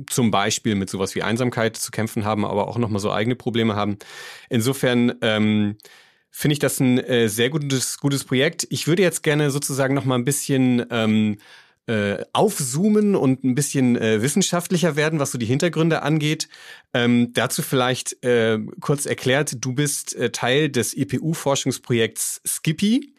zum 0.09 0.29
Beispiel 0.29 0.75
mit 0.75 0.91
sowas 0.91 1.15
wie 1.15 1.23
Einsamkeit 1.23 1.75
zu 1.75 1.89
kämpfen 1.89 2.23
haben, 2.23 2.45
aber 2.45 2.67
auch 2.67 2.77
nochmal 2.77 2.99
so 2.99 3.11
eigene 3.11 3.35
Probleme 3.35 3.75
haben. 3.75 3.97
Insofern 4.49 5.15
ähm, 5.21 5.77
finde 6.29 6.53
ich 6.53 6.59
das 6.59 6.79
ein 6.79 6.99
äh, 6.99 7.29
sehr 7.29 7.49
gutes, 7.49 7.97
gutes 7.97 8.25
Projekt. 8.25 8.67
Ich 8.69 8.87
würde 8.87 9.01
jetzt 9.01 9.23
gerne 9.23 9.49
sozusagen 9.49 9.95
nochmal 9.95 10.19
ein 10.19 10.25
bisschen 10.25 10.85
ähm, 10.91 11.37
äh, 11.87 12.23
aufzoomen 12.33 13.15
und 13.15 13.43
ein 13.43 13.55
bisschen 13.55 13.95
äh, 13.95 14.21
wissenschaftlicher 14.21 14.95
werden, 14.95 15.19
was 15.19 15.31
so 15.31 15.37
die 15.37 15.45
Hintergründe 15.45 16.03
angeht. 16.03 16.47
Ähm, 16.93 17.31
dazu 17.33 17.61
vielleicht 17.61 18.23
äh, 18.23 18.59
kurz 18.81 19.05
erklärt, 19.05 19.63
du 19.63 19.73
bist 19.73 20.15
äh, 20.15 20.31
Teil 20.31 20.69
des 20.69 20.95
IPU-Forschungsprojekts 20.95 22.41
Skippy. 22.45 23.13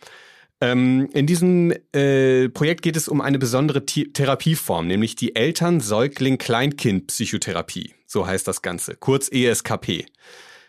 Ähm, 0.61 1.09
in 1.13 1.27
diesem 1.27 1.73
äh, 1.93 2.49
Projekt 2.49 2.83
geht 2.83 2.97
es 2.97 3.07
um 3.09 3.21
eine 3.21 3.39
besondere 3.39 3.87
Th 3.87 4.13
Therapieform, 4.13 4.89
nämlich 4.89 5.17
die 5.17 5.37
Eltern-Säugling-Kleinkind-Psychotherapie. 5.37 7.95
So 8.07 8.27
heißt 8.27 8.49
das 8.49 8.63
Ganze, 8.63 8.97
kurz 8.97 9.31
ESKP. 9.31 10.07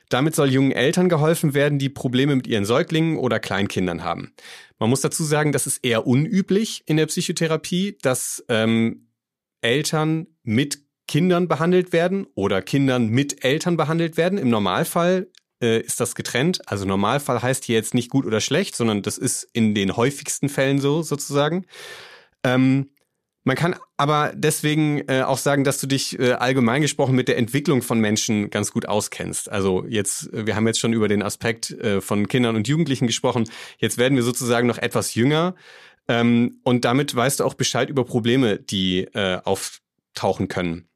Damit 0.10 0.36
soll 0.36 0.52
jungen 0.52 0.72
Eltern 0.72 1.08
geholfen 1.08 1.54
werden, 1.54 1.80
die 1.80 1.88
Probleme 1.90 2.36
mit 2.36 2.48
ihren 2.48 2.66
Säuglingen 2.66 3.18
oder 3.18 3.40
Kleinkindern 3.40 4.04
haben. 4.04 4.34
Man 4.80 4.90
muss 4.90 5.02
dazu 5.02 5.24
sagen, 5.24 5.52
das 5.52 5.68
ist 5.68 5.84
eher 5.84 6.08
unüblich 6.08 6.84
in 6.86 6.98
der 6.98 7.06
Psychotherapie, 7.06 7.98
dass 8.02 8.44
ähm, 8.48 9.10
Eltern 9.62 10.28
mit 10.44 10.80
Kindern 11.08 11.48
behandelt 11.48 11.92
werden 11.92 12.28
oder 12.36 12.62
Kindern 12.62 13.08
mit 13.10 13.44
Eltern 13.44 13.78
behandelt 13.78 14.16
werden. 14.16 14.38
Im 14.38 14.50
Normalfall 14.50 15.28
äh, 15.62 15.82
ist 15.82 16.00
das 16.00 16.16
getrennt. 16.16 16.62
Also 16.68 16.86
Normalfall 16.86 17.42
heißt 17.42 17.66
hier 17.66 17.76
jetzt 17.76 17.94
nicht 17.94 18.10
gut 18.10 18.26
oder 18.26 18.40
schlecht, 18.40 18.76
sondern 18.76 19.02
das 19.02 19.18
ist 19.18 19.48
in 19.54 19.76
den 19.76 19.98
häufigsten 19.98 20.50
Fällen 20.50 20.80
so 20.80 21.02
sozusagen. 21.02 21.66
Ähm, 22.44 22.92
man 23.50 23.56
kann 23.56 23.76
aber 23.98 24.32
deswegen 24.36 25.00
äh, 25.08 25.24
auch 25.24 25.40
sagen, 25.40 25.64
dass 25.64 25.82
du 25.82 25.88
dich 25.88 26.20
äh, 26.20 26.34
allgemein 26.34 26.84
gesprochen 26.84 27.16
mit 27.16 27.28
der 27.28 27.40
Entwicklung 27.40 27.82
von 27.82 28.00
Menschen 28.00 28.52
ganz 28.52 28.72
gut 28.72 28.88
auskennst. 28.88 29.52
Also 29.52 29.86
jetzt, 29.90 30.32
äh, 30.32 30.46
wir 30.46 30.56
haben 30.56 30.68
jetzt 30.68 30.80
schon 30.80 30.94
über 30.94 31.08
den 31.08 31.24
Aspekt 31.24 31.72
äh, 31.72 32.00
von 32.00 32.28
Kindern 32.28 32.56
und 32.56 32.68
Jugendlichen 32.68 33.08
gesprochen. 33.08 33.50
Jetzt 33.80 33.98
werden 33.98 34.16
wir 34.16 34.22
sozusagen 34.22 34.68
noch 34.68 34.78
etwas 34.78 35.16
jünger. 35.16 35.56
Ähm, 36.08 36.60
und 36.64 36.86
damit 36.86 37.16
weißt 37.16 37.40
du 37.40 37.44
auch 37.44 37.56
Bescheid 37.56 37.90
über 37.90 38.06
Probleme, 38.06 38.60
die 38.60 39.06
äh, 39.16 39.40
auftauchen 39.44 40.48
können. 40.48 40.88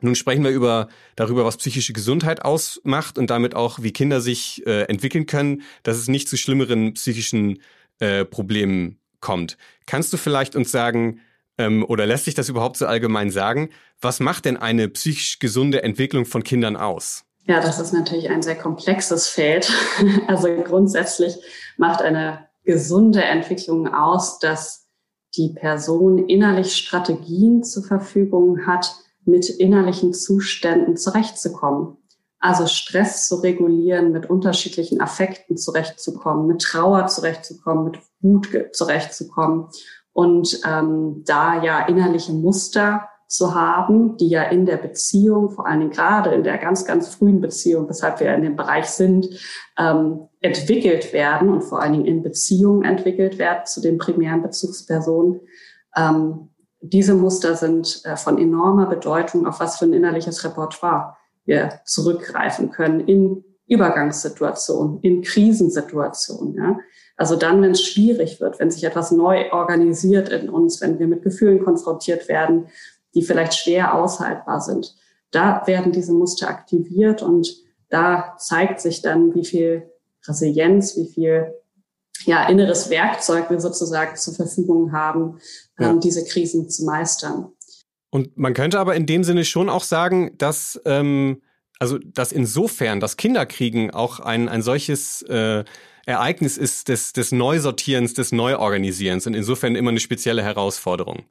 Nun 0.00 0.14
sprechen 0.14 0.44
wir 0.44 0.52
über 0.52 0.86
darüber, 1.16 1.44
was 1.44 1.56
psychische 1.56 1.92
Gesundheit 1.92 2.44
ausmacht 2.44 3.18
und 3.18 3.30
damit 3.30 3.56
auch, 3.56 3.82
wie 3.82 3.92
Kinder 3.92 4.20
sich 4.20 4.64
äh, 4.64 4.82
entwickeln 4.82 5.26
können, 5.26 5.62
dass 5.82 5.96
es 5.96 6.06
nicht 6.06 6.28
zu 6.28 6.36
schlimmeren 6.36 6.94
psychischen 6.94 7.60
äh, 7.98 8.24
Problemen 8.24 9.00
kommt. 9.18 9.56
Kannst 9.86 10.12
du 10.12 10.18
vielleicht 10.18 10.54
uns 10.54 10.70
sagen, 10.70 11.20
ähm, 11.60 11.84
oder 11.86 12.06
lässt 12.06 12.24
sich 12.24 12.34
das 12.34 12.48
überhaupt 12.48 12.76
so 12.78 12.86
allgemein 12.86 13.30
sagen? 13.30 13.70
Was 14.00 14.18
macht 14.18 14.46
denn 14.46 14.56
eine 14.56 14.88
psychisch 14.88 15.38
gesunde 15.38 15.82
Entwicklung 15.82 16.24
von 16.24 16.42
Kindern 16.42 16.76
aus? 16.76 17.24
Ja, 17.46 17.60
das 17.60 17.78
ist 17.78 17.92
natürlich 17.92 18.30
ein 18.30 18.42
sehr 18.42 18.56
komplexes 18.56 19.28
Feld. 19.28 19.70
Also 20.26 20.48
grundsätzlich 20.64 21.36
macht 21.76 22.00
eine 22.00 22.46
gesunde 22.64 23.22
Entwicklung 23.22 23.88
aus, 23.88 24.38
dass 24.38 24.86
die 25.36 25.52
Person 25.54 26.28
innerlich 26.28 26.76
Strategien 26.76 27.62
zur 27.62 27.84
Verfügung 27.84 28.66
hat, 28.66 28.94
mit 29.24 29.48
innerlichen 29.48 30.14
Zuständen 30.14 30.96
zurechtzukommen. 30.96 31.96
Also 32.38 32.66
Stress 32.66 33.28
zu 33.28 33.36
regulieren, 33.36 34.12
mit 34.12 34.30
unterschiedlichen 34.30 35.00
Affekten 35.00 35.58
zurechtzukommen, 35.58 36.46
mit 36.46 36.62
Trauer 36.62 37.06
zurechtzukommen, 37.06 37.84
mit 37.84 37.98
Wut 38.20 38.48
zurechtzukommen 38.72 39.68
und 40.12 40.60
ähm, 40.66 41.22
da 41.26 41.62
ja 41.62 41.86
innerliche 41.86 42.32
Muster 42.32 43.08
zu 43.30 43.54
haben, 43.54 44.16
die 44.16 44.28
ja 44.28 44.42
in 44.42 44.66
der 44.66 44.76
Beziehung, 44.76 45.50
vor 45.50 45.66
allen 45.66 45.78
Dingen 45.78 45.92
gerade 45.92 46.30
in 46.30 46.42
der 46.42 46.58
ganz, 46.58 46.84
ganz 46.84 47.14
frühen 47.14 47.40
Beziehung, 47.40 47.88
weshalb 47.88 48.18
wir 48.18 48.34
in 48.34 48.42
dem 48.42 48.56
Bereich 48.56 48.86
sind, 48.86 49.28
ähm, 49.78 50.28
entwickelt 50.40 51.12
werden 51.12 51.48
und 51.48 51.62
vor 51.62 51.80
allen 51.80 51.92
Dingen 51.92 52.06
in 52.06 52.22
Beziehungen 52.24 52.82
entwickelt 52.82 53.38
werden 53.38 53.66
zu 53.66 53.80
den 53.80 53.98
primären 53.98 54.42
Bezugspersonen. 54.42 55.40
Ähm, 55.96 56.50
diese 56.80 57.14
Muster 57.14 57.54
sind 57.54 58.02
äh, 58.04 58.16
von 58.16 58.36
enormer 58.36 58.86
Bedeutung, 58.86 59.46
auf 59.46 59.60
was 59.60 59.78
für 59.78 59.84
ein 59.84 59.92
innerliches 59.92 60.44
Repertoire 60.44 61.16
wir 61.44 61.80
zurückgreifen 61.84 62.70
können 62.70 63.00
in 63.00 63.44
Übergangssituationen, 63.66 64.98
in 65.02 65.22
Krisensituationen. 65.22 66.54
Ja? 66.56 66.78
Also 67.20 67.36
dann, 67.36 67.60
wenn 67.60 67.72
es 67.72 67.84
schwierig 67.84 68.40
wird, 68.40 68.58
wenn 68.60 68.70
sich 68.70 68.82
etwas 68.82 69.10
neu 69.10 69.52
organisiert 69.52 70.30
in 70.30 70.48
uns, 70.48 70.80
wenn 70.80 70.98
wir 70.98 71.06
mit 71.06 71.22
Gefühlen 71.22 71.62
konfrontiert 71.62 72.28
werden, 72.28 72.68
die 73.14 73.20
vielleicht 73.20 73.52
schwer 73.52 73.94
aushaltbar 73.94 74.62
sind, 74.62 74.96
da 75.30 75.62
werden 75.66 75.92
diese 75.92 76.14
Muster 76.14 76.48
aktiviert 76.48 77.20
und 77.20 77.54
da 77.90 78.36
zeigt 78.38 78.80
sich 78.80 79.02
dann, 79.02 79.34
wie 79.34 79.44
viel 79.44 79.90
Resilienz, 80.26 80.96
wie 80.96 81.08
viel 81.08 81.52
ja, 82.24 82.48
inneres 82.48 82.88
Werkzeug 82.88 83.50
wir 83.50 83.60
sozusagen 83.60 84.16
zur 84.16 84.32
Verfügung 84.32 84.92
haben, 84.92 85.40
ja. 85.78 85.90
ähm, 85.90 86.00
diese 86.00 86.24
Krisen 86.24 86.70
zu 86.70 86.86
meistern. 86.86 87.52
Und 88.08 88.38
man 88.38 88.54
könnte 88.54 88.80
aber 88.80 88.96
in 88.96 89.04
dem 89.04 89.24
Sinne 89.24 89.44
schon 89.44 89.68
auch 89.68 89.84
sagen, 89.84 90.38
dass 90.38 90.80
ähm, 90.86 91.42
also 91.80 91.98
dass 91.98 92.32
insofern 92.32 93.00
das 93.00 93.16
Kinderkriegen 93.16 93.90
auch 93.90 94.20
ein, 94.20 94.48
ein 94.48 94.62
solches 94.62 95.22
äh, 95.22 95.64
Ereignis 96.06 96.56
ist 96.56 96.88
des, 96.88 97.12
des 97.12 97.32
Neusortierens, 97.32 98.14
des 98.14 98.32
Neuorganisierens 98.32 99.26
und 99.26 99.34
insofern 99.34 99.76
immer 99.76 99.90
eine 99.90 100.00
spezielle 100.00 100.42
Herausforderung. 100.42 101.24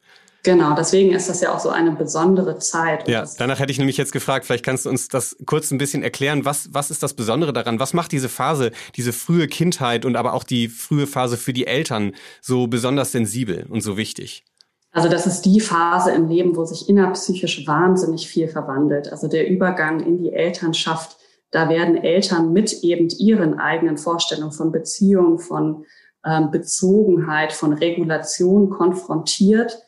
Genau, 0.44 0.74
deswegen 0.74 1.12
ist 1.12 1.28
das 1.28 1.42
ja 1.42 1.54
auch 1.54 1.60
so 1.60 1.70
eine 1.70 1.92
besondere 1.92 2.58
Zeit. 2.60 3.08
Ja, 3.10 3.26
danach 3.38 3.60
hätte 3.60 3.72
ich 3.72 3.78
nämlich 3.78 3.98
jetzt 3.98 4.14
gefragt, 4.14 4.46
vielleicht 4.46 4.64
kannst 4.64 4.86
du 4.86 4.90
uns 4.90 5.10
das 5.10 5.36
kurz 5.46 5.70
ein 5.72 5.78
bisschen 5.78 6.02
erklären. 6.02 6.46
Was, 6.46 6.74
was 6.74 6.92
ist 6.92 7.04
das 7.04 7.14
Besondere 7.14 7.52
daran? 7.52 7.80
Was 7.80 7.94
macht 7.94 8.14
diese 8.14 8.30
Phase, 8.30 8.72
diese 8.96 9.12
frühe 9.12 9.48
Kindheit 9.48 10.06
und 10.06 10.16
aber 10.16 10.34
auch 10.34 10.46
die 10.46 10.70
frühe 10.70 11.08
Phase 11.08 11.36
für 11.36 11.52
die 11.52 11.68
Eltern 11.68 12.14
so 12.42 12.68
besonders 12.68 13.12
sensibel 13.12 13.66
und 13.70 13.82
so 13.82 13.98
wichtig? 13.98 14.46
Also 14.92 15.10
das 15.10 15.28
ist 15.28 15.42
die 15.42 15.60
Phase 15.60 16.12
im 16.12 16.30
Leben, 16.30 16.56
wo 16.56 16.66
sich 16.66 16.90
innerpsychisch 16.90 17.68
wahnsinnig 17.68 18.28
viel 18.28 18.48
verwandelt. 18.48 19.12
Also 19.12 19.28
der 19.28 19.50
Übergang 19.50 20.00
in 20.00 20.18
die 20.18 20.32
Elternschaft, 20.32 21.18
da 21.52 21.70
werden 21.70 21.98
Eltern 21.98 22.54
mit 22.54 22.84
eben 22.84 23.10
ihren 23.10 23.60
eigenen 23.60 23.98
Vorstellungen 23.98 24.52
von 24.52 24.72
Beziehung, 24.72 25.40
von 25.40 25.86
ähm, 26.26 26.52
Bezogenheit, 26.52 27.54
von 27.54 27.74
Regulation 27.74 28.70
konfrontiert 28.70 29.82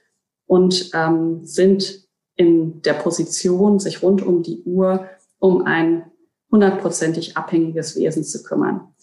und 0.48 0.92
ähm, 0.94 1.46
sind 1.46 2.08
in 2.36 2.82
der 2.82 2.94
Position, 2.94 3.80
sich 3.80 4.02
rund 4.02 4.26
um 4.26 4.42
die 4.42 4.64
Uhr 4.64 5.08
um 5.40 5.66
ein 5.66 6.12
hundertprozentig 6.52 7.38
abhängiges 7.38 7.96
Wesen 7.96 8.24
zu 8.24 8.44
kümmern. 8.44 8.94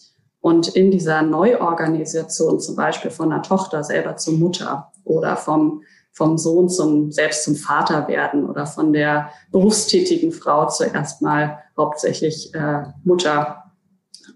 Und 0.41 0.69
in 0.69 0.89
dieser 0.89 1.21
Neuorganisation 1.21 2.59
zum 2.59 2.75
Beispiel 2.75 3.11
von 3.11 3.31
einer 3.31 3.43
Tochter 3.43 3.83
selber 3.83 4.15
zur 4.15 4.35
Mutter 4.35 4.91
oder 5.03 5.35
vom, 5.35 5.83
vom 6.11 6.37
Sohn 6.37 6.69
zum, 6.69 7.11
selbst 7.11 7.43
zum 7.43 7.55
Vater 7.55 8.07
werden 8.07 8.49
oder 8.49 8.65
von 8.65 8.91
der 8.93 9.29
berufstätigen 9.51 10.31
Frau 10.31 10.67
zuerst 10.67 11.21
mal 11.21 11.59
hauptsächlich 11.77 12.53
äh, 12.53 12.83
Mutter 13.03 13.71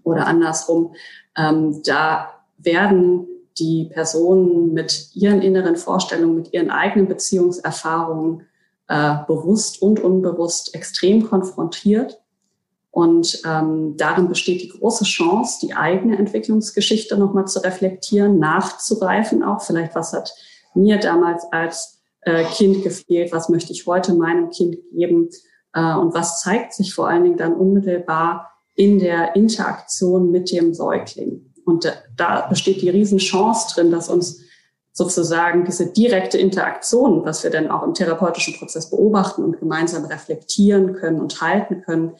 oder 0.02 0.26
andersrum, 0.26 0.94
ähm, 1.36 1.82
da 1.84 2.30
werden 2.58 3.26
die 3.58 3.90
Personen 3.92 4.72
mit 4.72 5.10
ihren 5.14 5.42
inneren 5.42 5.76
Vorstellungen, 5.76 6.36
mit 6.36 6.52
ihren 6.52 6.70
eigenen 6.70 7.08
Beziehungserfahrungen 7.08 8.46
äh, 8.88 9.16
bewusst 9.26 9.80
und 9.80 10.00
unbewusst 10.00 10.74
extrem 10.74 11.28
konfrontiert. 11.28 12.20
Und 12.90 13.42
ähm, 13.44 13.96
darin 13.96 14.28
besteht 14.28 14.62
die 14.62 14.68
große 14.68 15.04
Chance, 15.04 15.58
die 15.66 15.74
eigene 15.74 16.16
Entwicklungsgeschichte 16.16 17.16
nochmal 17.16 17.46
zu 17.46 17.58
reflektieren, 17.60 18.38
nachzureifen 18.38 19.42
auch. 19.42 19.62
Vielleicht, 19.62 19.94
was 19.94 20.12
hat 20.12 20.32
mir 20.74 20.98
damals 20.98 21.44
als 21.52 22.02
äh, 22.22 22.44
Kind 22.44 22.82
gefehlt, 22.82 23.32
was 23.32 23.48
möchte 23.48 23.72
ich 23.72 23.86
heute 23.86 24.14
meinem 24.14 24.50
Kind 24.50 24.76
geben 24.92 25.28
äh, 25.72 25.94
und 25.94 26.14
was 26.14 26.40
zeigt 26.40 26.72
sich 26.72 26.94
vor 26.94 27.08
allen 27.08 27.24
Dingen 27.24 27.36
dann 27.36 27.54
unmittelbar 27.54 28.50
in 28.74 28.98
der 28.98 29.36
Interaktion 29.36 30.30
mit 30.30 30.50
dem 30.50 30.74
Säugling. 30.74 31.52
Und 31.64 31.90
da 32.16 32.46
besteht 32.46 32.82
die 32.82 32.90
Riesenchance 32.90 33.74
drin, 33.74 33.90
dass 33.90 34.08
uns 34.08 34.42
sozusagen 34.92 35.64
diese 35.64 35.86
direkte 35.86 36.38
Interaktion, 36.38 37.24
was 37.24 37.42
wir 37.42 37.50
dann 37.50 37.70
auch 37.70 37.82
im 37.82 37.94
therapeutischen 37.94 38.54
Prozess 38.54 38.90
beobachten 38.90 39.42
und 39.42 39.58
gemeinsam 39.58 40.04
reflektieren 40.04 40.94
können 40.94 41.20
und 41.20 41.40
halten 41.40 41.82
können, 41.82 42.12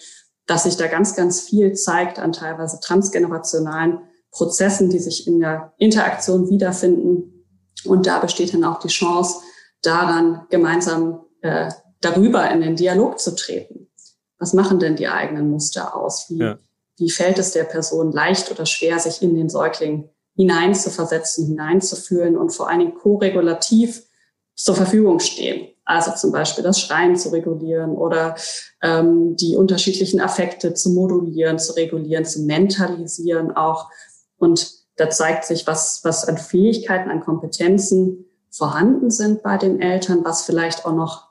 dass 0.47 0.65
sich 0.65 0.77
da 0.77 0.89
ganz, 0.89 1.15
ganz 1.15 1.41
viel 1.41 1.75
zeigt 1.75 2.19
an 2.19 2.33
teilweise 2.33 2.81
transgenerationalen 2.81 4.01
Prozessen, 4.33 4.91
die 4.91 4.99
sich 4.99 5.27
in 5.27 5.39
der 5.39 5.73
Interaktion 5.79 6.51
wiederfinden. 6.51 7.34
Und 7.87 8.07
da 8.07 8.19
besteht 8.19 8.55
dann 8.55 8.65
auch 8.65 8.79
die 8.79 8.89
Chance, 8.89 9.41
daran 9.83 10.47
gemeinsam 10.51 11.25
äh, 11.43 11.71
darüber 12.01 12.51
in 12.51 12.61
den 12.61 12.77
Dialog 12.77 13.19
zu 13.19 13.35
treten. 13.37 13.89
Was 14.39 14.53
machen 14.53 14.79
denn 14.79 14.97
die 14.97 15.09
eigenen 15.09 15.51
Muster 15.51 15.95
aus? 15.97 16.27
Wie, 16.29 16.39
ja 16.39 16.59
wie 16.97 17.11
fällt 17.11 17.39
es 17.39 17.53
der 17.53 17.65
Person 17.65 18.13
leicht 18.13 18.51
oder 18.51 18.67
schwer, 18.67 18.99
sich 18.99 19.23
in 19.23 19.35
den 19.35 19.49
Säugling 19.49 20.09
hineinzuversetzen, 20.37 21.47
hineinzufühlen 21.47 22.37
und 22.37 22.51
vor 22.51 22.69
allen 22.69 22.81
Dingen 22.81 22.95
koregulativ 22.95 24.03
zur 24.55 24.75
Verfügung 24.75 25.21
stehen. 25.21 25.69
Also 25.85 26.13
zum 26.13 26.33
Beispiel 26.33 26.65
das 26.65 26.81
Schreien 26.81 27.17
zu 27.17 27.31
regulieren 27.31 27.91
oder 27.91 28.37
ähm, 28.83 29.37
die 29.37 29.57
unterschiedlichen 29.57 30.21
Affekte 30.21 30.75
zu 30.75 30.91
modulieren, 30.91 31.59
zu 31.59 31.73
regulieren, 31.75 32.25
zu 32.25 32.43
mentalisieren 32.43 33.53
auch. 33.53 33.91
Und 34.39 34.84
da 34.97 35.11
zeigt 35.11 35.45
sich, 35.45 35.67
was, 35.67 36.01
was 36.05 36.27
an 36.27 36.39
Fähigkeiten, 36.39 37.11
an 37.11 37.21
Kompetenzen 37.21 38.27
vorhanden 38.51 39.11
sind 39.11 39.43
bei 39.43 39.57
den 39.57 39.81
Eltern, 39.81 40.25
was 40.25 40.45
vielleicht 40.45 40.87
auch 40.87 40.95
noch 40.95 41.29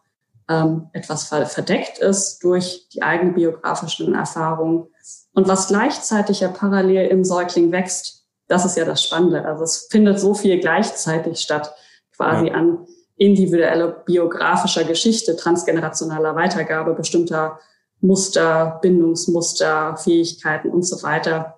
ähm, 0.50 0.90
etwas 0.92 1.26
verdeckt 1.26 2.00
ist 2.00 2.44
durch 2.44 2.90
die 2.90 3.02
eigene 3.02 3.32
biografischen 3.32 4.14
Erfahrungen 4.14 4.88
und 5.34 5.48
was 5.48 5.68
gleichzeitig 5.68 6.42
ja 6.42 6.50
parallel 6.50 7.08
im 7.08 7.24
Säugling 7.24 7.72
wächst. 7.72 8.26
Das 8.48 8.66
ist 8.66 8.76
ja 8.76 8.84
das 8.84 9.02
Spannende. 9.02 9.46
Also 9.46 9.64
es 9.64 9.88
findet 9.90 10.20
so 10.20 10.34
viel 10.34 10.60
gleichzeitig 10.60 11.40
statt, 11.40 11.74
quasi 12.16 12.48
ja. 12.48 12.54
an 12.56 12.86
individueller 13.16 13.88
biografischer 13.88 14.84
Geschichte, 14.84 15.36
transgenerationaler 15.36 16.36
Weitergabe 16.36 16.94
bestimmter 16.94 17.60
Muster, 18.02 18.80
Bindungsmuster, 18.82 19.96
Fähigkeiten 19.96 20.70
und 20.70 20.84
so 20.84 21.02
weiter 21.04 21.58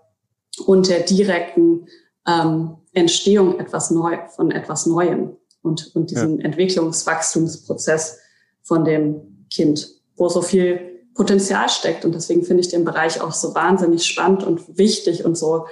und 0.60 0.90
der 0.90 1.02
direkten 1.02 1.88
ähm, 2.28 2.78
Entstehung 2.94 3.60
etwas 3.60 3.92
neu, 3.92 4.18
von 4.36 4.52
etwas 4.52 4.86
Neuem 4.86 5.38
und, 5.62 5.96
und 5.96 6.12
diesem 6.12 6.40
ja. 6.40 6.46
Entwicklungswachstumsprozess 6.46 8.20
von 8.62 8.86
dem 8.86 9.46
Kind, 9.52 9.90
wo 10.16 10.30
so 10.30 10.42
viel 10.42 10.96
Potenzial 11.14 11.70
steckt. 11.70 12.06
Und 12.06 12.14
deswegen 12.14 12.44
finde 12.44 12.62
ich 12.62 12.70
den 12.70 12.86
Bereich 12.86 13.22
auch 13.22 13.32
so 13.32 13.56
wahnsinnig 13.56 14.06
spannend 14.06 14.44
und 14.44 14.78
wichtig 14.78 15.26
und 15.26 15.38
so 15.38 15.66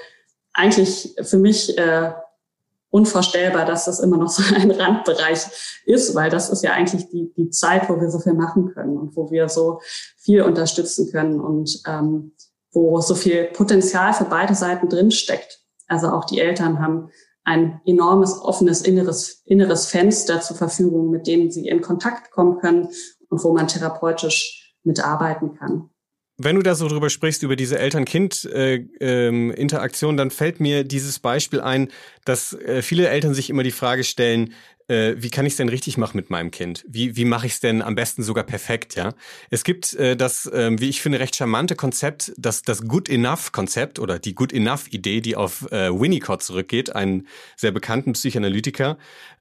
eigentlich 0.54 1.16
für 1.22 1.38
mich 1.38 1.78
äh, 1.78 2.12
unvorstellbar, 2.90 3.66
dass 3.66 3.86
das 3.86 4.00
immer 4.00 4.18
noch 4.18 4.30
so 4.30 4.44
ein 4.56 4.70
Randbereich 4.70 5.48
ist, 5.86 6.14
weil 6.14 6.30
das 6.30 6.50
ist 6.50 6.64
ja 6.64 6.74
eigentlich 6.74 7.10
die, 7.10 7.34
die 7.36 7.50
Zeit, 7.50 7.90
wo 7.90 8.00
wir 8.00 8.10
so 8.12 8.20
viel 8.20 8.34
machen 8.34 8.72
können 8.74 8.98
und 8.98 9.16
wo 9.16 9.32
wir 9.32 9.50
so 9.50 9.82
viel 10.18 10.44
unterstützen 10.44 11.12
können 11.12 11.40
und 11.40 11.82
ähm, 11.88 12.34
wo 12.74 13.00
so 13.02 13.16
viel 13.16 13.46
Potenzial 13.46 14.14
für 14.14 14.26
beide 14.26 14.56
Seiten 14.56 14.90
drin 14.90 15.12
steckt. 15.12 15.62
Also 15.88 16.10
auch 16.10 16.26
die 16.26 16.40
Eltern 16.40 16.80
haben 16.80 17.10
ein 17.44 17.82
enormes 17.86 18.42
offenes 18.42 18.82
inneres, 18.82 19.44
inneres 19.46 19.86
Fenster 19.86 20.42
zur 20.42 20.56
Verfügung, 20.56 21.10
mit 21.10 21.28
denen 21.28 21.52
sie 21.52 21.68
in 21.68 21.82
Kontakt 21.82 22.32
kommen 22.32 22.60
können 22.60 22.90
und 23.30 23.44
wo 23.44 23.54
man 23.54 23.68
therapeutisch 23.68 24.76
mitarbeiten 24.84 25.56
kann. 25.56 25.90
Wenn 26.38 26.56
du 26.56 26.64
da 26.64 26.74
so 26.74 26.88
drüber 26.88 27.12
sprichst, 27.12 27.44
über 27.44 27.56
diese 27.56 27.78
Eltern-Kind-Interaktion, 27.78 30.10
äh, 30.10 30.14
ähm, 30.14 30.18
dann 30.18 30.32
fällt 30.32 30.60
mir 30.60 30.84
dieses 30.84 31.20
Beispiel 31.20 31.62
ein, 31.62 31.90
dass 32.26 32.54
äh, 32.54 32.82
viele 32.82 33.08
Eltern 33.08 33.36
sich 33.36 33.52
immer 33.52 33.62
die 33.62 33.72
Frage 33.72 34.04
stellen, 34.04 34.56
äh, 34.88 35.16
wie 35.18 35.30
kann 35.30 35.46
ich 35.46 35.54
es 35.54 35.58
denn 35.58 35.70
richtig 35.70 35.98
machen 35.98 36.18
mit 36.18 36.30
meinem 36.30 36.52
Kind? 36.52 36.84
Wie, 36.88 37.16
wie 37.16 37.26
mache 37.26 37.46
ich 37.46 37.54
es 37.54 37.60
denn 37.60 37.82
am 37.82 37.96
besten 37.96 38.24
sogar 38.24 38.44
perfekt, 38.44 38.96
ja? 38.96 39.14
Es 39.50 39.64
gibt 39.64 39.94
äh, 39.94 40.18
das, 40.18 40.46
äh, 40.48 40.72
wie 40.80 40.90
ich 40.90 41.02
finde, 41.02 41.20
recht 41.20 41.36
charmante 41.36 41.76
Konzept, 41.76 42.34
das, 42.38 42.64
das 42.64 42.88
Good 42.88 43.10
Enough-Konzept 43.10 44.00
oder 44.00 44.20
die 44.20 44.36
Good 44.36 44.54
Enough-Idee, 44.54 45.22
die 45.22 45.36
auf 45.36 45.72
äh, 45.72 45.90
Winnicott 45.92 46.44
zurückgeht, 46.44 46.96
einen 46.96 47.28
sehr 47.56 47.72
bekannten 47.72 48.14
Psychoanalytiker. 48.14 48.98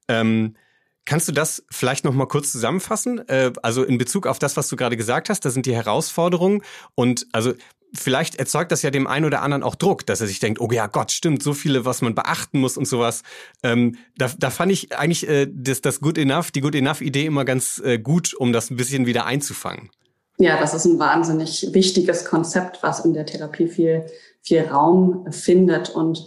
Ähm, 0.09 0.57
Kannst 1.05 1.27
du 1.29 1.33
das 1.33 1.65
vielleicht 1.71 2.05
noch 2.05 2.15
mal 2.15 2.27
kurz 2.27 2.53
zusammenfassen? 2.53 3.27
Äh, 3.29 3.53
also 3.63 3.83
in 3.83 3.99
Bezug 3.99 4.27
auf 4.27 4.39
das, 4.39 4.57
was 4.57 4.69
du 4.69 4.77
gerade 4.77 4.97
gesagt 4.97 5.29
hast, 5.29 5.45
da 5.45 5.51
sind 5.51 5.67
die 5.67 5.75
Herausforderungen 5.75 6.63
und 6.95 7.27
also 7.33 7.55
vielleicht 7.95 8.37
erzeugt 8.37 8.73
das 8.73 8.83
ja 8.83 8.91
dem 8.91 9.07
einen 9.07 9.27
oder 9.27 9.43
anderen 9.43 9.63
auch 9.63 9.75
Druck, 9.75 10.07
dass 10.07 10.21
er 10.21 10.27
sich 10.27 10.41
denkt, 10.41 10.61
oh 10.61 10.69
ja 10.71 10.87
Gott, 10.87 11.13
stimmt, 11.13 11.43
so 11.43 11.53
viele, 11.53 11.85
was 11.85 12.03
man 12.03 12.15
beachten 12.15 12.61
muss 12.61 12.77
und 12.77 12.87
sowas. 12.87 13.23
Ähm, 13.63 13.97
da, 14.17 14.31
da 14.39 14.51
fand 14.51 14.73
ich 14.73 14.97
eigentlich 14.97 15.29
äh, 15.29 15.47
das, 15.51 15.81
das 15.81 16.01
Good 16.01 16.19
Enough, 16.19 16.51
die 16.53 16.61
Good 16.61 16.75
Enough-Idee 16.75 17.27
immer 17.27 17.45
ganz 17.45 17.81
äh, 17.85 17.99
gut, 17.99 18.35
um 18.35 18.53
das 18.53 18.71
ein 18.71 18.77
bisschen 18.77 19.07
wieder 19.07 19.27
einzufangen. 19.27 19.91
Ja, 20.39 20.59
das 20.59 20.75
ist 20.75 20.87
ein 20.87 20.99
wahnsinnig 20.99 21.69
wichtiges 21.73 22.25
Konzept, 22.25 22.83
was 22.83 23.05
in 23.05 23.13
der 23.13 23.27
Therapie 23.27 23.69
viel, 23.69 24.07
viel 24.41 24.63
Raum 24.63 25.31
findet. 25.31 25.91
Und 25.91 26.25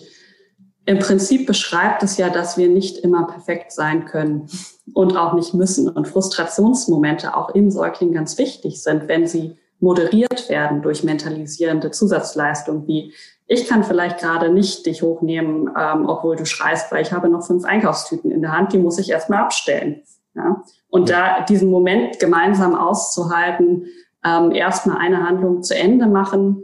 im 0.86 1.00
Prinzip 1.00 1.48
beschreibt 1.48 2.04
es 2.04 2.18
ja, 2.18 2.30
dass 2.30 2.58
wir 2.58 2.70
nicht 2.70 3.00
immer 3.00 3.26
perfekt 3.28 3.72
sein 3.72 4.06
können 4.06 4.48
und 4.94 5.18
auch 5.18 5.34
nicht 5.34 5.54
müssen. 5.54 5.90
Und 5.90 6.08
Frustrationsmomente 6.08 7.36
auch 7.36 7.50
im 7.56 7.72
Säugling 7.72 8.14
ganz 8.14 8.38
wichtig 8.38 8.82
sind, 8.82 9.08
wenn 9.08 9.26
sie 9.28 9.58
moderiert 9.80 10.50
werden 10.50 10.82
durch 10.82 11.04
mentalisierende 11.04 11.92
Zusatzleistungen 11.92 12.88
wie 12.88 13.14
ich 13.48 13.68
kann 13.68 13.84
vielleicht 13.84 14.20
gerade 14.20 14.50
nicht 14.50 14.86
dich 14.86 15.04
hochnehmen, 15.04 15.70
ähm, 15.78 16.08
obwohl 16.08 16.36
du 16.36 16.46
schreist, 16.46 16.92
weil 16.92 17.04
ich 17.04 17.12
habe 17.12 17.30
noch 17.30 17.46
fünf 17.46 17.64
Einkaufstüten 17.64 18.32
in 18.32 18.42
der 18.42 18.52
Hand, 18.52 18.74
die 18.74 18.80
muss 18.80 18.98
ich 18.98 19.12
erstmal 19.12 19.44
abstellen. 19.44 20.02
Ja? 20.34 20.64
Und 20.90 21.10
da 21.10 21.42
diesen 21.42 21.70
Moment 21.70 22.20
gemeinsam 22.20 22.74
auszuhalten, 22.74 23.86
ähm, 24.24 24.52
erstmal 24.52 24.98
eine 24.98 25.24
Handlung 25.28 25.62
zu 25.62 25.76
Ende 25.76 26.08
machen, 26.08 26.64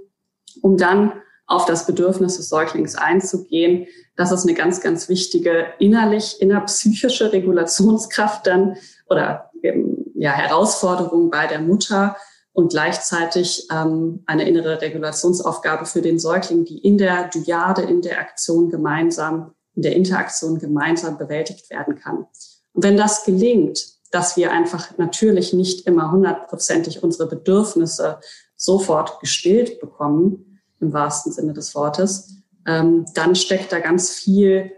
um 0.64 0.78
dann 0.78 1.14
auf 1.46 1.66
das 1.66 1.86
Bedürfnis 1.86 2.38
des 2.38 2.50
Säuglings 2.50 2.96
einzugehen, 2.96 3.86
das 4.22 4.32
ist 4.32 4.48
eine 4.48 4.54
ganz, 4.54 4.82
ganz 4.82 5.10
wichtige 5.10 5.66
innerlich, 5.80 6.42
innerpsychische 6.42 7.34
Regulationskraft 7.34 8.46
dann 8.46 8.78
oder 9.10 9.52
eben, 9.64 10.12
ja, 10.16 10.32
Herausforderung 10.32 11.30
bei 11.30 11.48
der 11.48 11.60
Mutter, 11.60 12.16
und 12.54 12.72
gleichzeitig 12.72 13.68
ähm, 13.72 14.24
eine 14.26 14.48
innere 14.48 14.82
Regulationsaufgabe 14.82 15.86
für 15.86 16.02
den 16.02 16.20
Säugling, 16.20 16.66
die 16.66 16.80
in 16.80 16.98
der 16.98 17.30
Dyade, 17.30 17.84
in 17.84 18.02
der 18.02 18.20
Aktion 18.20 18.70
gemeinsam, 18.70 19.54
in 19.76 19.84
der 19.84 19.96
Interaktion 19.96 20.60
gemeinsam 20.60 21.18
bewältigt 21.18 21.70
werden 21.70 21.96
kann. 21.96 22.26
Und 22.74 22.84
wenn 22.84 22.98
das 22.98 23.24
gelingt, 23.24 23.80
dass 24.12 24.36
wir 24.36 24.52
einfach 24.52 24.98
natürlich 24.98 25.54
nicht 25.54 25.88
immer 25.88 26.12
hundertprozentig 26.12 27.02
unsere 27.02 27.30
Bedürfnisse 27.30 28.20
sofort 28.58 29.22
gestillt 29.22 29.80
bekommen, 29.80 30.60
im 30.82 30.92
wahrsten 30.92 31.32
Sinne 31.32 31.54
des 31.54 31.74
Wortes, 31.74 32.41
ähm, 32.68 33.06
dann 33.14 33.36
steckt 33.36 33.72
da 33.72 33.80
ganz 33.80 34.12
viel 34.12 34.72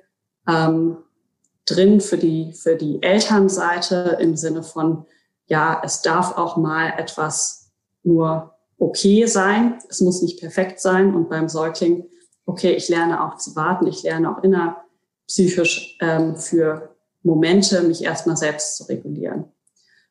ähm, 0.47 0.97
drin 1.65 2.01
für 2.01 2.17
die, 2.17 2.53
für 2.53 2.75
die 2.75 3.01
Elternseite 3.01 4.17
im 4.19 4.35
Sinne 4.35 4.63
von, 4.63 5.05
ja, 5.47 5.81
es 5.83 6.01
darf 6.01 6.37
auch 6.37 6.57
mal 6.57 6.93
etwas 6.97 7.71
nur 8.03 8.53
okay 8.77 9.25
sein. 9.25 9.79
Es 9.89 10.01
muss 10.01 10.21
nicht 10.21 10.39
perfekt 10.39 10.79
sein. 10.79 11.13
Und 11.13 11.29
beim 11.29 11.47
Säugling, 11.47 12.05
okay, 12.45 12.71
ich 12.73 12.89
lerne 12.89 13.23
auch 13.23 13.37
zu 13.37 13.55
warten. 13.55 13.87
Ich 13.87 14.03
lerne 14.03 14.35
auch 14.35 14.43
innerpsychisch 14.43 15.97
ähm, 16.01 16.35
für 16.35 16.95
Momente 17.23 17.81
mich 17.83 18.03
erstmal 18.03 18.37
selbst 18.37 18.77
zu 18.77 18.83
regulieren. 18.85 19.45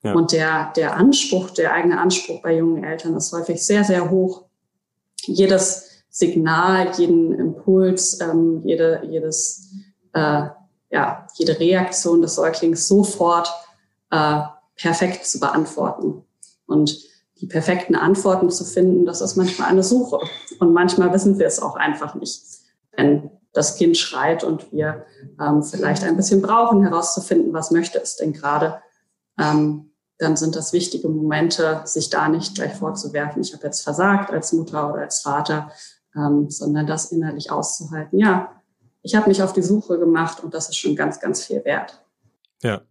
Ja. 0.02 0.14
Und 0.14 0.32
der, 0.32 0.72
der 0.74 0.96
Anspruch, 0.96 1.50
der 1.50 1.72
eigene 1.72 2.00
Anspruch 2.00 2.42
bei 2.42 2.56
jungen 2.56 2.82
Eltern 2.82 3.14
ist 3.14 3.32
häufig 3.32 3.64
sehr, 3.64 3.84
sehr 3.84 4.10
hoch. 4.10 4.46
Jedes 5.24 5.91
Signal, 6.14 6.92
jeden 6.98 7.32
Impuls, 7.32 8.20
ähm, 8.20 8.60
jede, 8.66 9.02
jedes, 9.10 9.70
äh, 10.12 10.44
ja, 10.90 11.26
jede 11.34 11.58
Reaktion 11.58 12.20
des 12.20 12.34
Säuglings 12.34 12.86
sofort 12.86 13.50
äh, 14.10 14.42
perfekt 14.76 15.24
zu 15.24 15.40
beantworten. 15.40 16.22
Und 16.66 16.98
die 17.40 17.46
perfekten 17.46 17.96
Antworten 17.96 18.50
zu 18.50 18.64
finden, 18.64 19.06
das 19.06 19.22
ist 19.22 19.36
manchmal 19.36 19.70
eine 19.70 19.82
Suche. 19.82 20.18
Und 20.60 20.74
manchmal 20.74 21.12
wissen 21.14 21.38
wir 21.38 21.46
es 21.46 21.60
auch 21.62 21.76
einfach 21.76 22.14
nicht. 22.14 22.42
Wenn 22.92 23.30
das 23.54 23.76
Kind 23.76 23.96
schreit 23.96 24.44
und 24.44 24.70
wir 24.70 25.06
ähm, 25.40 25.62
vielleicht 25.62 26.04
ein 26.04 26.16
bisschen 26.16 26.42
brauchen, 26.42 26.82
herauszufinden, 26.82 27.54
was 27.54 27.70
möchte 27.70 27.98
es 27.98 28.16
denn 28.16 28.34
gerade, 28.34 28.82
ähm, 29.38 29.92
dann 30.18 30.36
sind 30.36 30.56
das 30.56 30.74
wichtige 30.74 31.08
Momente, 31.08 31.80
sich 31.84 32.10
da 32.10 32.28
nicht 32.28 32.54
gleich 32.54 32.74
vorzuwerfen, 32.74 33.42
ich 33.42 33.54
habe 33.54 33.64
jetzt 33.64 33.80
versagt 33.80 34.30
als 34.30 34.52
Mutter 34.52 34.92
oder 34.92 35.02
als 35.02 35.20
Vater, 35.20 35.70
ähm, 36.16 36.50
sondern 36.50 36.86
das 36.86 37.12
innerlich 37.12 37.50
auszuhalten. 37.50 38.18
Ja, 38.18 38.60
ich 39.02 39.14
habe 39.14 39.28
mich 39.28 39.42
auf 39.42 39.52
die 39.52 39.62
Suche 39.62 39.98
gemacht 39.98 40.42
und 40.42 40.54
das 40.54 40.68
ist 40.68 40.76
schon 40.76 40.96
ganz, 40.96 41.20
ganz 41.20 41.44
viel 41.44 41.64
wert. 41.64 42.02
Ja. 42.62 42.82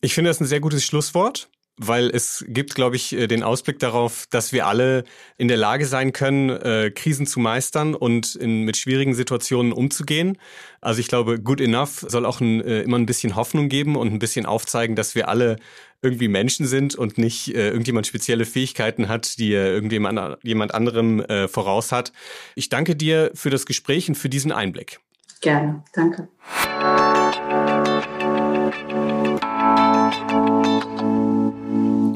Ich 0.00 0.14
finde 0.14 0.30
das 0.30 0.40
ein 0.40 0.46
sehr 0.46 0.60
gutes 0.60 0.84
Schlusswort 0.84 1.50
weil 1.82 2.10
es 2.10 2.44
gibt, 2.46 2.74
glaube 2.74 2.96
ich, 2.96 3.12
äh, 3.12 3.26
den 3.26 3.42
Ausblick 3.42 3.78
darauf, 3.78 4.26
dass 4.30 4.52
wir 4.52 4.66
alle 4.66 5.04
in 5.38 5.48
der 5.48 5.56
Lage 5.56 5.86
sein 5.86 6.12
können, 6.12 6.50
äh, 6.50 6.90
Krisen 6.94 7.26
zu 7.26 7.40
meistern 7.40 7.94
und 7.94 8.34
in, 8.34 8.64
mit 8.64 8.76
schwierigen 8.76 9.14
Situationen 9.14 9.72
umzugehen. 9.72 10.36
Also 10.82 11.00
ich 11.00 11.08
glaube, 11.08 11.40
Good 11.40 11.60
Enough 11.60 12.04
soll 12.06 12.26
auch 12.26 12.40
ein, 12.40 12.60
äh, 12.60 12.82
immer 12.82 12.98
ein 12.98 13.06
bisschen 13.06 13.34
Hoffnung 13.34 13.68
geben 13.68 13.96
und 13.96 14.12
ein 14.12 14.18
bisschen 14.18 14.44
aufzeigen, 14.46 14.94
dass 14.94 15.14
wir 15.14 15.28
alle 15.28 15.56
irgendwie 16.02 16.28
Menschen 16.28 16.66
sind 16.66 16.94
und 16.94 17.18
nicht 17.18 17.54
äh, 17.54 17.68
irgendjemand 17.68 18.06
spezielle 18.06 18.44
Fähigkeiten 18.44 19.08
hat, 19.08 19.38
die 19.38 19.52
er 19.52 19.66
irgendjemand 19.66 20.38
jemand 20.42 20.74
anderem 20.74 21.20
äh, 21.20 21.48
voraus 21.48 21.92
hat. 21.92 22.12
Ich 22.54 22.68
danke 22.68 22.96
dir 22.96 23.30
für 23.34 23.50
das 23.50 23.66
Gespräch 23.66 24.08
und 24.08 24.16
für 24.16 24.28
diesen 24.28 24.52
Einblick. 24.52 25.00
Gerne, 25.40 25.82
danke. 25.94 26.28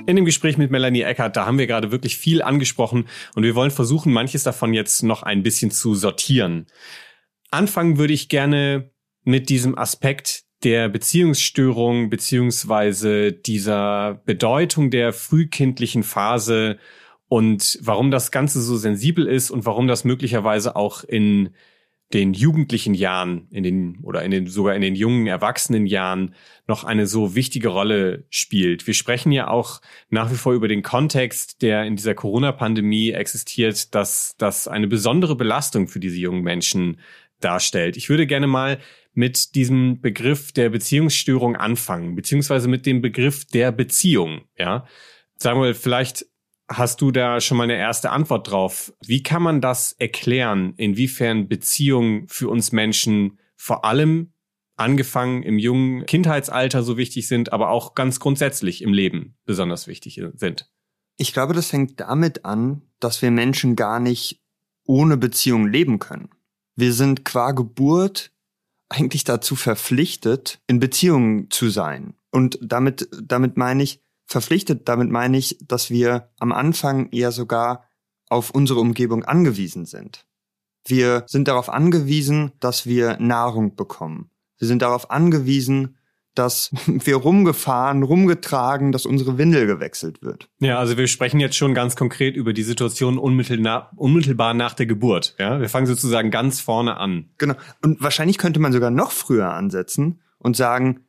In 0.06 0.16
dem 0.16 0.26
Gespräch 0.26 0.58
mit 0.58 0.70
Melanie 0.70 1.00
Eckert, 1.00 1.34
da 1.34 1.46
haben 1.46 1.58
wir 1.58 1.66
gerade 1.66 1.90
wirklich 1.90 2.18
viel 2.18 2.42
angesprochen 2.42 3.06
und 3.34 3.42
wir 3.42 3.54
wollen 3.54 3.70
versuchen, 3.70 4.12
manches 4.12 4.42
davon 4.42 4.74
jetzt 4.74 5.02
noch 5.02 5.22
ein 5.22 5.42
bisschen 5.42 5.70
zu 5.70 5.94
sortieren. 5.94 6.66
Anfangen 7.50 7.96
würde 7.96 8.12
ich 8.12 8.28
gerne 8.28 8.90
mit 9.24 9.48
diesem 9.48 9.78
Aspekt 9.78 10.44
der 10.62 10.90
Beziehungsstörung 10.90 12.10
beziehungsweise 12.10 13.32
dieser 13.32 14.20
Bedeutung 14.26 14.90
der 14.90 15.14
frühkindlichen 15.14 16.02
Phase 16.02 16.78
und 17.28 17.78
warum 17.80 18.10
das 18.10 18.30
Ganze 18.30 18.60
so 18.60 18.76
sensibel 18.76 19.26
ist 19.26 19.50
und 19.50 19.64
warum 19.64 19.88
das 19.88 20.04
möglicherweise 20.04 20.76
auch 20.76 21.02
in 21.04 21.54
den 22.14 22.32
jugendlichen 22.32 22.94
Jahren, 22.94 23.48
in 23.50 23.64
den 23.64 23.98
oder 24.02 24.22
in 24.22 24.30
den 24.30 24.46
sogar 24.46 24.76
in 24.76 24.82
den 24.82 24.94
jungen 24.94 25.26
erwachsenen 25.26 25.84
Jahren 25.84 26.34
noch 26.68 26.84
eine 26.84 27.06
so 27.06 27.34
wichtige 27.34 27.68
Rolle 27.68 28.24
spielt. 28.30 28.86
Wir 28.86 28.94
sprechen 28.94 29.32
ja 29.32 29.48
auch 29.48 29.80
nach 30.10 30.30
wie 30.30 30.36
vor 30.36 30.54
über 30.54 30.68
den 30.68 30.82
Kontext, 30.82 31.60
der 31.60 31.84
in 31.84 31.96
dieser 31.96 32.14
Corona-Pandemie 32.14 33.10
existiert, 33.10 33.94
dass 33.94 34.36
das 34.38 34.68
eine 34.68 34.86
besondere 34.86 35.34
Belastung 35.34 35.88
für 35.88 36.00
diese 36.00 36.18
jungen 36.18 36.42
Menschen 36.42 37.00
darstellt. 37.40 37.96
Ich 37.96 38.08
würde 38.08 38.28
gerne 38.28 38.46
mal 38.46 38.78
mit 39.12 39.56
diesem 39.56 40.00
Begriff 40.00 40.52
der 40.52 40.70
Beziehungsstörung 40.70 41.56
anfangen, 41.56 42.14
beziehungsweise 42.14 42.68
mit 42.68 42.86
dem 42.86 43.02
Begriff 43.02 43.44
der 43.44 43.72
Beziehung. 43.72 44.42
Ja, 44.56 44.86
sagen 45.36 45.60
wir 45.60 45.74
vielleicht 45.74 46.26
Hast 46.68 47.00
du 47.02 47.10
da 47.10 47.40
schon 47.40 47.58
mal 47.58 47.64
eine 47.64 47.76
erste 47.76 48.10
Antwort 48.10 48.50
drauf? 48.50 48.92
Wie 49.04 49.22
kann 49.22 49.42
man 49.42 49.60
das 49.60 49.92
erklären, 49.92 50.74
inwiefern 50.76 51.48
Beziehungen 51.48 52.26
für 52.28 52.48
uns 52.48 52.72
Menschen 52.72 53.38
vor 53.56 53.84
allem 53.84 54.32
angefangen 54.76 55.42
im 55.42 55.58
jungen 55.58 56.06
Kindheitsalter 56.06 56.82
so 56.82 56.96
wichtig 56.96 57.28
sind, 57.28 57.52
aber 57.52 57.68
auch 57.70 57.94
ganz 57.94 58.18
grundsätzlich 58.18 58.82
im 58.82 58.92
Leben 58.92 59.36
besonders 59.44 59.86
wichtig 59.86 60.20
sind? 60.34 60.70
Ich 61.16 61.32
glaube, 61.32 61.54
das 61.54 61.68
fängt 61.68 62.00
damit 62.00 62.44
an, 62.44 62.82
dass 62.98 63.22
wir 63.22 63.30
Menschen 63.30 63.76
gar 63.76 64.00
nicht 64.00 64.42
ohne 64.84 65.16
Beziehung 65.16 65.66
leben 65.66 65.98
können. 65.98 66.30
Wir 66.76 66.92
sind 66.92 67.24
qua 67.24 67.52
Geburt 67.52 68.32
eigentlich 68.88 69.24
dazu 69.24 69.54
verpflichtet, 69.54 70.60
in 70.66 70.80
Beziehungen 70.80 71.50
zu 71.50 71.68
sein. 71.68 72.14
Und 72.30 72.58
damit, 72.60 73.08
damit 73.22 73.56
meine 73.56 73.82
ich, 73.82 74.03
verpflichtet. 74.26 74.88
Damit 74.88 75.10
meine 75.10 75.36
ich, 75.38 75.58
dass 75.66 75.90
wir 75.90 76.30
am 76.38 76.52
Anfang 76.52 77.10
eher 77.10 77.32
sogar 77.32 77.84
auf 78.28 78.50
unsere 78.50 78.80
Umgebung 78.80 79.24
angewiesen 79.24 79.84
sind. 79.86 80.26
Wir 80.86 81.24
sind 81.26 81.48
darauf 81.48 81.68
angewiesen, 81.68 82.52
dass 82.60 82.86
wir 82.86 83.16
Nahrung 83.18 83.76
bekommen. 83.76 84.30
Wir 84.58 84.68
sind 84.68 84.82
darauf 84.82 85.10
angewiesen, 85.10 85.96
dass 86.34 86.70
wir 86.86 87.16
rumgefahren, 87.16 88.02
rumgetragen, 88.02 88.92
dass 88.92 89.06
unsere 89.06 89.38
Windel 89.38 89.66
gewechselt 89.66 90.22
wird. 90.22 90.48
Ja, 90.58 90.78
also 90.78 90.96
wir 90.96 91.06
sprechen 91.06 91.40
jetzt 91.40 91.56
schon 91.56 91.74
ganz 91.74 91.96
konkret 91.96 92.36
über 92.36 92.52
die 92.52 92.62
Situation 92.62 93.18
unmittelbar, 93.18 93.92
unmittelbar 93.96 94.54
nach 94.54 94.74
der 94.74 94.86
Geburt. 94.86 95.34
Ja, 95.38 95.60
wir 95.60 95.68
fangen 95.68 95.86
sozusagen 95.86 96.30
ganz 96.30 96.60
vorne 96.60 96.96
an. 96.96 97.30
Genau. 97.38 97.54
Und 97.82 98.02
wahrscheinlich 98.02 98.38
könnte 98.38 98.60
man 98.60 98.72
sogar 98.72 98.90
noch 98.90 99.12
früher 99.12 99.52
ansetzen 99.52 100.20
und 100.38 100.56
sagen, 100.56 101.00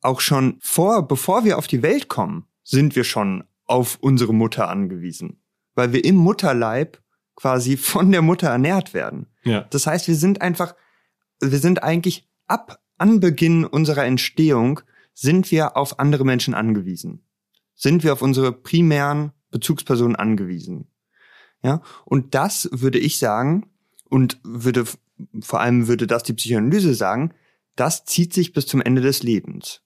auch 0.00 0.20
schon 0.20 0.58
vor, 0.60 1.06
bevor 1.08 1.44
wir 1.44 1.58
auf 1.58 1.66
die 1.66 1.82
Welt 1.82 2.08
kommen, 2.08 2.44
sind 2.68 2.96
wir 2.96 3.04
schon 3.04 3.44
auf 3.64 3.96
unsere 4.00 4.34
Mutter 4.34 4.68
angewiesen, 4.68 5.40
weil 5.74 5.94
wir 5.94 6.04
im 6.04 6.16
Mutterleib 6.16 7.02
quasi 7.34 7.76
von 7.78 8.12
der 8.12 8.20
Mutter 8.20 8.48
ernährt 8.48 8.92
werden. 8.92 9.26
Ja. 9.42 9.62
Das 9.70 9.86
heißt, 9.86 10.06
wir 10.06 10.16
sind 10.16 10.42
einfach, 10.42 10.74
wir 11.40 11.58
sind 11.58 11.82
eigentlich 11.82 12.28
ab 12.46 12.82
Anbeginn 12.98 13.64
unserer 13.64 14.04
Entstehung 14.04 14.80
sind 15.14 15.50
wir 15.50 15.76
auf 15.76 15.98
andere 15.98 16.24
Menschen 16.24 16.52
angewiesen. 16.52 17.24
Sind 17.74 18.04
wir 18.04 18.12
auf 18.12 18.22
unsere 18.22 18.52
primären 18.52 19.32
Bezugspersonen 19.50 20.16
angewiesen. 20.16 20.90
Ja, 21.62 21.80
und 22.04 22.34
das 22.34 22.68
würde 22.72 22.98
ich 22.98 23.18
sagen 23.18 23.70
und 24.04 24.40
würde 24.42 24.84
vor 25.40 25.60
allem 25.60 25.88
würde 25.88 26.06
das 26.06 26.22
die 26.22 26.34
Psychoanalyse 26.34 26.94
sagen, 26.94 27.32
das 27.76 28.04
zieht 28.04 28.34
sich 28.34 28.52
bis 28.52 28.66
zum 28.66 28.82
Ende 28.82 29.00
des 29.00 29.22
Lebens. 29.22 29.82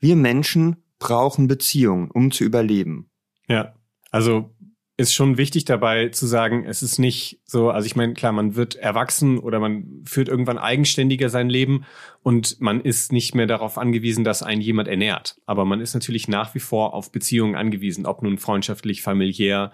Wir 0.00 0.16
Menschen 0.16 0.83
brauchen 0.98 1.48
Beziehungen, 1.48 2.10
um 2.10 2.30
zu 2.30 2.44
überleben. 2.44 3.10
Ja, 3.48 3.74
also 4.10 4.54
ist 4.96 5.12
schon 5.12 5.38
wichtig 5.38 5.64
dabei 5.64 6.10
zu 6.10 6.26
sagen, 6.26 6.64
es 6.64 6.82
ist 6.82 6.98
nicht 6.98 7.40
so, 7.44 7.70
also 7.70 7.84
ich 7.84 7.96
meine, 7.96 8.14
klar, 8.14 8.30
man 8.30 8.54
wird 8.54 8.76
erwachsen 8.76 9.38
oder 9.38 9.58
man 9.58 10.02
führt 10.04 10.28
irgendwann 10.28 10.58
eigenständiger 10.58 11.30
sein 11.30 11.50
Leben 11.50 11.84
und 12.22 12.60
man 12.60 12.80
ist 12.80 13.12
nicht 13.12 13.34
mehr 13.34 13.48
darauf 13.48 13.76
angewiesen, 13.76 14.22
dass 14.22 14.44
einen 14.44 14.60
jemand 14.60 14.86
ernährt. 14.86 15.36
Aber 15.46 15.64
man 15.64 15.80
ist 15.80 15.94
natürlich 15.94 16.28
nach 16.28 16.54
wie 16.54 16.60
vor 16.60 16.94
auf 16.94 17.10
Beziehungen 17.10 17.56
angewiesen, 17.56 18.06
ob 18.06 18.22
nun 18.22 18.38
freundschaftlich, 18.38 19.02
familiär, 19.02 19.72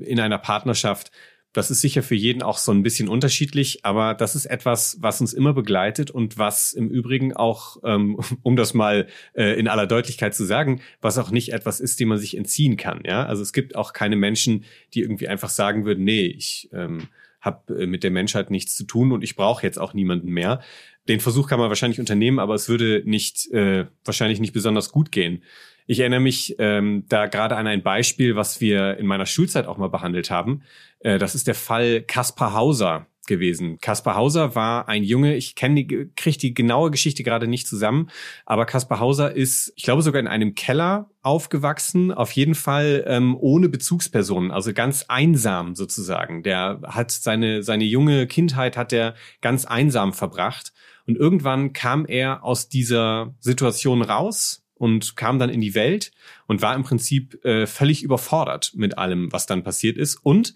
in 0.00 0.20
einer 0.20 0.38
Partnerschaft. 0.38 1.10
Das 1.52 1.70
ist 1.70 1.82
sicher 1.82 2.02
für 2.02 2.14
jeden 2.14 2.42
auch 2.42 2.56
so 2.56 2.72
ein 2.72 2.82
bisschen 2.82 3.08
unterschiedlich, 3.08 3.84
aber 3.84 4.14
das 4.14 4.34
ist 4.34 4.46
etwas, 4.46 4.96
was 5.00 5.20
uns 5.20 5.34
immer 5.34 5.52
begleitet 5.52 6.10
und 6.10 6.38
was 6.38 6.72
im 6.72 6.88
Übrigen 6.88 7.34
auch, 7.34 7.76
ähm, 7.84 8.18
um 8.42 8.56
das 8.56 8.72
mal 8.74 9.06
äh, 9.34 9.58
in 9.58 9.68
aller 9.68 9.86
Deutlichkeit 9.86 10.34
zu 10.34 10.44
sagen, 10.44 10.80
was 11.00 11.18
auch 11.18 11.30
nicht 11.30 11.52
etwas 11.52 11.80
ist, 11.80 12.00
dem 12.00 12.08
man 12.08 12.18
sich 12.18 12.36
entziehen 12.36 12.76
kann. 12.76 13.02
Ja, 13.04 13.26
also 13.26 13.42
es 13.42 13.52
gibt 13.52 13.76
auch 13.76 13.92
keine 13.92 14.16
Menschen, 14.16 14.64
die 14.94 15.00
irgendwie 15.00 15.28
einfach 15.28 15.50
sagen 15.50 15.84
würden, 15.84 16.04
nee, 16.04 16.26
ich 16.26 16.70
ähm, 16.72 17.08
habe 17.42 17.82
äh, 17.82 17.86
mit 17.86 18.02
der 18.02 18.10
Menschheit 18.10 18.50
nichts 18.50 18.74
zu 18.74 18.84
tun 18.84 19.12
und 19.12 19.22
ich 19.22 19.36
brauche 19.36 19.66
jetzt 19.66 19.78
auch 19.78 19.92
niemanden 19.92 20.30
mehr. 20.30 20.62
Den 21.08 21.20
Versuch 21.20 21.48
kann 21.48 21.58
man 21.58 21.68
wahrscheinlich 21.68 22.00
unternehmen, 22.00 22.38
aber 22.38 22.54
es 22.54 22.68
würde 22.68 23.02
nicht 23.04 23.50
äh, 23.52 23.86
wahrscheinlich 24.04 24.40
nicht 24.40 24.52
besonders 24.52 24.92
gut 24.92 25.12
gehen. 25.12 25.42
Ich 25.86 26.00
erinnere 26.00 26.20
mich 26.20 26.56
ähm, 26.58 27.04
da 27.08 27.26
gerade 27.26 27.56
an 27.56 27.66
ein 27.66 27.82
Beispiel, 27.82 28.36
was 28.36 28.60
wir 28.60 28.98
in 28.98 29.06
meiner 29.06 29.26
Schulzeit 29.26 29.66
auch 29.66 29.78
mal 29.78 29.88
behandelt 29.88 30.30
haben. 30.30 30.62
Äh, 31.00 31.18
das 31.18 31.34
ist 31.34 31.46
der 31.46 31.54
Fall 31.54 32.02
Kaspar 32.02 32.54
Hauser 32.54 33.06
gewesen. 33.26 33.78
Kaspar 33.78 34.16
Hauser 34.16 34.54
war 34.54 34.88
ein 34.88 35.04
Junge, 35.04 35.36
ich 35.36 35.54
kenne 35.54 35.84
die, 35.84 36.10
kriege 36.16 36.38
die 36.38 36.54
genaue 36.54 36.90
Geschichte 36.90 37.22
gerade 37.22 37.46
nicht 37.46 37.68
zusammen, 37.68 38.10
aber 38.46 38.66
Kaspar 38.66 38.98
Hauser 38.98 39.32
ist, 39.32 39.72
ich 39.76 39.84
glaube 39.84 40.02
sogar 40.02 40.20
in 40.20 40.26
einem 40.26 40.54
Keller 40.54 41.08
aufgewachsen, 41.22 42.10
auf 42.10 42.32
jeden 42.32 42.56
Fall 42.56 43.04
ähm, 43.06 43.36
ohne 43.38 43.68
Bezugspersonen, 43.68 44.50
also 44.50 44.72
ganz 44.72 45.04
einsam 45.06 45.76
sozusagen. 45.76 46.42
Der 46.42 46.80
hat 46.84 47.12
seine 47.12 47.62
seine 47.62 47.84
junge 47.84 48.26
Kindheit 48.26 48.76
hat 48.76 48.92
er 48.92 49.14
ganz 49.40 49.64
einsam 49.64 50.12
verbracht 50.12 50.72
und 51.06 51.16
irgendwann 51.16 51.72
kam 51.72 52.06
er 52.06 52.42
aus 52.42 52.68
dieser 52.68 53.34
Situation 53.38 54.02
raus, 54.02 54.61
und 54.82 55.14
kam 55.14 55.38
dann 55.38 55.48
in 55.48 55.60
die 55.60 55.76
Welt 55.76 56.10
und 56.48 56.60
war 56.60 56.74
im 56.74 56.82
Prinzip 56.82 57.44
äh, 57.44 57.68
völlig 57.68 58.02
überfordert 58.02 58.72
mit 58.74 58.98
allem, 58.98 59.32
was 59.32 59.46
dann 59.46 59.62
passiert 59.62 59.96
ist. 59.96 60.16
Und 60.16 60.54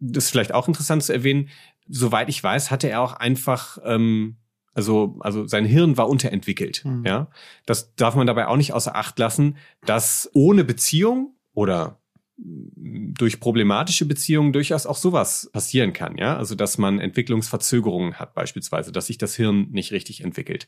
das 0.00 0.24
ist 0.24 0.30
vielleicht 0.30 0.52
auch 0.52 0.66
interessant 0.66 1.04
zu 1.04 1.12
erwähnen, 1.12 1.50
soweit 1.88 2.28
ich 2.28 2.42
weiß, 2.42 2.72
hatte 2.72 2.90
er 2.90 3.00
auch 3.00 3.12
einfach 3.12 3.78
ähm, 3.84 4.38
also, 4.72 5.16
also 5.20 5.46
sein 5.46 5.64
Hirn 5.64 5.96
war 5.96 6.08
unterentwickelt. 6.08 6.84
Mhm. 6.84 7.04
Ja, 7.06 7.28
das 7.64 7.94
darf 7.94 8.16
man 8.16 8.26
dabei 8.26 8.48
auch 8.48 8.56
nicht 8.56 8.72
außer 8.72 8.96
Acht 8.96 9.18
lassen, 9.20 9.56
dass 9.86 10.28
ohne 10.32 10.64
Beziehung 10.64 11.36
oder 11.54 12.00
durch 12.36 13.38
problematische 13.38 14.06
Beziehungen 14.06 14.52
durchaus 14.52 14.86
auch 14.86 14.96
sowas 14.96 15.50
passieren 15.52 15.92
kann. 15.92 16.16
Ja, 16.18 16.36
also 16.36 16.56
dass 16.56 16.78
man 16.78 16.98
Entwicklungsverzögerungen 16.98 18.14
hat 18.14 18.34
beispielsweise, 18.34 18.90
dass 18.90 19.06
sich 19.06 19.18
das 19.18 19.36
Hirn 19.36 19.68
nicht 19.70 19.92
richtig 19.92 20.24
entwickelt. 20.24 20.66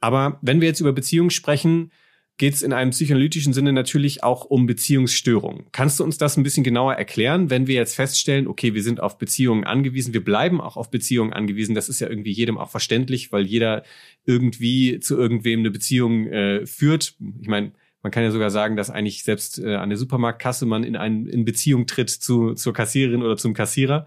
Aber 0.00 0.38
wenn 0.42 0.60
wir 0.60 0.68
jetzt 0.68 0.80
über 0.80 0.92
Beziehungen 0.92 1.30
sprechen, 1.30 1.90
geht 2.38 2.54
es 2.54 2.62
in 2.62 2.72
einem 2.72 2.92
psychoanalytischen 2.92 3.52
Sinne 3.52 3.72
natürlich 3.72 4.22
auch 4.22 4.44
um 4.44 4.66
Beziehungsstörungen. 4.66 5.66
Kannst 5.72 5.98
du 5.98 6.04
uns 6.04 6.18
das 6.18 6.36
ein 6.36 6.44
bisschen 6.44 6.62
genauer 6.62 6.94
erklären, 6.94 7.50
wenn 7.50 7.66
wir 7.66 7.74
jetzt 7.74 7.96
feststellen, 7.96 8.46
okay, 8.46 8.74
wir 8.74 8.82
sind 8.84 9.00
auf 9.00 9.18
Beziehungen 9.18 9.64
angewiesen, 9.64 10.14
wir 10.14 10.24
bleiben 10.24 10.60
auch 10.60 10.76
auf 10.76 10.90
Beziehungen 10.90 11.32
angewiesen, 11.32 11.74
das 11.74 11.88
ist 11.88 12.00
ja 12.00 12.08
irgendwie 12.08 12.30
jedem 12.30 12.56
auch 12.56 12.70
verständlich, 12.70 13.32
weil 13.32 13.44
jeder 13.44 13.82
irgendwie 14.24 15.00
zu 15.00 15.16
irgendwem 15.18 15.60
eine 15.60 15.72
Beziehung 15.72 16.28
äh, 16.28 16.64
führt. 16.64 17.16
Ich 17.40 17.48
meine, 17.48 17.72
man 18.02 18.12
kann 18.12 18.22
ja 18.22 18.30
sogar 18.30 18.50
sagen, 18.50 18.76
dass 18.76 18.90
eigentlich 18.90 19.24
selbst 19.24 19.58
äh, 19.58 19.74
an 19.74 19.88
der 19.88 19.98
Supermarktkasse 19.98 20.64
man 20.64 20.84
in, 20.84 20.94
ein, 20.94 21.26
in 21.26 21.44
Beziehung 21.44 21.86
tritt 21.86 22.10
zu, 22.10 22.54
zur 22.54 22.72
Kassiererin 22.72 23.22
oder 23.22 23.36
zum 23.36 23.52
Kassierer. 23.52 24.06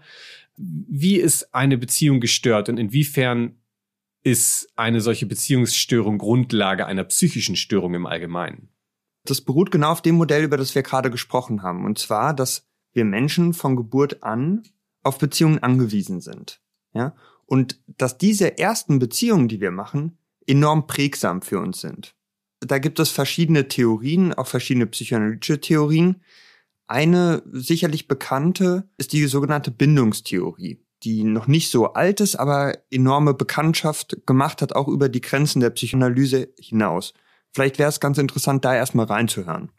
Wie 0.56 1.16
ist 1.16 1.54
eine 1.54 1.76
Beziehung 1.76 2.20
gestört 2.20 2.70
und 2.70 2.78
inwiefern 2.78 3.56
ist 4.22 4.72
eine 4.76 5.00
solche 5.00 5.26
Beziehungsstörung 5.26 6.18
Grundlage 6.18 6.86
einer 6.86 7.04
psychischen 7.04 7.56
Störung 7.56 7.94
im 7.94 8.06
Allgemeinen? 8.06 8.68
Das 9.24 9.40
beruht 9.40 9.70
genau 9.70 9.92
auf 9.92 10.02
dem 10.02 10.16
Modell, 10.16 10.44
über 10.44 10.56
das 10.56 10.74
wir 10.74 10.82
gerade 10.82 11.10
gesprochen 11.10 11.62
haben. 11.62 11.84
Und 11.84 11.98
zwar, 11.98 12.34
dass 12.34 12.66
wir 12.92 13.04
Menschen 13.04 13.54
von 13.54 13.76
Geburt 13.76 14.22
an 14.22 14.62
auf 15.02 15.18
Beziehungen 15.18 15.62
angewiesen 15.62 16.20
sind. 16.20 16.60
Ja? 16.94 17.14
Und 17.46 17.80
dass 17.86 18.18
diese 18.18 18.58
ersten 18.58 18.98
Beziehungen, 18.98 19.48
die 19.48 19.60
wir 19.60 19.70
machen, 19.70 20.18
enorm 20.46 20.86
prägsam 20.86 21.42
für 21.42 21.60
uns 21.60 21.80
sind. 21.80 22.14
Da 22.60 22.78
gibt 22.78 22.98
es 23.00 23.10
verschiedene 23.10 23.68
Theorien, 23.68 24.34
auch 24.34 24.46
verschiedene 24.46 24.86
psychoanalytische 24.86 25.60
Theorien. 25.60 26.22
Eine 26.86 27.42
sicherlich 27.50 28.08
bekannte 28.08 28.88
ist 28.98 29.12
die 29.12 29.26
sogenannte 29.26 29.70
Bindungstheorie 29.70 30.81
die 31.04 31.24
noch 31.24 31.46
nicht 31.46 31.70
so 31.70 31.92
alt 31.92 32.20
ist, 32.20 32.36
aber 32.36 32.74
enorme 32.90 33.34
Bekanntschaft 33.34 34.16
gemacht 34.26 34.62
hat, 34.62 34.74
auch 34.74 34.88
über 34.88 35.08
die 35.08 35.20
Grenzen 35.20 35.60
der 35.60 35.70
Psychoanalyse 35.70 36.48
hinaus. 36.58 37.14
Vielleicht 37.52 37.78
wäre 37.78 37.88
es 37.88 38.00
ganz 38.00 38.18
interessant, 38.18 38.64
da 38.64 38.74
erstmal 38.74 39.06
reinzuhören. 39.06 39.70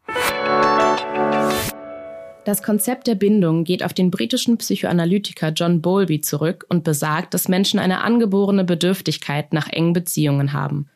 Das 2.46 2.62
Konzept 2.62 3.08
der 3.08 3.16
Bindung 3.16 3.64
geht 3.64 3.84
auf 3.84 3.94
den 3.94 4.12
britischen 4.12 4.58
Psychoanalytiker 4.58 5.50
John 5.50 5.82
Bowlby 5.82 6.20
zurück 6.20 6.66
und 6.68 6.84
besagt, 6.84 7.34
dass 7.34 7.48
Menschen 7.48 7.80
eine 7.80 8.02
angeborene 8.02 8.66
Bedürftigkeit 8.66 9.54
nach 9.54 9.70
engen 9.70 9.94
Beziehungen 9.94 10.52
haben. 10.52 10.90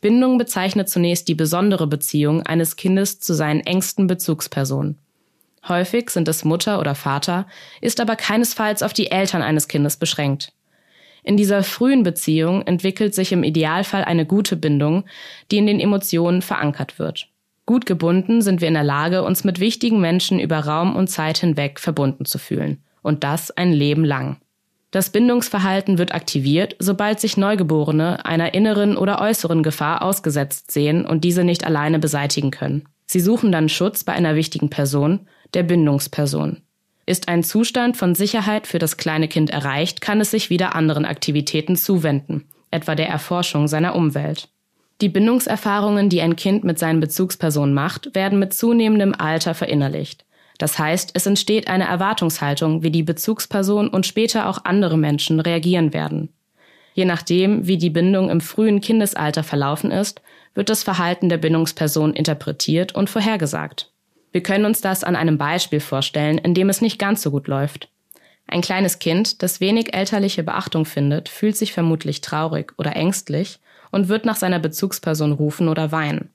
Bindung 0.00 0.36
bezeichnet 0.36 0.88
zunächst 0.88 1.28
die 1.28 1.34
besondere 1.34 1.86
Beziehung 1.86 2.42
eines 2.42 2.74
Kindes 2.74 3.20
zu 3.20 3.34
seinen 3.34 3.60
engsten 3.60 4.08
Bezugspersonen. 4.08 4.98
Häufig 5.68 6.10
sind 6.10 6.26
es 6.28 6.44
Mutter 6.44 6.80
oder 6.80 6.94
Vater, 6.94 7.46
ist 7.80 8.00
aber 8.00 8.16
keinesfalls 8.16 8.82
auf 8.82 8.92
die 8.92 9.10
Eltern 9.10 9.42
eines 9.42 9.68
Kindes 9.68 9.96
beschränkt. 9.96 10.52
In 11.22 11.36
dieser 11.36 11.62
frühen 11.62 12.02
Beziehung 12.02 12.62
entwickelt 12.62 13.14
sich 13.14 13.32
im 13.32 13.42
Idealfall 13.42 14.04
eine 14.04 14.24
gute 14.24 14.56
Bindung, 14.56 15.04
die 15.50 15.58
in 15.58 15.66
den 15.66 15.80
Emotionen 15.80 16.40
verankert 16.40 16.98
wird. 16.98 17.28
Gut 17.66 17.86
gebunden 17.86 18.42
sind 18.42 18.60
wir 18.60 18.68
in 18.68 18.74
der 18.74 18.84
Lage, 18.84 19.22
uns 19.22 19.44
mit 19.44 19.60
wichtigen 19.60 20.00
Menschen 20.00 20.40
über 20.40 20.58
Raum 20.60 20.96
und 20.96 21.08
Zeit 21.08 21.38
hinweg 21.38 21.78
verbunden 21.78 22.24
zu 22.24 22.38
fühlen. 22.38 22.82
Und 23.02 23.22
das 23.22 23.50
ein 23.50 23.72
Leben 23.72 24.04
lang. 24.04 24.38
Das 24.90 25.10
Bindungsverhalten 25.10 25.98
wird 25.98 26.12
aktiviert, 26.12 26.74
sobald 26.80 27.20
sich 27.20 27.36
Neugeborene 27.36 28.24
einer 28.24 28.54
inneren 28.54 28.96
oder 28.96 29.20
äußeren 29.20 29.62
Gefahr 29.62 30.02
ausgesetzt 30.02 30.72
sehen 30.72 31.06
und 31.06 31.22
diese 31.22 31.44
nicht 31.44 31.64
alleine 31.64 32.00
beseitigen 32.00 32.50
können. 32.50 32.88
Sie 33.06 33.20
suchen 33.20 33.52
dann 33.52 33.68
Schutz 33.68 34.02
bei 34.02 34.12
einer 34.14 34.34
wichtigen 34.34 34.68
Person, 34.68 35.28
der 35.54 35.62
Bindungsperson. 35.62 36.62
Ist 37.06 37.28
ein 37.28 37.42
Zustand 37.42 37.96
von 37.96 38.14
Sicherheit 38.14 38.66
für 38.66 38.78
das 38.78 38.96
kleine 38.96 39.28
Kind 39.28 39.50
erreicht, 39.50 40.00
kann 40.00 40.20
es 40.20 40.30
sich 40.30 40.50
wieder 40.50 40.74
anderen 40.74 41.04
Aktivitäten 41.04 41.76
zuwenden, 41.76 42.44
etwa 42.70 42.94
der 42.94 43.08
Erforschung 43.08 43.68
seiner 43.68 43.94
Umwelt. 43.94 44.48
Die 45.00 45.08
Bindungserfahrungen, 45.08 46.08
die 46.08 46.20
ein 46.20 46.36
Kind 46.36 46.62
mit 46.62 46.78
seinen 46.78 47.00
Bezugspersonen 47.00 47.74
macht, 47.74 48.14
werden 48.14 48.38
mit 48.38 48.52
zunehmendem 48.52 49.14
Alter 49.16 49.54
verinnerlicht. 49.54 50.24
Das 50.58 50.78
heißt, 50.78 51.12
es 51.14 51.24
entsteht 51.24 51.68
eine 51.68 51.84
Erwartungshaltung, 51.84 52.82
wie 52.82 52.90
die 52.90 53.02
Bezugsperson 53.02 53.88
und 53.88 54.06
später 54.06 54.46
auch 54.46 54.64
andere 54.64 54.98
Menschen 54.98 55.40
reagieren 55.40 55.94
werden. 55.94 56.28
Je 56.92 57.06
nachdem, 57.06 57.66
wie 57.66 57.78
die 57.78 57.88
Bindung 57.88 58.28
im 58.28 58.42
frühen 58.42 58.82
Kindesalter 58.82 59.42
verlaufen 59.42 59.90
ist, 59.90 60.20
wird 60.54 60.68
das 60.68 60.82
Verhalten 60.82 61.30
der 61.30 61.38
Bindungsperson 61.38 62.12
interpretiert 62.12 62.94
und 62.94 63.08
vorhergesagt. 63.08 63.90
Wir 64.32 64.42
können 64.42 64.64
uns 64.64 64.80
das 64.80 65.04
an 65.04 65.16
einem 65.16 65.38
Beispiel 65.38 65.80
vorstellen, 65.80 66.38
in 66.38 66.54
dem 66.54 66.68
es 66.68 66.80
nicht 66.80 66.98
ganz 66.98 67.22
so 67.22 67.30
gut 67.30 67.48
läuft. 67.48 67.88
Ein 68.46 68.60
kleines 68.60 68.98
Kind, 68.98 69.42
das 69.42 69.60
wenig 69.60 69.94
elterliche 69.94 70.42
Beachtung 70.42 70.84
findet, 70.84 71.28
fühlt 71.28 71.56
sich 71.56 71.72
vermutlich 71.72 72.20
traurig 72.20 72.72
oder 72.78 72.96
ängstlich 72.96 73.60
und 73.90 74.08
wird 74.08 74.24
nach 74.24 74.36
seiner 74.36 74.58
Bezugsperson 74.58 75.32
rufen 75.32 75.68
oder 75.68 75.92
weinen. 75.92 76.30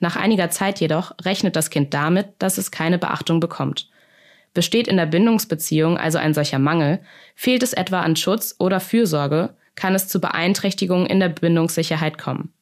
Nach 0.00 0.16
einiger 0.16 0.50
Zeit 0.50 0.80
jedoch 0.80 1.12
rechnet 1.22 1.56
das 1.56 1.70
Kind 1.70 1.92
damit, 1.92 2.28
dass 2.38 2.58
es 2.58 2.70
keine 2.70 2.98
Beachtung 2.98 3.40
bekommt. 3.40 3.88
Besteht 4.54 4.88
in 4.88 4.96
der 4.96 5.06
Bindungsbeziehung 5.06 5.98
also 5.98 6.18
ein 6.18 6.34
solcher 6.34 6.58
Mangel, 6.58 7.00
fehlt 7.34 7.62
es 7.62 7.72
etwa 7.72 8.00
an 8.00 8.16
Schutz 8.16 8.54
oder 8.58 8.80
Fürsorge, 8.80 9.54
kann 9.74 9.94
es 9.94 10.08
zu 10.08 10.20
Beeinträchtigungen 10.20 11.06
in 11.06 11.20
der 11.20 11.28
Bindungssicherheit 11.28 12.18
kommen. 12.18 12.52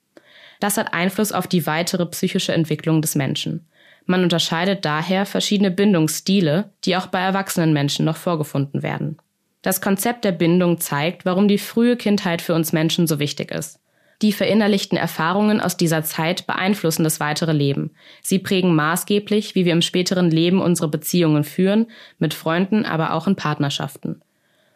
Das 0.61 0.77
hat 0.77 0.95
Einfluss 0.95 1.33
auf 1.33 1.47
die 1.47 1.67
weitere 1.67 2.07
psychische 2.07 2.53
Entwicklung 2.53 3.03
des 3.03 3.15
Menschen. 3.15 3.69
Man 4.07 4.23
unterscheidet 4.23 4.85
daher 4.85 5.27
verschiedene 5.27 5.71
Bindungsstile, 5.71 6.71
die 6.85 6.97
auch 6.97 7.09
bei 7.09 7.21
erwachsenen 7.21 7.73
Menschen 7.73 8.05
noch 8.05 8.17
vorgefunden 8.17 8.83
werden. 8.83 9.19
Das 9.63 9.81
Konzept 9.81 10.25
der 10.25 10.33
Bindung 10.33 10.79
zeigt, 10.79 11.25
warum 11.25 11.49
die 11.49 11.59
frühe 11.59 11.97
Kindheit 11.97 12.41
für 12.41 12.55
uns 12.55 12.73
Menschen 12.73 13.09
so 13.09 13.19
wichtig 13.19 13.51
ist. 13.51 13.81
Die 14.23 14.33
verinnerlichten 14.33 14.97
Erfahrungen 14.97 15.61
aus 15.61 15.77
dieser 15.77 16.03
Zeit 16.03 16.47
beeinflussen 16.47 17.05
das 17.05 17.21
weitere 17.21 17.53
Leben. 17.53 17.91
Sie 18.23 18.39
prägen 18.39 18.75
maßgeblich, 18.75 19.55
wie 19.55 19.65
wir 19.65 19.73
im 19.73 19.83
späteren 19.83 20.31
Leben 20.31 20.63
unsere 20.63 20.89
Beziehungen 20.89 21.45
führen, 21.45 21.89
mit 22.19 22.33
Freunden, 22.33 22.87
aber 22.87 23.13
auch 23.13 23.27
in 23.27 23.37
Partnerschaften. 23.37 24.23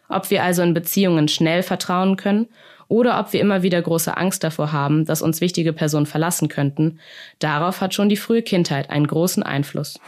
Ob 0.09 0.31
wir 0.31 0.43
also 0.43 0.63
in 0.63 0.75
Beziehungen 0.75 1.29
schnell 1.29 1.63
vertrauen 1.63 2.17
können 2.17 2.49
oder 2.91 3.21
ob 3.21 3.33
wir 3.33 3.41
immer 3.41 3.63
wieder 3.63 3.81
große 3.81 4.17
Angst 4.17 4.43
davor 4.43 4.73
haben, 4.73 5.05
dass 5.05 5.23
uns 5.23 5.41
wichtige 5.41 5.73
Personen 5.73 6.07
verlassen 6.07 6.49
könnten, 6.49 6.99
darauf 7.39 7.81
hat 7.81 7.95
schon 7.95 8.09
die 8.09 8.17
frühe 8.17 8.43
Kindheit 8.43 8.91
einen 8.91 9.07
großen 9.07 9.43
Einfluss. 9.43 9.99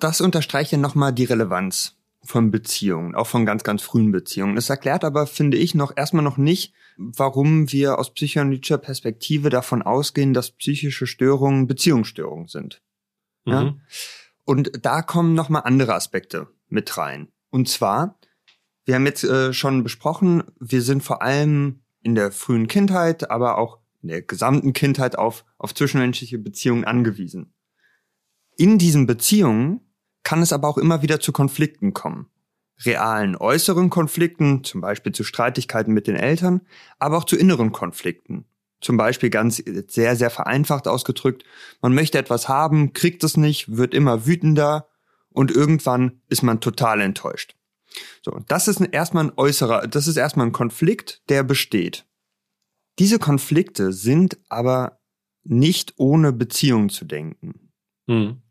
Das 0.00 0.20
unterstreiche 0.20 0.78
nochmal 0.78 1.12
die 1.12 1.24
Relevanz 1.24 1.96
von 2.24 2.50
Beziehungen, 2.50 3.14
auch 3.14 3.26
von 3.26 3.46
ganz, 3.46 3.62
ganz 3.62 3.82
frühen 3.82 4.10
Beziehungen. 4.10 4.56
Es 4.56 4.70
erklärt 4.70 5.04
aber, 5.04 5.26
finde 5.26 5.58
ich, 5.58 5.74
noch 5.74 5.92
erstmal 5.96 6.24
noch 6.24 6.38
nicht, 6.38 6.72
warum 6.96 7.70
wir 7.70 7.98
aus 7.98 8.12
psychoanalytischer 8.12 8.78
Perspektive 8.78 9.50
davon 9.50 9.82
ausgehen, 9.82 10.34
dass 10.34 10.50
psychische 10.50 11.06
Störungen 11.06 11.66
Beziehungsstörungen 11.66 12.48
sind. 12.48 12.82
Ja? 13.44 13.64
Mhm. 13.64 13.80
Und 14.44 14.70
da 14.82 15.02
kommen 15.02 15.34
nochmal 15.34 15.62
andere 15.64 15.94
Aspekte 15.94 16.48
mit 16.68 16.96
rein. 16.96 17.28
Und 17.50 17.68
zwar, 17.68 18.18
wir 18.88 18.94
haben 18.94 19.04
jetzt 19.04 19.22
äh, 19.22 19.52
schon 19.52 19.82
besprochen, 19.82 20.44
wir 20.60 20.80
sind 20.80 21.02
vor 21.02 21.20
allem 21.20 21.80
in 22.00 22.14
der 22.14 22.32
frühen 22.32 22.68
Kindheit, 22.68 23.30
aber 23.30 23.58
auch 23.58 23.80
in 24.00 24.08
der 24.08 24.22
gesamten 24.22 24.72
Kindheit 24.72 25.18
auf, 25.18 25.44
auf 25.58 25.74
zwischenmenschliche 25.74 26.38
Beziehungen 26.38 26.86
angewiesen. 26.86 27.52
In 28.56 28.78
diesen 28.78 29.06
Beziehungen 29.06 29.82
kann 30.22 30.40
es 30.40 30.54
aber 30.54 30.68
auch 30.68 30.78
immer 30.78 31.02
wieder 31.02 31.20
zu 31.20 31.32
Konflikten 31.32 31.92
kommen. 31.92 32.30
Realen 32.80 33.36
äußeren 33.36 33.90
Konflikten, 33.90 34.64
zum 34.64 34.80
Beispiel 34.80 35.12
zu 35.12 35.22
Streitigkeiten 35.22 35.92
mit 35.92 36.06
den 36.06 36.16
Eltern, 36.16 36.62
aber 36.98 37.18
auch 37.18 37.24
zu 37.24 37.36
inneren 37.36 37.72
Konflikten. 37.72 38.46
Zum 38.80 38.96
Beispiel 38.96 39.28
ganz 39.28 39.62
sehr, 39.88 40.16
sehr 40.16 40.30
vereinfacht 40.30 40.88
ausgedrückt, 40.88 41.44
man 41.82 41.92
möchte 41.92 42.16
etwas 42.16 42.48
haben, 42.48 42.94
kriegt 42.94 43.22
es 43.22 43.36
nicht, 43.36 43.76
wird 43.76 43.92
immer 43.92 44.24
wütender 44.24 44.88
und 45.28 45.50
irgendwann 45.50 46.22
ist 46.30 46.42
man 46.42 46.62
total 46.62 47.02
enttäuscht. 47.02 47.57
So, 48.22 48.40
das 48.48 48.68
ist 48.68 48.80
erstmal 48.80 49.24
ein 49.24 49.32
äußerer, 49.36 49.86
das 49.86 50.06
ist 50.06 50.16
erstmal 50.16 50.46
ein 50.46 50.52
Konflikt, 50.52 51.22
der 51.28 51.42
besteht. 51.42 52.06
Diese 52.98 53.18
Konflikte 53.18 53.92
sind 53.92 54.38
aber 54.48 55.00
nicht 55.44 55.94
ohne 55.96 56.32
Beziehung 56.32 56.88
zu 56.88 57.04
denken. 57.04 57.70
Mhm. 58.06 58.42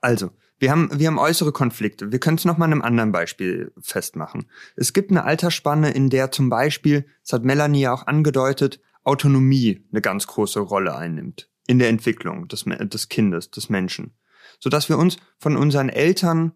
Also, 0.00 0.30
wir 0.58 0.70
haben, 0.70 0.88
wir 0.92 1.08
haben 1.08 1.18
äußere 1.18 1.52
Konflikte. 1.52 2.12
Wir 2.12 2.18
können 2.18 2.38
es 2.38 2.46
noch 2.46 2.56
mal 2.56 2.64
an 2.64 2.72
einem 2.72 2.82
anderen 2.82 3.12
Beispiel 3.12 3.72
festmachen. 3.78 4.46
Es 4.74 4.92
gibt 4.92 5.10
eine 5.10 5.24
Altersspanne, 5.24 5.90
in 5.90 6.08
der 6.08 6.30
zum 6.30 6.48
Beispiel, 6.48 7.06
das 7.22 7.34
hat 7.34 7.44
Melanie 7.44 7.82
ja 7.82 7.92
auch 7.92 8.06
angedeutet, 8.06 8.80
Autonomie 9.04 9.86
eine 9.92 10.00
ganz 10.00 10.26
große 10.26 10.60
Rolle 10.60 10.96
einnimmt 10.96 11.50
in 11.66 11.78
der 11.78 11.88
Entwicklung 11.88 12.48
des, 12.48 12.64
des 12.64 13.08
Kindes, 13.08 13.50
des 13.50 13.68
Menschen. 13.68 14.14
Sodass 14.58 14.88
wir 14.88 14.98
uns 14.98 15.18
von 15.38 15.56
unseren 15.56 15.88
Eltern, 15.90 16.52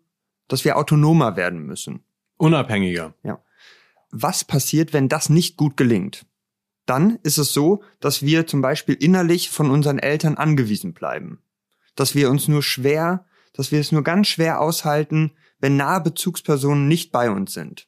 dass 0.51 0.67
wir 0.67 0.77
autonomer 0.77 1.37
werden 1.37 1.65
müssen. 1.65 2.05
Unabhängiger. 2.37 3.15
Ja. 3.23 3.43
Was 4.11 4.45
passiert, 4.45 4.93
wenn 4.93 5.09
das 5.09 5.31
nicht 5.31 5.57
gut 5.57 5.79
gelingt? 5.79 6.27
Dann 6.85 7.19
ist 7.23 7.39
es 7.39 7.55
so, 7.55 7.83
dass 8.01 8.23
wir 8.23 8.47
zum 8.47 8.61
Beispiel 8.61 8.97
innerlich 8.97 9.49
von 9.49 9.71
unseren 9.71 9.99
Eltern 9.99 10.37
angewiesen 10.37 10.93
bleiben. 10.93 11.41
Dass 11.95 12.15
wir 12.15 12.31
uns 12.31 12.49
nur 12.49 12.63
schwer 12.63 13.25
dass 13.53 13.73
wir 13.73 13.81
es 13.81 13.93
nur 13.93 14.03
ganz 14.03 14.29
schwer 14.29 14.61
aushalten, 14.61 15.33
wenn 15.59 15.77
nahe 15.77 16.01
Bezugspersonen 16.01 16.89
nicht 16.89 17.13
bei 17.13 17.31
uns 17.31 17.53
sind. 17.53 17.87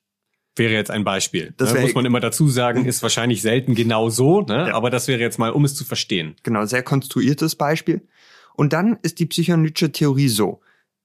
Wäre 0.55 0.75
jetzt 0.75 0.91
ein 0.91 1.05
Beispiel. 1.05 1.55
Das 1.57 1.73
ne? 1.73 1.81
muss 1.81 1.95
man 1.95 2.05
immer 2.05 2.21
dazu 2.21 2.49
sagen, 2.49 2.85
ist 2.87 3.03
wahrscheinlich 3.03 3.41
selten 3.41 3.75
genau 3.75 4.11
so, 4.11 4.43
ne? 4.43 4.69
Ja. 4.69 4.75
aber 4.75 4.91
das 4.91 5.09
wäre 5.09 5.21
jetzt 5.21 5.39
mal, 5.39 5.51
um 5.51 5.65
es 5.65 5.75
zu 5.75 5.85
verstehen. 5.85 6.37
Genau, 6.43 6.67
sehr 6.67 6.83
konstruiertes 6.83 7.57
Beispiel. 7.57 8.07
Und 8.55 8.75
dann 8.75 8.99
ist 9.03 9.19
die 9.19 9.27
psychoanalytische 9.27 9.93
Theorie 9.93 10.29
so. 10.29 10.61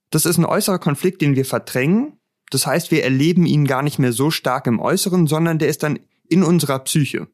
Das 0.10 0.26
ist 0.26 0.38
ein 0.38 0.46
äußerer 0.46 0.80
Konflikt, 0.80 1.22
den 1.22 1.36
wir 1.36 1.46
verdrängen. 1.46 2.20
Das 2.50 2.66
heißt, 2.66 2.92
wir 2.92 3.04
erleben 3.04 3.46
ihn 3.46 3.66
gar 3.66 3.84
nicht 3.84 4.00
mehr 4.00 4.14
so 4.14 4.32
stark 4.32 4.68
im 4.68 4.80
Äußeren, 4.80 5.28
sondern 5.28 5.60
der 5.60 5.68
ist 5.68 5.84
dann 5.84 6.00
in 6.30 6.44
unserer 6.44 6.80
Psyche. 6.80 7.28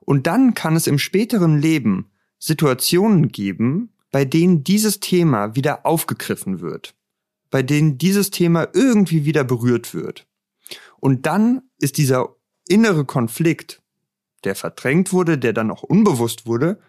Und 0.00 0.26
dann 0.26 0.54
kann 0.54 0.76
es 0.76 0.86
im 0.86 0.98
späteren 0.98 1.60
Leben 1.60 2.10
Situationen 2.38 3.28
geben, 3.28 3.92
bei 4.10 4.24
denen 4.24 4.64
dieses 4.64 5.00
Thema 5.00 5.54
wieder 5.56 5.84
aufgegriffen 5.86 6.60
wird, 6.60 6.94
bei 7.50 7.62
denen 7.62 7.98
dieses 7.98 8.30
Thema 8.30 8.68
irgendwie 8.72 9.24
wieder 9.24 9.44
berührt 9.44 9.94
wird. 9.94 10.26
Und 10.98 11.26
dann 11.26 11.62
ist 11.78 11.98
dieser 11.98 12.36
innere 12.68 13.04
Konflikt, 13.04 13.82
der 14.44 14.54
verdrängt 14.54 15.12
wurde, 15.12 15.38
der 15.38 15.52
dann 15.52 15.70
auch 15.70 15.82
unbewusst 15.82 16.46
wurde, 16.46 16.80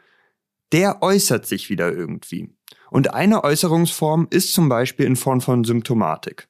der 0.71 1.01
äußert 1.01 1.45
sich 1.45 1.69
wieder 1.69 1.91
irgendwie. 1.91 2.49
Und 2.89 3.13
eine 3.13 3.43
Äußerungsform 3.43 4.27
ist 4.29 4.53
zum 4.53 4.69
Beispiel 4.69 5.05
in 5.05 5.15
Form 5.15 5.41
von 5.41 5.63
Symptomatik. 5.63 6.47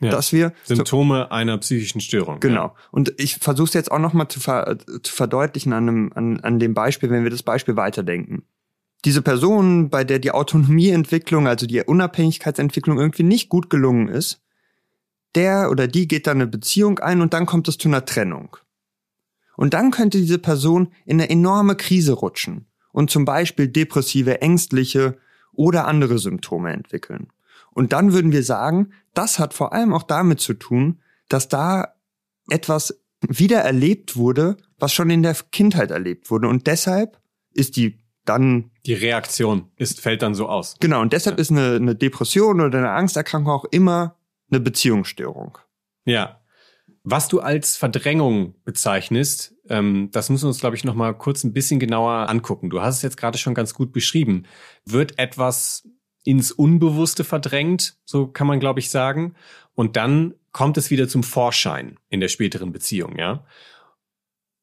Ja, 0.00 0.10
dass 0.10 0.30
wir 0.30 0.52
Symptome 0.64 1.26
so, 1.28 1.34
einer 1.34 1.56
psychischen 1.56 2.02
Störung. 2.02 2.38
Genau. 2.40 2.66
Ja. 2.66 2.74
Und 2.90 3.14
ich 3.16 3.36
versuche 3.36 3.68
es 3.68 3.72
jetzt 3.72 3.90
auch 3.90 3.98
nochmal 3.98 4.28
zu, 4.28 4.40
ver, 4.40 4.76
zu 5.02 5.10
verdeutlichen 5.10 5.72
an, 5.72 5.88
einem, 5.88 6.12
an, 6.14 6.40
an 6.40 6.58
dem 6.58 6.74
Beispiel, 6.74 7.08
wenn 7.08 7.22
wir 7.22 7.30
das 7.30 7.42
Beispiel 7.42 7.76
weiterdenken 7.76 8.44
diese 9.06 9.22
Person, 9.22 9.88
bei 9.88 10.02
der 10.02 10.18
die 10.18 10.32
Autonomieentwicklung, 10.32 11.46
also 11.46 11.66
die 11.66 11.80
Unabhängigkeitsentwicklung 11.80 12.98
irgendwie 12.98 13.22
nicht 13.22 13.48
gut 13.48 13.70
gelungen 13.70 14.08
ist, 14.08 14.42
der 15.36 15.70
oder 15.70 15.86
die 15.86 16.08
geht 16.08 16.26
dann 16.26 16.38
eine 16.38 16.48
Beziehung 16.48 16.98
ein 16.98 17.20
und 17.20 17.32
dann 17.32 17.46
kommt 17.46 17.68
es 17.68 17.78
zu 17.78 17.88
einer 17.88 18.04
Trennung. 18.04 18.56
Und 19.56 19.74
dann 19.74 19.92
könnte 19.92 20.18
diese 20.18 20.38
Person 20.40 20.92
in 21.04 21.20
eine 21.20 21.30
enorme 21.30 21.76
Krise 21.76 22.14
rutschen 22.14 22.66
und 22.92 23.10
zum 23.10 23.24
Beispiel 23.24 23.68
depressive, 23.68 24.40
ängstliche 24.40 25.18
oder 25.56 25.86
andere 25.86 26.18
Symptome 26.18 26.72
entwickeln. 26.72 27.28
Und 27.72 27.92
dann 27.92 28.12
würden 28.12 28.32
wir 28.32 28.42
sagen, 28.42 28.92
das 29.14 29.38
hat 29.38 29.52
vor 29.52 29.72
allem 29.72 29.92
auch 29.92 30.02
damit 30.02 30.40
zu 30.40 30.54
tun, 30.54 31.00
dass 31.28 31.48
da 31.48 31.94
etwas 32.48 33.02
wieder 33.20 33.58
erlebt 33.58 34.16
wurde, 34.16 34.56
was 34.78 34.92
schon 34.92 35.10
in 35.10 35.22
der 35.22 35.36
Kindheit 35.52 35.90
erlebt 35.90 36.30
wurde. 36.30 36.48
Und 36.48 36.66
deshalb 36.66 37.20
ist 37.52 37.76
die 37.76 37.98
dann 38.24 38.70
die 38.84 38.94
Reaktion 38.94 39.70
ist 39.76 40.00
fällt 40.00 40.22
dann 40.22 40.34
so 40.34 40.48
aus. 40.48 40.76
Genau 40.80 41.00
und 41.00 41.12
deshalb 41.12 41.36
ja. 41.36 41.42
ist 41.42 41.50
eine, 41.50 41.76
eine 41.76 41.94
Depression 41.94 42.60
oder 42.60 42.78
eine 42.78 42.90
Angsterkrankung 42.90 43.52
auch 43.52 43.64
immer 43.66 44.16
eine 44.50 44.60
Beziehungsstörung. 44.60 45.58
Ja. 46.04 46.40
Was 47.08 47.28
du 47.28 47.38
als 47.38 47.76
Verdrängung 47.76 48.56
bezeichnest, 48.64 49.54
ähm, 49.68 50.10
das 50.10 50.28
müssen 50.28 50.42
wir 50.42 50.48
uns, 50.48 50.58
glaube 50.58 50.74
ich, 50.74 50.82
noch 50.82 50.96
mal 50.96 51.12
kurz 51.16 51.44
ein 51.44 51.52
bisschen 51.52 51.78
genauer 51.78 52.28
angucken. 52.28 52.68
Du 52.68 52.82
hast 52.82 52.96
es 52.96 53.02
jetzt 53.02 53.16
gerade 53.16 53.38
schon 53.38 53.54
ganz 53.54 53.74
gut 53.74 53.92
beschrieben. 53.92 54.42
Wird 54.84 55.16
etwas 55.16 55.88
ins 56.24 56.50
Unbewusste 56.50 57.22
verdrängt, 57.22 57.96
so 58.04 58.26
kann 58.26 58.48
man, 58.48 58.58
glaube 58.58 58.80
ich, 58.80 58.90
sagen. 58.90 59.36
Und 59.76 59.94
dann 59.94 60.34
kommt 60.50 60.78
es 60.78 60.90
wieder 60.90 61.06
zum 61.06 61.22
Vorschein 61.22 61.96
in 62.08 62.18
der 62.18 62.26
späteren 62.26 62.72
Beziehung, 62.72 63.16
ja. 63.16 63.46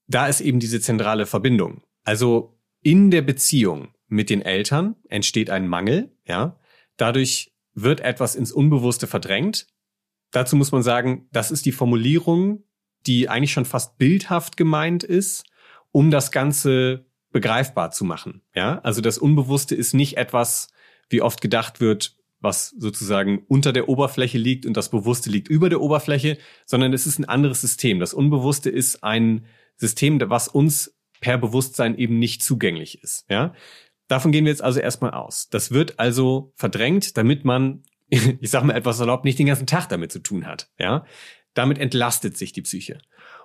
Da 0.08 0.28
ist 0.28 0.42
eben 0.42 0.60
diese 0.60 0.82
zentrale 0.82 1.26
Verbindung. 1.26 1.82
Also 2.04 2.60
in 2.82 3.10
der 3.10 3.22
Beziehung 3.22 3.94
mit 4.08 4.30
den 4.30 4.42
Eltern 4.42 4.98
entsteht 5.08 5.50
ein 5.50 5.66
Mangel, 5.66 6.12
ja. 6.28 6.60
Dadurch 6.98 7.54
wird 7.74 8.02
etwas 8.02 8.36
ins 8.36 8.52
Unbewusste 8.52 9.08
verdrängt. 9.08 9.68
Dazu 10.34 10.58
muss 10.58 10.74
man 10.74 10.84
sagen, 10.84 11.30
das 11.32 11.52
ist 11.52 11.66
die 11.66 11.72
Formulierung, 11.72 12.64
die 13.06 13.30
eigentlich 13.30 13.54
schon 13.54 13.66
fast 13.66 13.98
bildhaft 13.98 14.58
gemeint 14.58 15.04
ist, 15.04 15.46
um 15.92 16.12
das 16.12 16.32
Ganze 16.32 17.06
begreifbar 17.32 17.92
zu 17.92 18.04
machen, 18.04 18.42
ja. 18.54 18.80
Also 18.80 19.02
das 19.02 19.18
Unbewusste 19.18 19.76
ist 19.76 19.94
nicht 19.94 20.18
etwas, 20.18 20.68
wie 21.10 21.22
oft 21.22 21.42
gedacht 21.42 21.80
wird, 21.80 22.18
was 22.40 22.70
sozusagen 22.78 23.44
unter 23.48 23.72
der 23.72 23.88
Oberfläche 23.88 24.38
liegt 24.38 24.66
und 24.66 24.76
das 24.76 24.90
Bewusste 24.90 25.30
liegt 25.30 25.48
über 25.48 25.70
der 25.70 25.82
Oberfläche, 25.82 26.38
sondern 26.66 26.94
es 26.94 27.08
ist 27.08 27.18
ein 27.18 27.26
anderes 27.26 27.62
System. 27.62 28.00
Das 28.00 28.14
Unbewusste 28.14 28.70
ist 28.70 29.04
ein 29.04 29.46
System, 29.78 30.20
was 30.30 30.48
uns 30.50 30.96
per 31.22 31.38
Bewusstsein 31.38 31.98
eben 31.98 32.20
nicht 32.20 32.44
zugänglich 32.44 33.02
ist. 33.02 33.26
Ja? 33.30 33.54
Davon 34.08 34.32
gehen 34.32 34.46
wir 34.46 34.52
jetzt 34.52 34.62
also 34.62 34.80
erstmal 34.80 35.12
aus. 35.12 35.50
Das 35.50 35.72
wird 35.72 36.00
also 36.00 36.52
verdrängt, 36.56 37.18
damit 37.18 37.46
man, 37.46 37.84
ich 38.42 38.50
sage 38.50 38.66
mal 38.66 38.76
etwas 38.76 39.00
erlaubt, 39.00 39.26
nicht 39.26 39.40
den 39.40 39.48
ganzen 39.48 39.68
Tag 39.68 39.88
damit 39.90 40.12
zu 40.12 40.20
tun 40.20 40.46
hat. 40.46 40.70
Ja? 40.80 41.06
Damit 41.54 41.78
entlastet 41.78 42.38
sich 42.38 42.52
die 42.52 42.62
Psyche. 42.62 43.00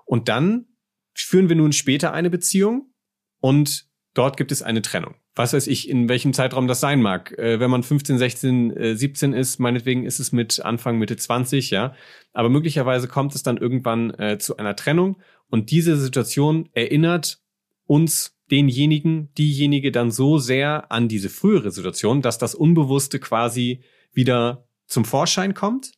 Und 0.04 0.28
dann 0.28 0.66
führen 1.14 1.48
wir 1.48 1.56
nun 1.56 1.72
später 1.72 2.12
eine 2.12 2.30
Beziehung 2.30 2.92
und 3.40 3.86
dort 4.14 4.36
gibt 4.36 4.52
es 4.52 4.62
eine 4.62 4.82
Trennung. 4.82 5.14
Was 5.34 5.52
weiß 5.52 5.68
ich, 5.68 5.88
in 5.88 6.08
welchem 6.08 6.32
Zeitraum 6.32 6.66
das 6.66 6.80
sein 6.80 7.00
mag. 7.00 7.38
Äh, 7.38 7.60
wenn 7.60 7.70
man 7.70 7.84
15, 7.84 8.18
16, 8.18 8.76
äh, 8.76 8.96
17 8.96 9.32
ist, 9.32 9.60
meinetwegen 9.60 10.04
ist 10.04 10.18
es 10.18 10.32
mit 10.32 10.60
Anfang, 10.60 10.98
Mitte 10.98 11.16
20, 11.16 11.70
ja. 11.70 11.94
Aber 12.32 12.48
möglicherweise 12.48 13.06
kommt 13.06 13.34
es 13.34 13.44
dann 13.44 13.56
irgendwann 13.56 14.10
äh, 14.14 14.38
zu 14.38 14.56
einer 14.56 14.74
Trennung 14.74 15.18
und 15.48 15.70
diese 15.70 15.96
Situation 15.96 16.68
erinnert 16.72 17.40
uns 17.86 18.36
denjenigen, 18.50 19.32
diejenige 19.34 19.92
dann 19.92 20.10
so 20.10 20.38
sehr 20.38 20.90
an 20.90 21.08
diese 21.08 21.28
frühere 21.28 21.70
Situation, 21.70 22.22
dass 22.22 22.38
das 22.38 22.54
Unbewusste 22.54 23.18
quasi 23.18 23.82
wieder 24.12 24.68
zum 24.86 25.04
Vorschein 25.04 25.54
kommt 25.54 25.92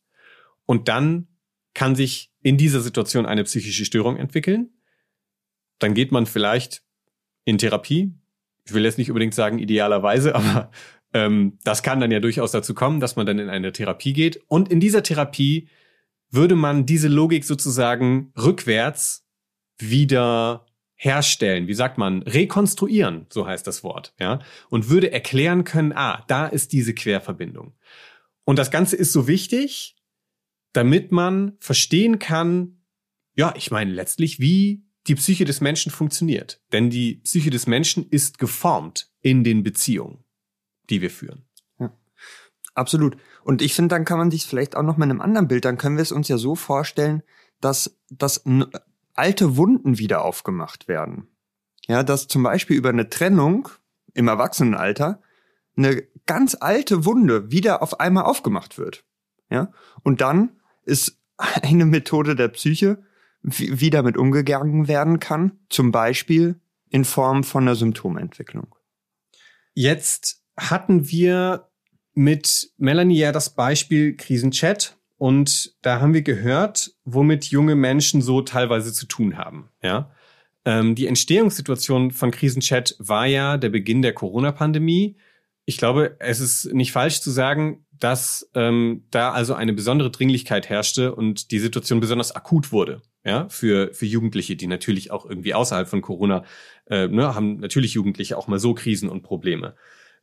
und 0.67 0.89
dann 0.89 1.29
kann 1.75 1.95
sich 1.95 2.31
in 2.43 2.57
dieser 2.57 2.81
Situation 2.81 3.27
eine 3.27 3.45
psychische 3.45 3.85
Störung 3.85 4.17
entwickeln. 4.17 4.71
Dann 5.79 5.95
geht 5.95 6.13
man 6.13 6.27
vielleicht 6.27 6.83
in 7.45 7.59
Therapie. 7.59 8.15
Ich 8.65 8.75
will 8.75 8.85
jetzt 8.85 8.99
nicht 8.99 9.11
unbedingt 9.11 9.35
sagen 9.35 9.59
idealerweise, 9.59 10.35
aber 10.35 10.71
ähm, 11.13 11.59
das 11.65 11.83
kann 11.83 12.01
dann 12.01 12.11
ja 12.11 12.21
durchaus 12.21 12.53
dazu 12.53 12.75
kommen, 12.75 13.01
dass 13.01 13.17
man 13.17 13.27
dann 13.27 13.39
in 13.39 13.49
eine 13.49 13.73
Therapie 13.73 14.13
geht. 14.13 14.43
Und 14.49 14.71
in 14.71 14.81
dieser 14.81 15.03
Therapie 15.03 15.69
würde 16.31 16.55
man 16.55 16.87
diese 16.87 17.09
Logik 17.09 17.45
sozusagen 17.45 18.33
rückwärts 18.37 19.27
wieder 19.79 20.67
herstellen, 21.03 21.67
wie 21.67 21.75
sagt 21.75 21.97
man, 21.97 22.23
rekonstruieren, 22.23 23.25
so 23.31 23.47
heißt 23.47 23.67
das 23.67 23.83
Wort, 23.83 24.15
ja, 24.21 24.41
und 24.69 24.91
würde 24.91 25.11
erklären 25.11 25.65
können, 25.65 25.93
ah, 25.95 26.25
da 26.29 26.47
ist 26.47 26.73
diese 26.73 26.93
Querverbindung. 26.93 27.73
Und 28.45 28.59
das 28.59 28.71
Ganze 28.71 28.97
ist 28.97 29.13
so 29.13 29.27
wichtig, 29.27 29.97
damit 30.75 31.11
man 31.11 31.57
verstehen 31.59 32.19
kann, 32.19 32.83
ja, 33.35 33.55
ich 33.57 33.71
meine 33.71 33.93
letztlich, 33.93 34.41
wie 34.41 34.85
die 35.07 35.15
Psyche 35.15 35.47
des 35.47 35.63
Menschen 35.63 35.91
funktioniert. 35.91 36.61
Denn 36.71 36.91
die 36.91 37.15
Psyche 37.25 37.49
des 37.49 37.67
Menschen 37.67 38.07
ist 38.11 38.39
geformt 38.39 39.11
in 39.23 39.43
den 39.43 39.63
Beziehungen, 39.63 40.23
die 40.91 41.01
wir 41.01 41.11
führen. 41.11 41.47
Ja, 41.79 41.97
absolut. 42.75 43.17
Und 43.43 43.63
ich 43.63 43.73
finde, 43.73 43.95
dann 43.95 44.05
kann 44.05 44.19
man 44.19 44.31
sich 44.31 44.45
vielleicht 44.45 44.77
auch 44.77 44.83
noch 44.83 44.99
mit 44.99 45.09
einem 45.09 45.23
anderen 45.23 45.49
Bild, 45.49 45.65
dann 45.65 45.79
können 45.79 45.97
wir 45.97 46.03
es 46.03 46.13
uns 46.13 46.29
ja 46.29 46.37
so 46.37 46.57
vorstellen, 46.57 47.23
dass, 47.63 47.99
dass 48.11 48.45
alte 49.21 49.59
Wunden 49.59 49.99
wieder 49.99 50.25
aufgemacht 50.25 50.89
werden. 50.89 51.29
Ja, 51.87 52.03
dass 52.03 52.27
zum 52.27 52.43
Beispiel 52.43 52.75
über 52.77 52.89
eine 52.89 53.11
Trennung 53.11 53.69
im 54.15 54.29
Erwachsenenalter 54.29 55.21
eine 55.77 56.03
ganz 56.25 56.57
alte 56.59 57.05
Wunde 57.05 57.51
wieder 57.51 57.83
auf 57.83 58.01
einmal 58.01 58.25
aufgemacht 58.25 58.79
wird. 58.79 59.05
Ja, 59.51 59.73
und 60.03 60.23
dann 60.23 60.59
ist 60.85 61.19
eine 61.37 61.85
Methode 61.85 62.35
der 62.35 62.49
Psyche, 62.49 63.03
wie 63.43 63.91
damit 63.91 64.17
umgegangen 64.17 64.89
werden 64.89 65.21
kann, 65.21 65.59
zum 65.69 65.93
Beispiel 65.93 66.59
in 66.89 67.05
Form 67.05 67.45
von 67.45 67.65
einer 67.65 67.75
Symptomentwicklung. 67.75 68.75
Jetzt 69.75 70.43
hatten 70.57 71.11
wir 71.11 71.69
mit 72.15 72.73
Melanie 72.79 73.19
ja 73.19 73.33
das 73.33 73.55
Beispiel 73.55 74.17
Krisenchat 74.17 74.97
und 75.21 75.75
da 75.83 76.01
haben 76.01 76.15
wir 76.15 76.23
gehört, 76.23 76.93
womit 77.05 77.45
junge 77.45 77.75
Menschen 77.75 78.23
so 78.23 78.41
teilweise 78.41 78.91
zu 78.91 79.05
tun 79.05 79.37
haben. 79.37 79.69
Ja, 79.83 80.11
ähm, 80.65 80.95
die 80.95 81.07
Entstehungssituation 81.07 82.11
von 82.11 82.31
Krisenchat 82.31 82.97
war 82.99 83.27
ja 83.27 83.59
der 83.59 83.69
Beginn 83.69 84.01
der 84.01 84.15
Corona-Pandemie. 84.15 85.19
Ich 85.67 85.77
glaube, 85.77 86.17
es 86.21 86.41
ist 86.41 86.73
nicht 86.73 86.93
falsch 86.93 87.21
zu 87.21 87.31
sagen, 87.31 87.85
dass 87.93 88.51
ähm, 88.55 89.05
da 89.11 89.33
also 89.33 89.53
eine 89.53 89.75
besondere 89.75 90.11
Dringlichkeit 90.11 90.71
herrschte 90.71 91.15
und 91.15 91.51
die 91.51 91.59
Situation 91.59 92.01
besonders 92.01 92.35
akut 92.35 92.73
wurde. 92.73 93.03
Ja, 93.23 93.47
für 93.51 93.93
für 93.93 94.07
Jugendliche, 94.07 94.57
die 94.57 94.69
natürlich 94.69 95.11
auch 95.11 95.27
irgendwie 95.27 95.53
außerhalb 95.53 95.87
von 95.87 96.01
Corona 96.01 96.45
äh, 96.87 97.09
ne, 97.09 97.35
haben 97.35 97.59
natürlich 97.59 97.93
Jugendliche 97.93 98.39
auch 98.39 98.49
mal 98.49 98.59
so 98.59 98.73
Krisen 98.73 99.11
und 99.11 99.21
Probleme. 99.21 99.75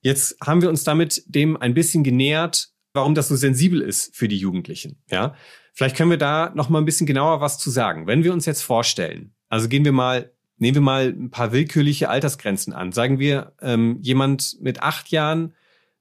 Jetzt 0.02 0.38
haben 0.44 0.64
wir 0.64 0.70
uns 0.70 0.84
damit 0.84 1.22
dem 1.28 1.56
ein 1.56 1.76
bisschen 1.76 2.04
genähert, 2.04 2.72
warum 2.98 3.16
das 3.16 3.30
so 3.30 3.36
sensibel 3.36 3.82
ist 3.82 4.16
für 4.16 4.28
die 4.28 4.38
Jugendlichen. 4.38 5.02
Ja, 5.10 5.36
vielleicht 5.74 5.96
können 5.96 6.10
wir 6.10 6.18
da 6.18 6.52
noch 6.56 6.70
mal 6.70 6.80
ein 6.80 6.86
bisschen 6.86 7.08
genauer 7.08 7.40
was 7.40 7.60
zu 7.60 7.70
sagen. 7.70 8.08
Wenn 8.08 8.24
wir 8.24 8.34
uns 8.34 8.46
jetzt 8.46 8.64
vorstellen, 8.64 9.34
also 9.48 9.70
gehen 9.70 9.86
wir 9.86 9.94
mal, 9.94 10.32
nehmen 10.58 10.76
wir 10.76 10.82
mal 10.82 11.08
ein 11.08 11.30
paar 11.30 11.52
willkürliche 11.52 12.10
Altersgrenzen 12.10 12.74
an. 12.74 12.92
Sagen 12.92 13.20
wir, 13.20 13.54
ähm, 13.62 14.00
jemand 14.02 14.58
mit 14.60 14.82
acht 14.82 15.10
Jahren, 15.10 15.54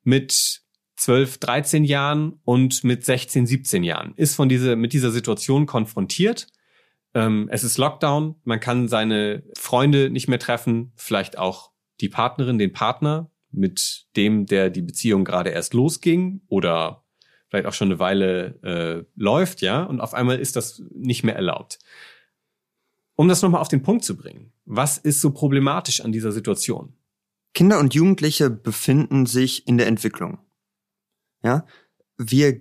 mit 0.02 0.62
12, 0.96 1.38
13 1.38 1.84
Jahren 1.84 2.40
und 2.44 2.82
mit 2.82 3.04
16, 3.04 3.46
17 3.46 3.84
Jahren 3.84 4.14
ist 4.16 4.34
von 4.34 4.48
dieser, 4.48 4.76
mit 4.76 4.92
dieser 4.92 5.10
Situation 5.10 5.66
konfrontiert. 5.66 6.46
Ähm, 7.14 7.48
es 7.52 7.64
ist 7.64 7.76
Lockdown, 7.76 8.36
man 8.44 8.60
kann 8.60 8.88
seine 8.88 9.42
Freunde 9.58 10.10
nicht 10.10 10.28
mehr 10.28 10.38
treffen, 10.38 10.92
vielleicht 10.96 11.38
auch 11.38 11.70
die 12.00 12.08
Partnerin, 12.08 12.58
den 12.58 12.72
Partner, 12.72 13.30
mit 13.56 14.06
dem, 14.16 14.46
der 14.46 14.70
die 14.70 14.82
Beziehung 14.82 15.24
gerade 15.24 15.50
erst 15.50 15.74
losging 15.74 16.42
oder 16.48 17.04
vielleicht 17.48 17.66
auch 17.66 17.72
schon 17.72 17.88
eine 17.88 17.98
Weile 17.98 18.60
äh, 18.62 19.04
läuft, 19.14 19.62
ja, 19.62 19.82
und 19.84 20.00
auf 20.00 20.14
einmal 20.14 20.38
ist 20.38 20.56
das 20.56 20.82
nicht 20.94 21.24
mehr 21.24 21.36
erlaubt. 21.36 21.78
Um 23.14 23.28
das 23.28 23.42
nochmal 23.42 23.60
auf 23.60 23.68
den 23.68 23.82
Punkt 23.82 24.04
zu 24.04 24.16
bringen, 24.16 24.52
was 24.64 24.98
ist 24.98 25.20
so 25.20 25.30
problematisch 25.30 26.00
an 26.00 26.12
dieser 26.12 26.32
Situation? 26.32 26.94
Kinder 27.54 27.78
und 27.78 27.94
Jugendliche 27.94 28.50
befinden 28.50 29.24
sich 29.24 29.66
in 29.66 29.78
der 29.78 29.86
Entwicklung. 29.86 30.38
Ja, 31.42 31.64
wir 32.18 32.60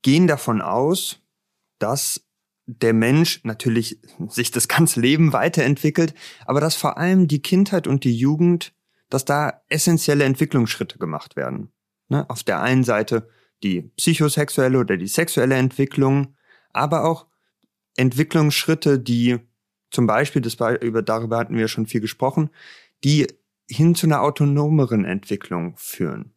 gehen 0.00 0.26
davon 0.26 0.62
aus, 0.62 1.20
dass 1.78 2.26
der 2.66 2.94
Mensch 2.94 3.42
natürlich 3.44 4.00
sich 4.28 4.50
das 4.50 4.68
ganze 4.68 5.00
Leben 5.00 5.32
weiterentwickelt, 5.32 6.14
aber 6.46 6.60
dass 6.60 6.74
vor 6.76 6.96
allem 6.96 7.28
die 7.28 7.42
Kindheit 7.42 7.86
und 7.86 8.04
die 8.04 8.16
Jugend 8.16 8.72
dass 9.14 9.24
da 9.24 9.62
essentielle 9.68 10.24
Entwicklungsschritte 10.24 10.98
gemacht 10.98 11.36
werden. 11.36 11.72
Ne? 12.08 12.28
Auf 12.28 12.42
der 12.42 12.60
einen 12.60 12.82
Seite 12.82 13.28
die 13.62 13.82
psychosexuelle 13.96 14.76
oder 14.76 14.96
die 14.96 15.06
sexuelle 15.06 15.54
Entwicklung, 15.54 16.34
aber 16.72 17.04
auch 17.04 17.28
Entwicklungsschritte, 17.96 18.98
die 18.98 19.38
zum 19.92 20.08
Beispiel, 20.08 20.42
das, 20.42 20.56
über, 20.80 21.00
darüber 21.02 21.38
hatten 21.38 21.56
wir 21.56 21.68
schon 21.68 21.86
viel 21.86 22.00
gesprochen, 22.00 22.50
die 23.04 23.28
hin 23.70 23.94
zu 23.94 24.08
einer 24.08 24.20
autonomeren 24.20 25.04
Entwicklung 25.04 25.76
führen. 25.76 26.34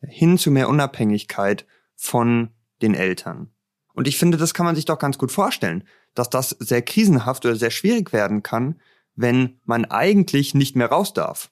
Hin 0.00 0.38
zu 0.38 0.52
mehr 0.52 0.68
Unabhängigkeit 0.68 1.66
von 1.96 2.50
den 2.80 2.94
Eltern. 2.94 3.50
Und 3.92 4.06
ich 4.06 4.18
finde, 4.18 4.38
das 4.38 4.54
kann 4.54 4.66
man 4.66 4.76
sich 4.76 4.84
doch 4.84 5.00
ganz 5.00 5.18
gut 5.18 5.32
vorstellen, 5.32 5.82
dass 6.14 6.30
das 6.30 6.50
sehr 6.50 6.82
krisenhaft 6.82 7.44
oder 7.44 7.56
sehr 7.56 7.72
schwierig 7.72 8.12
werden 8.12 8.44
kann, 8.44 8.80
wenn 9.16 9.58
man 9.64 9.84
eigentlich 9.84 10.54
nicht 10.54 10.76
mehr 10.76 10.90
raus 10.90 11.12
darf. 11.12 11.50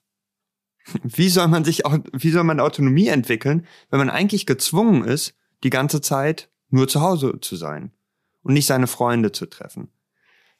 Wie 1.03 1.29
soll 1.29 1.47
man 1.47 1.63
sich, 1.63 1.83
wie 2.11 2.31
soll 2.31 2.43
man 2.43 2.59
Autonomie 2.59 3.07
entwickeln, 3.07 3.65
wenn 3.89 3.99
man 3.99 4.09
eigentlich 4.09 4.45
gezwungen 4.45 5.03
ist, 5.05 5.35
die 5.63 5.69
ganze 5.69 6.01
Zeit 6.01 6.49
nur 6.69 6.87
zu 6.87 7.01
Hause 7.01 7.39
zu 7.39 7.55
sein 7.55 7.91
und 8.41 8.53
nicht 8.53 8.65
seine 8.65 8.87
Freunde 8.87 9.31
zu 9.31 9.45
treffen? 9.45 9.89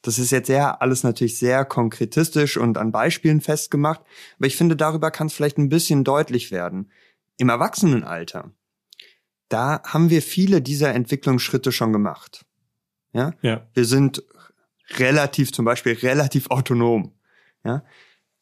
Das 0.02 0.20
ist 0.20 0.32
jetzt 0.32 0.48
sehr, 0.48 0.82
alles 0.82 1.04
natürlich 1.04 1.38
sehr 1.38 1.64
konkretistisch 1.64 2.58
und 2.58 2.78
an 2.78 2.92
Beispielen 2.92 3.42
festgemacht, 3.42 4.02
aber 4.38 4.48
ich 4.48 4.58
finde, 4.58 4.76
darüber 4.76 5.12
kann 5.12 5.28
es 5.28 5.34
vielleicht 5.34 5.58
ein 5.58 5.70
bisschen 5.70 6.04
deutlich 6.04 6.52
werden. 6.52 6.92
Im 7.38 7.50
Erwachsenenalter, 7.50 8.52
da 9.48 9.82
haben 9.84 10.10
wir 10.10 10.22
viele 10.22 10.62
dieser 10.62 10.94
Entwicklungsschritte 10.94 11.72
schon 11.72 11.94
gemacht. 11.94 12.46
Ja? 13.14 13.34
ja. 13.42 13.68
Wir 13.74 13.86
sind 13.86 14.24
relativ, 14.98 15.54
zum 15.54 15.66
Beispiel 15.66 15.94
relativ 15.94 16.48
autonom. 16.48 17.14
Ja 17.64 17.84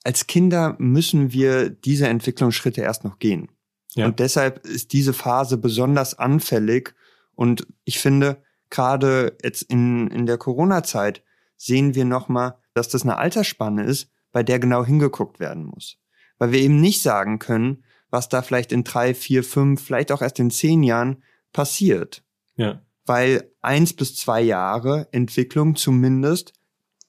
als 0.04 0.28
Kinder 0.28 0.76
müssen 0.80 1.32
wir 1.32 1.70
diese 1.70 2.08
Entwicklungsschritte 2.08 2.82
erst 2.82 3.04
noch 3.04 3.20
gehen. 3.20 3.50
Ja. 3.94 4.06
Und 4.06 4.20
deshalb 4.20 4.66
ist 4.66 4.94
diese 4.94 5.14
Phase 5.14 5.58
besonders 5.58 6.18
anfällig. 6.18 6.94
Und 7.36 7.68
ich 7.84 8.00
finde, 8.00 8.42
gerade 8.70 9.38
jetzt 9.44 9.64
in, 9.64 10.08
in 10.08 10.26
der 10.26 10.38
Corona-Zeit 10.38 11.24
sehen 11.58 11.94
wir 11.94 12.06
nochmal, 12.06 12.56
dass 12.74 12.90
das 12.90 13.04
eine 13.04 13.18
Altersspanne 13.18 13.84
ist, 13.84 14.10
bei 14.32 14.44
der 14.44 14.60
genau 14.60 14.86
hingeguckt 14.86 15.40
werden 15.40 15.66
muss. 15.66 15.98
Weil 16.38 16.52
wir 16.52 16.60
eben 16.60 16.80
nicht 16.80 17.02
sagen 17.02 17.38
können, 17.38 17.84
was 18.10 18.30
da 18.30 18.42
vielleicht 18.42 18.72
in 18.72 18.84
drei, 18.84 19.14
vier, 19.14 19.44
fünf, 19.44 19.84
vielleicht 19.84 20.12
auch 20.12 20.22
erst 20.22 20.40
in 20.40 20.52
zehn 20.52 20.84
Jahren 20.84 21.24
passiert. 21.54 22.24
Ja. 22.56 22.82
Weil 23.06 23.52
eins 23.62 23.94
bis 23.94 24.16
zwei 24.16 24.42
Jahre 24.42 25.08
Entwicklung 25.12 25.76
zumindest 25.76 26.54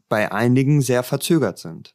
bei 0.08 0.32
einigen 0.32 0.80
sehr 0.82 1.02
verzögert 1.02 1.58
sind. 1.58 1.94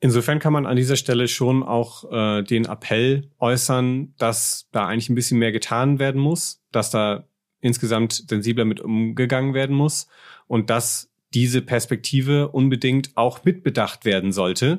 Insofern 0.00 0.38
kann 0.38 0.54
man 0.54 0.64
an 0.64 0.76
dieser 0.76 0.96
Stelle 0.96 1.28
schon 1.28 1.62
auch 1.62 2.10
äh, 2.10 2.42
den 2.42 2.64
Appell 2.64 3.30
äußern, 3.38 4.14
dass 4.16 4.68
da 4.72 4.86
eigentlich 4.86 5.10
ein 5.10 5.14
bisschen 5.14 5.38
mehr 5.38 5.52
getan 5.52 5.98
werden 5.98 6.20
muss, 6.20 6.62
dass 6.72 6.90
da 6.90 7.28
insgesamt 7.60 8.24
sensibler 8.28 8.64
mit 8.64 8.80
umgegangen 8.80 9.52
werden 9.52 9.76
muss 9.76 10.08
und 10.46 10.70
dass 10.70 11.10
diese 11.34 11.60
Perspektive 11.60 12.48
unbedingt 12.48 13.10
auch 13.14 13.44
mitbedacht 13.44 14.06
werden 14.06 14.32
sollte 14.32 14.78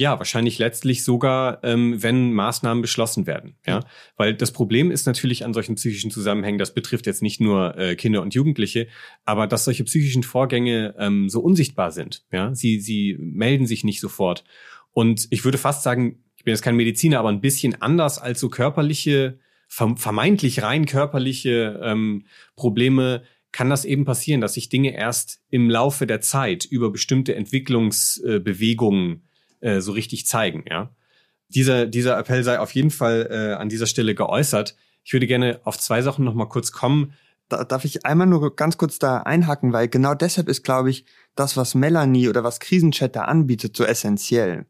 ja, 0.00 0.18
wahrscheinlich 0.18 0.58
letztlich 0.58 1.04
sogar, 1.04 1.62
ähm, 1.62 2.02
wenn 2.02 2.32
Maßnahmen 2.32 2.80
beschlossen 2.80 3.26
werden. 3.26 3.56
Ja, 3.66 3.80
weil 4.16 4.32
das 4.32 4.50
Problem 4.50 4.90
ist 4.90 5.04
natürlich 5.04 5.44
an 5.44 5.52
solchen 5.52 5.74
psychischen 5.74 6.10
Zusammenhängen, 6.10 6.58
das 6.58 6.72
betrifft 6.72 7.06
jetzt 7.06 7.20
nicht 7.20 7.38
nur 7.38 7.76
äh, 7.76 7.96
Kinder 7.96 8.22
und 8.22 8.32
Jugendliche, 8.32 8.88
aber 9.26 9.46
dass 9.46 9.66
solche 9.66 9.84
psychischen 9.84 10.22
Vorgänge 10.22 10.94
ähm, 10.98 11.28
so 11.28 11.40
unsichtbar 11.40 11.92
sind. 11.92 12.24
Ja, 12.32 12.54
sie 12.54 12.80
sie 12.80 13.14
melden 13.20 13.66
sich 13.66 13.84
nicht 13.84 14.00
sofort. 14.00 14.42
Und 14.92 15.28
ich 15.28 15.44
würde 15.44 15.58
fast 15.58 15.82
sagen, 15.82 16.24
ich 16.38 16.44
bin 16.44 16.52
jetzt 16.52 16.62
kein 16.62 16.76
Mediziner, 16.76 17.18
aber 17.18 17.28
ein 17.28 17.42
bisschen 17.42 17.82
anders 17.82 18.18
als 18.18 18.40
so 18.40 18.48
körperliche, 18.48 19.38
vermeintlich 19.68 20.62
rein 20.62 20.86
körperliche 20.86 21.78
ähm, 21.84 22.24
Probleme 22.56 23.22
kann 23.52 23.68
das 23.68 23.84
eben 23.84 24.06
passieren, 24.06 24.40
dass 24.40 24.54
sich 24.54 24.70
Dinge 24.70 24.94
erst 24.94 25.42
im 25.50 25.68
Laufe 25.68 26.06
der 26.06 26.22
Zeit 26.22 26.64
über 26.64 26.90
bestimmte 26.90 27.34
Entwicklungsbewegungen 27.34 29.26
äh, 29.60 29.80
so 29.80 29.92
richtig 29.92 30.26
zeigen. 30.26 30.64
Ja, 30.68 30.90
dieser 31.48 31.86
dieser 31.86 32.18
Appell 32.18 32.44
sei 32.44 32.58
auf 32.58 32.74
jeden 32.74 32.90
Fall 32.90 33.28
äh, 33.30 33.54
an 33.54 33.68
dieser 33.68 33.86
Stelle 33.86 34.14
geäußert. 34.14 34.76
Ich 35.04 35.12
würde 35.12 35.26
gerne 35.26 35.60
auf 35.64 35.78
zwei 35.78 36.02
Sachen 36.02 36.24
noch 36.24 36.34
mal 36.34 36.48
kurz 36.48 36.72
kommen. 36.72 37.14
Da, 37.48 37.64
darf 37.64 37.84
ich 37.84 38.06
einmal 38.06 38.26
nur 38.26 38.54
ganz 38.54 38.76
kurz 38.76 38.98
da 38.98 39.18
einhaken, 39.18 39.72
weil 39.72 39.88
genau 39.88 40.14
deshalb 40.14 40.48
ist, 40.48 40.62
glaube 40.62 40.90
ich, 40.90 41.04
das, 41.34 41.56
was 41.56 41.74
Melanie 41.74 42.28
oder 42.28 42.44
was 42.44 42.60
Krisenchat 42.60 43.16
da 43.16 43.24
anbietet, 43.24 43.76
so 43.76 43.84
essentiell. 43.84 44.66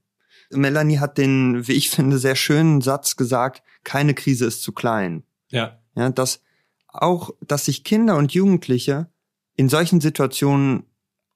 Melanie 0.50 0.98
hat 0.98 1.18
den, 1.18 1.66
wie 1.68 1.72
ich 1.72 1.90
finde, 1.90 2.18
sehr 2.18 2.36
schönen 2.36 2.80
Satz 2.80 3.16
gesagt, 3.16 3.62
keine 3.84 4.14
Krise 4.14 4.46
ist 4.46 4.62
zu 4.62 4.72
klein. 4.72 5.22
Ja. 5.48 5.78
Ja, 5.94 6.10
dass 6.10 6.42
auch, 6.88 7.30
dass 7.46 7.66
sich 7.66 7.84
Kinder 7.84 8.16
und 8.16 8.32
Jugendliche 8.32 9.08
in 9.56 9.68
solchen 9.68 10.00
Situationen 10.00 10.84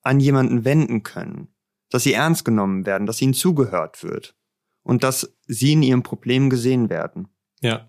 an 0.02 0.20
jemanden 0.20 0.64
wenden 0.64 1.02
können, 1.02 1.48
dass 1.94 2.02
sie 2.02 2.12
ernst 2.12 2.44
genommen 2.44 2.86
werden, 2.86 3.06
dass 3.06 3.22
ihnen 3.22 3.34
zugehört 3.34 4.02
wird 4.02 4.34
und 4.82 5.04
dass 5.04 5.36
sie 5.46 5.74
in 5.74 5.82
ihrem 5.84 6.02
Problem 6.02 6.50
gesehen 6.50 6.90
werden. 6.90 7.28
Ja. 7.60 7.88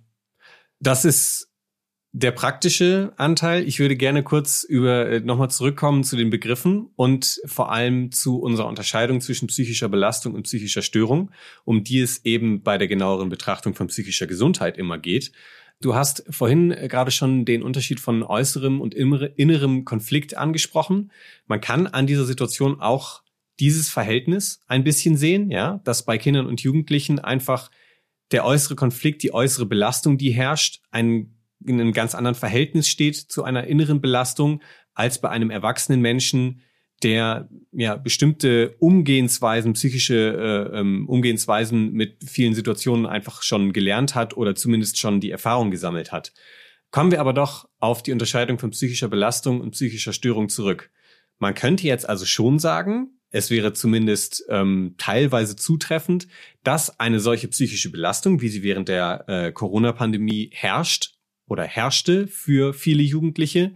Das 0.80 1.06
ist 1.06 1.52
der 2.12 2.30
praktische 2.30 3.14
Anteil. 3.18 3.68
Ich 3.68 3.80
würde 3.80 3.96
gerne 3.96 4.22
kurz 4.22 4.62
über 4.62 5.08
äh, 5.08 5.22
nochmal 5.22 5.50
zurückkommen 5.50 6.04
zu 6.04 6.18
den 6.18 6.30
Begriffen 6.30 6.92
und 6.96 7.42
vor 7.46 7.72
allem 7.72 8.12
zu 8.12 8.40
unserer 8.40 8.68
Unterscheidung 8.68 9.22
zwischen 9.22 9.48
psychischer 9.48 9.90
Belastung 9.90 10.36
und 10.36 10.44
psychischer 10.44 10.84
Störung, 10.84 11.32
um 11.64 11.84
die 11.84 12.00
es 12.00 12.24
eben 12.26 12.62
bei 12.62 12.78
der 12.78 12.88
genaueren 12.88 13.30
Betrachtung 13.30 13.74
von 13.74 13.88
psychischer 13.88 14.28
Gesundheit 14.28 14.78
immer 14.78 15.00
geht. 15.00 15.32
Du 15.82 15.96
hast 15.96 16.24
vorhin 16.30 16.70
äh, 16.70 16.88
gerade 16.90 17.10
schon 17.10 17.44
den 17.44 17.64
Unterschied 17.64 18.00
von 18.00 18.22
äußerem 18.22 18.82
und 18.82 18.94
innerem 18.94 19.84
Konflikt 19.84 20.38
angesprochen. 20.38 21.12
Man 21.48 21.60
kann 21.60 21.88
an 21.88 22.06
dieser 22.06 22.26
Situation 22.26 22.80
auch 22.80 23.25
dieses 23.60 23.90
Verhältnis 23.90 24.62
ein 24.68 24.84
bisschen 24.84 25.18
sehen, 25.18 25.52
ja, 25.52 25.82
dass 25.84 26.06
bei 26.06 26.18
Kindern 26.18 26.48
und 26.48 26.62
Jugendlichen 26.62 27.20
einfach 27.20 27.72
der 28.32 28.46
äußere 28.46 28.76
Konflikt, 28.76 29.24
die 29.24 29.34
äußere 29.34 29.66
Belastung, 29.66 30.18
die 30.18 30.32
herrscht, 30.32 30.82
ein 30.92 31.32
in 31.66 31.80
einem 31.80 31.94
ganz 31.94 32.16
anderen 32.16 32.36
Verhältnis 32.36 32.88
steht 32.88 33.16
zu 33.16 33.44
einer 33.44 33.66
inneren 33.66 34.02
Belastung 34.02 34.62
als 34.94 35.20
bei 35.20 35.30
einem 35.30 35.50
erwachsenen 35.50 36.02
Menschen, 36.02 36.62
der 37.04 37.50
ja 37.72 37.96
bestimmte 37.98 38.76
Umgehensweisen, 38.80 39.74
psychische 39.74 40.72
äh, 40.74 40.80
ähm, 40.80 41.10
Umgehensweisen 41.10 41.92
mit 41.92 42.24
vielen 42.30 42.54
Situationen 42.54 43.06
einfach 43.06 43.44
schon 43.44 43.74
gelernt 43.74 44.16
hat 44.16 44.38
oder 44.38 44.56
zumindest 44.56 45.00
schon 45.00 45.20
die 45.20 45.32
Erfahrung 45.32 45.72
gesammelt 45.72 46.12
hat. 46.12 46.34
Kommen 46.92 47.12
wir 47.12 47.20
aber 47.20 47.34
doch 47.34 47.68
auf 47.80 48.04
die 48.04 48.14
Unterscheidung 48.14 48.60
von 48.60 48.72
psychischer 48.72 49.10
Belastung 49.10 49.60
und 49.60 49.72
psychischer 49.72 50.14
Störung 50.14 50.48
zurück. 50.48 50.92
Man 51.38 51.54
könnte 51.54 51.86
jetzt 51.86 52.08
also 52.08 52.26
schon 52.26 52.60
sagen, 52.60 53.10
es 53.36 53.50
wäre 53.50 53.74
zumindest 53.74 54.46
ähm, 54.48 54.96
teilweise 54.98 55.58
zutreffend, 55.58 56.30
dass 56.64 57.02
eine 57.02 57.20
solche 57.20 57.50
psychische 57.50 57.92
Belastung, 57.92 58.40
wie 58.40 58.48
sie 58.48 58.64
während 58.64 58.88
der 58.88 59.26
äh, 59.28 59.52
Corona-Pandemie 59.52 60.52
herrscht, 60.54 61.16
oder 61.48 61.64
herrschte 61.64 62.28
für 62.28 62.74
viele 62.74 63.04
Jugendliche, 63.04 63.76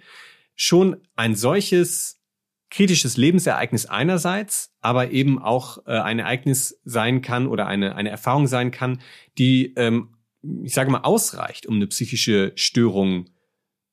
schon 0.55 0.97
ein 1.17 1.35
solches 1.35 2.21
kritisches 2.69 3.17
Lebensereignis 3.17 3.85
einerseits, 3.85 4.73
aber 4.79 5.11
eben 5.11 5.39
auch 5.39 5.85
äh, 5.85 5.91
ein 5.91 6.19
Ereignis 6.19 6.79
sein 6.85 7.21
kann 7.21 7.45
oder 7.45 7.67
eine, 7.67 7.95
eine 7.95 8.09
Erfahrung 8.09 8.47
sein 8.47 8.71
kann, 8.71 9.01
die, 9.37 9.73
ähm, 9.75 10.15
ich 10.63 10.73
sage 10.73 10.89
mal, 10.89 11.01
ausreicht, 11.01 11.65
um 11.65 11.75
eine 11.75 11.87
psychische 11.87 12.53
Störung, 12.55 13.29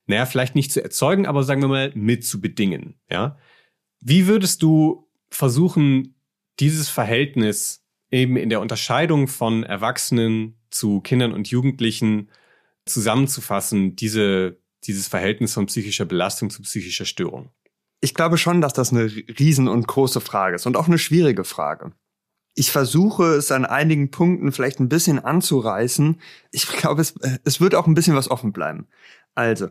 naja, 0.05 0.25
vielleicht 0.25 0.55
nicht 0.55 0.71
zu 0.71 0.81
erzeugen, 0.81 1.25
aber 1.25 1.43
sagen 1.43 1.61
wir 1.61 1.67
mal, 1.67 1.91
mit 1.93 2.25
zu 2.25 2.39
bedingen. 2.39 2.95
Ja? 3.09 3.37
Wie 3.99 4.27
würdest 4.27 4.63
du 4.63 5.06
versuchen, 5.37 6.15
dieses 6.59 6.89
Verhältnis 6.89 7.83
eben 8.09 8.37
in 8.37 8.49
der 8.49 8.59
Unterscheidung 8.59 9.27
von 9.27 9.63
Erwachsenen 9.63 10.57
zu 10.71 10.99
Kindern 11.01 11.31
und 11.31 11.47
Jugendlichen 11.47 12.29
zusammenzufassen, 12.85 13.95
diese, 13.95 14.57
dieses 14.85 15.07
Verhältnis 15.07 15.53
von 15.53 15.67
psychischer 15.67 16.05
Belastung 16.05 16.49
zu 16.49 16.63
psychischer 16.63 17.05
Störung? 17.05 17.51
Ich 18.01 18.15
glaube 18.15 18.37
schon, 18.37 18.61
dass 18.61 18.73
das 18.73 18.91
eine 18.91 19.05
riesen 19.39 19.67
und 19.67 19.87
große 19.87 20.21
Frage 20.21 20.55
ist 20.55 20.65
und 20.65 20.75
auch 20.75 20.87
eine 20.87 20.97
schwierige 20.97 21.43
Frage. 21.43 21.91
Ich 22.55 22.71
versuche 22.71 23.35
es 23.35 23.51
an 23.51 23.65
einigen 23.65 24.09
Punkten 24.09 24.51
vielleicht 24.51 24.79
ein 24.79 24.89
bisschen 24.89 25.19
anzureißen. 25.19 26.19
Ich 26.51 26.67
glaube, 26.67 27.01
es, 27.01 27.13
es 27.43 27.61
wird 27.61 27.75
auch 27.75 27.85
ein 27.85 27.93
bisschen 27.93 28.15
was 28.15 28.31
offen 28.31 28.53
bleiben. 28.53 28.87
Also, 29.35 29.69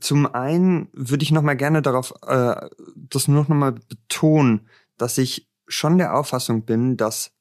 zum 0.00 0.26
einen 0.26 0.88
würde 0.92 1.22
ich 1.22 1.30
noch 1.30 1.42
mal 1.42 1.54
gerne 1.54 1.80
darauf, 1.82 2.12
äh, 2.26 2.68
das 2.96 3.28
noch 3.28 3.46
mal 3.46 3.72
betonen, 3.72 4.66
dass 4.96 5.18
ich 5.18 5.48
schon 5.66 5.98
der 5.98 6.16
Auffassung 6.16 6.64
bin, 6.64 6.96
dass 6.96 7.32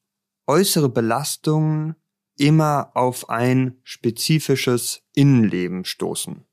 äußere 0.47 0.89
Belastungen 0.89 1.95
immer 2.37 2.91
auf 2.95 3.29
ein 3.29 3.77
spezifisches 3.83 5.03
Innenleben 5.13 5.85
stoßen. 5.85 6.45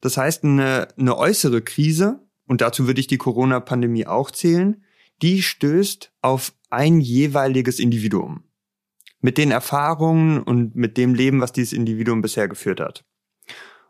Das 0.00 0.16
heißt, 0.16 0.44
eine, 0.44 0.88
eine 0.96 1.16
äußere 1.16 1.62
Krise, 1.62 2.20
und 2.46 2.60
dazu 2.60 2.86
würde 2.86 3.00
ich 3.00 3.06
die 3.06 3.18
Corona-Pandemie 3.18 4.06
auch 4.06 4.30
zählen, 4.30 4.84
die 5.22 5.42
stößt 5.42 6.12
auf 6.22 6.52
ein 6.70 7.00
jeweiliges 7.00 7.78
Individuum. 7.78 8.44
Mit 9.20 9.38
den 9.38 9.50
Erfahrungen 9.50 10.42
und 10.42 10.76
mit 10.76 10.96
dem 10.96 11.14
Leben, 11.14 11.40
was 11.40 11.52
dieses 11.52 11.72
Individuum 11.72 12.20
bisher 12.20 12.48
geführt 12.48 12.80
hat. 12.80 13.04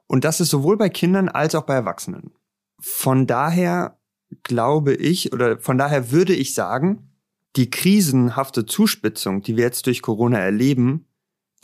Und 0.07 0.25
das 0.25 0.41
ist 0.41 0.51
sowohl 0.51 0.77
bei 0.77 0.89
Kindern 0.89 1.29
als 1.29 1.55
auch 1.55 1.64
bei 1.64 1.75
Erwachsenen. 1.75 2.33
Von 2.79 3.27
daher 3.27 3.99
glaube 4.43 4.95
ich, 4.95 5.32
oder 5.32 5.59
von 5.59 5.78
daher 5.78 6.11
würde 6.11 6.34
ich 6.34 6.55
sagen, 6.55 7.11
die 7.57 7.70
krisenhafte 7.70 8.66
Zuspitzung, 8.66 9.43
die 9.43 9.57
wir 9.57 9.64
jetzt 9.64 9.87
durch 9.87 10.03
Corona 10.03 10.39
erleben, 10.39 11.07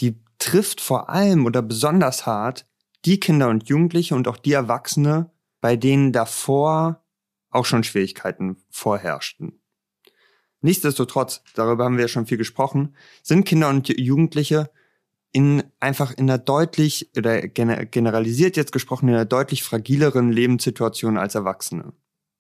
die 0.00 0.22
trifft 0.38 0.80
vor 0.80 1.10
allem 1.10 1.46
oder 1.46 1.62
besonders 1.62 2.26
hart 2.26 2.66
die 3.04 3.20
Kinder 3.20 3.48
und 3.48 3.68
Jugendliche 3.68 4.14
und 4.14 4.28
auch 4.28 4.36
die 4.36 4.52
Erwachsene, 4.52 5.30
bei 5.60 5.76
denen 5.76 6.12
davor 6.12 7.04
auch 7.50 7.66
schon 7.66 7.84
Schwierigkeiten 7.84 8.56
vorherrschten. 8.70 9.60
Nichtsdestotrotz, 10.60 11.42
darüber 11.54 11.84
haben 11.84 11.96
wir 11.96 12.02
ja 12.02 12.08
schon 12.08 12.26
viel 12.26 12.38
gesprochen, 12.38 12.94
sind 13.22 13.44
Kinder 13.44 13.68
und 13.68 13.88
Jugendliche 13.88 14.70
in 15.32 15.64
einfach 15.80 16.12
in 16.12 16.30
einer 16.30 16.38
deutlich 16.38 17.10
oder 17.16 17.40
generalisiert 17.48 18.56
jetzt 18.56 18.72
gesprochen 18.72 19.08
in 19.08 19.14
einer 19.14 19.24
deutlich 19.24 19.62
fragileren 19.62 20.30
Lebenssituation 20.30 21.18
als 21.18 21.34
Erwachsene. 21.34 21.92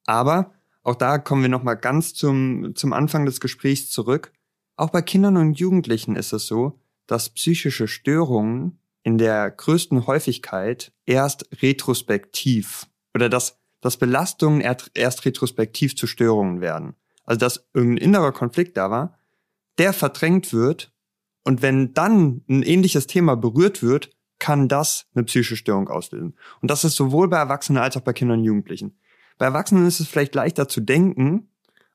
Aber 0.06 0.52
auch 0.82 0.96
da 0.96 1.18
kommen 1.18 1.42
wir 1.42 1.48
noch 1.48 1.62
mal 1.62 1.74
ganz 1.74 2.14
zum 2.14 2.74
zum 2.74 2.92
Anfang 2.92 3.24
des 3.26 3.40
Gesprächs 3.40 3.90
zurück. 3.90 4.32
Auch 4.76 4.90
bei 4.90 5.02
Kindern 5.02 5.36
und 5.36 5.58
Jugendlichen 5.58 6.16
ist 6.16 6.32
es 6.32 6.46
so, 6.46 6.80
dass 7.06 7.30
psychische 7.30 7.88
Störungen 7.88 8.78
in 9.02 9.18
der 9.18 9.50
größten 9.50 10.06
Häufigkeit 10.06 10.92
erst 11.06 11.48
retrospektiv 11.62 12.86
oder 13.14 13.28
dass, 13.28 13.58
dass 13.80 13.96
Belastungen 13.96 14.60
erst 14.60 15.24
retrospektiv 15.24 15.96
zu 15.96 16.06
Störungen 16.06 16.60
werden. 16.60 16.94
Also 17.24 17.38
dass 17.38 17.68
irgendein 17.74 18.04
innerer 18.04 18.32
Konflikt 18.32 18.76
da 18.76 18.90
war, 18.90 19.18
der 19.78 19.92
verdrängt 19.92 20.52
wird 20.52 20.92
und 21.44 21.62
wenn 21.62 21.92
dann 21.94 22.42
ein 22.48 22.62
ähnliches 22.62 23.06
Thema 23.06 23.36
berührt 23.36 23.82
wird, 23.82 24.10
kann 24.38 24.68
das 24.68 25.06
eine 25.14 25.24
psychische 25.24 25.56
Störung 25.56 25.88
auslösen. 25.88 26.36
Und 26.60 26.70
das 26.70 26.84
ist 26.84 26.96
sowohl 26.96 27.28
bei 27.28 27.38
Erwachsenen 27.38 27.82
als 27.82 27.96
auch 27.96 28.00
bei 28.00 28.12
Kindern 28.12 28.40
und 28.40 28.44
Jugendlichen. 28.44 28.98
Bei 29.42 29.46
Erwachsenen 29.46 29.88
ist 29.88 29.98
es 29.98 30.06
vielleicht 30.06 30.36
leichter 30.36 30.68
zu 30.68 30.80
denken 30.80 31.48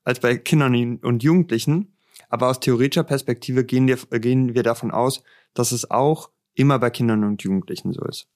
als 0.04 0.20
bei 0.20 0.36
Kindern 0.36 0.98
und 0.98 1.24
Jugendlichen, 1.24 1.96
aber 2.28 2.50
aus 2.50 2.60
theoretischer 2.60 3.06
Perspektive 3.06 3.64
gehen 3.64 3.88
wir, 3.88 3.96
gehen 4.20 4.54
wir 4.54 4.64
davon 4.64 4.92
aus, 4.92 5.24
dass 5.54 5.72
es 5.72 5.90
auch 5.90 6.30
immer 6.56 6.78
bei 6.78 6.90
Kindern 6.90 7.24
und 7.24 7.42
Jugendlichen 7.44 7.94
so 7.94 8.04
ist. 8.04 8.28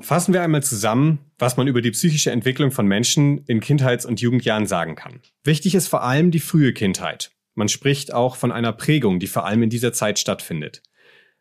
Fassen 0.00 0.32
wir 0.32 0.42
einmal 0.42 0.62
zusammen, 0.62 1.18
was 1.40 1.56
man 1.56 1.66
über 1.66 1.82
die 1.82 1.90
psychische 1.90 2.30
Entwicklung 2.30 2.70
von 2.70 2.86
Menschen 2.86 3.38
in 3.46 3.58
Kindheits- 3.58 4.06
und 4.06 4.20
Jugendjahren 4.20 4.68
sagen 4.68 4.94
kann. 4.94 5.18
Wichtig 5.42 5.74
ist 5.74 5.88
vor 5.88 6.04
allem 6.04 6.30
die 6.30 6.38
frühe 6.38 6.72
Kindheit. 6.72 7.32
Man 7.56 7.68
spricht 7.68 8.14
auch 8.14 8.36
von 8.36 8.52
einer 8.52 8.72
Prägung, 8.72 9.18
die 9.18 9.26
vor 9.26 9.44
allem 9.44 9.64
in 9.64 9.70
dieser 9.70 9.92
Zeit 9.92 10.20
stattfindet. 10.20 10.82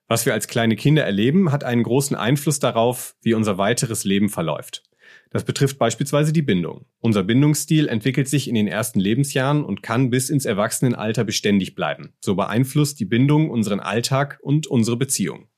Was 0.07 0.25
wir 0.25 0.33
als 0.33 0.47
kleine 0.47 0.75
Kinder 0.75 1.03
erleben, 1.03 1.51
hat 1.51 1.63
einen 1.63 1.83
großen 1.83 2.15
Einfluss 2.15 2.59
darauf, 2.59 3.15
wie 3.21 3.33
unser 3.33 3.57
weiteres 3.57 4.05
Leben 4.05 4.29
verläuft. 4.29 4.83
Das 5.29 5.43
betrifft 5.43 5.77
beispielsweise 5.77 6.31
die 6.31 6.41
Bindung. 6.41 6.85
Unser 6.99 7.23
Bindungsstil 7.23 7.87
entwickelt 7.89 8.29
sich 8.29 8.47
in 8.47 8.55
den 8.55 8.67
ersten 8.67 8.99
Lebensjahren 8.99 9.65
und 9.65 9.83
kann 9.83 10.09
bis 10.09 10.29
ins 10.29 10.45
Erwachsenenalter 10.45 11.25
beständig 11.25 11.75
bleiben. 11.75 12.13
So 12.21 12.35
beeinflusst 12.35 12.99
die 12.99 13.05
Bindung 13.05 13.49
unseren 13.49 13.81
Alltag 13.81 14.39
und 14.41 14.67
unsere 14.67 14.95
Beziehung. 14.95 15.49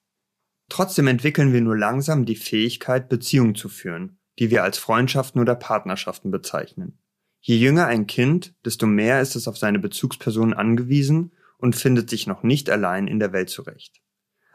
Trotzdem 0.70 1.08
entwickeln 1.08 1.54
wir 1.54 1.62
nur 1.62 1.78
langsam 1.78 2.26
die 2.26 2.36
Fähigkeit, 2.36 3.10
Beziehungen 3.10 3.56
zu 3.56 3.70
führen, 3.70 4.20
die 4.40 4.50
wir 4.50 4.64
als 4.64 4.78
Freundschaften 4.78 5.42
oder 5.42 5.56
Partnerschaften 5.56 6.32
bezeichnen. 6.32 7.00
Je 7.42 7.56
jünger 7.56 7.86
ein 7.86 8.08
Kind, 8.08 8.54
desto 8.66 8.86
mehr 8.86 9.22
ist 9.22 9.36
es 9.36 9.48
auf 9.48 9.58
seine 9.58 9.80
Bezugspersonen 9.80 10.54
angewiesen 10.54 11.34
und 11.58 11.76
findet 11.76 12.10
sich 12.10 12.28
noch 12.28 12.44
nicht 12.44 12.70
allein 12.70 13.08
in 13.08 13.20
der 13.20 13.34
Welt 13.34 13.50
zurecht. 13.50 14.02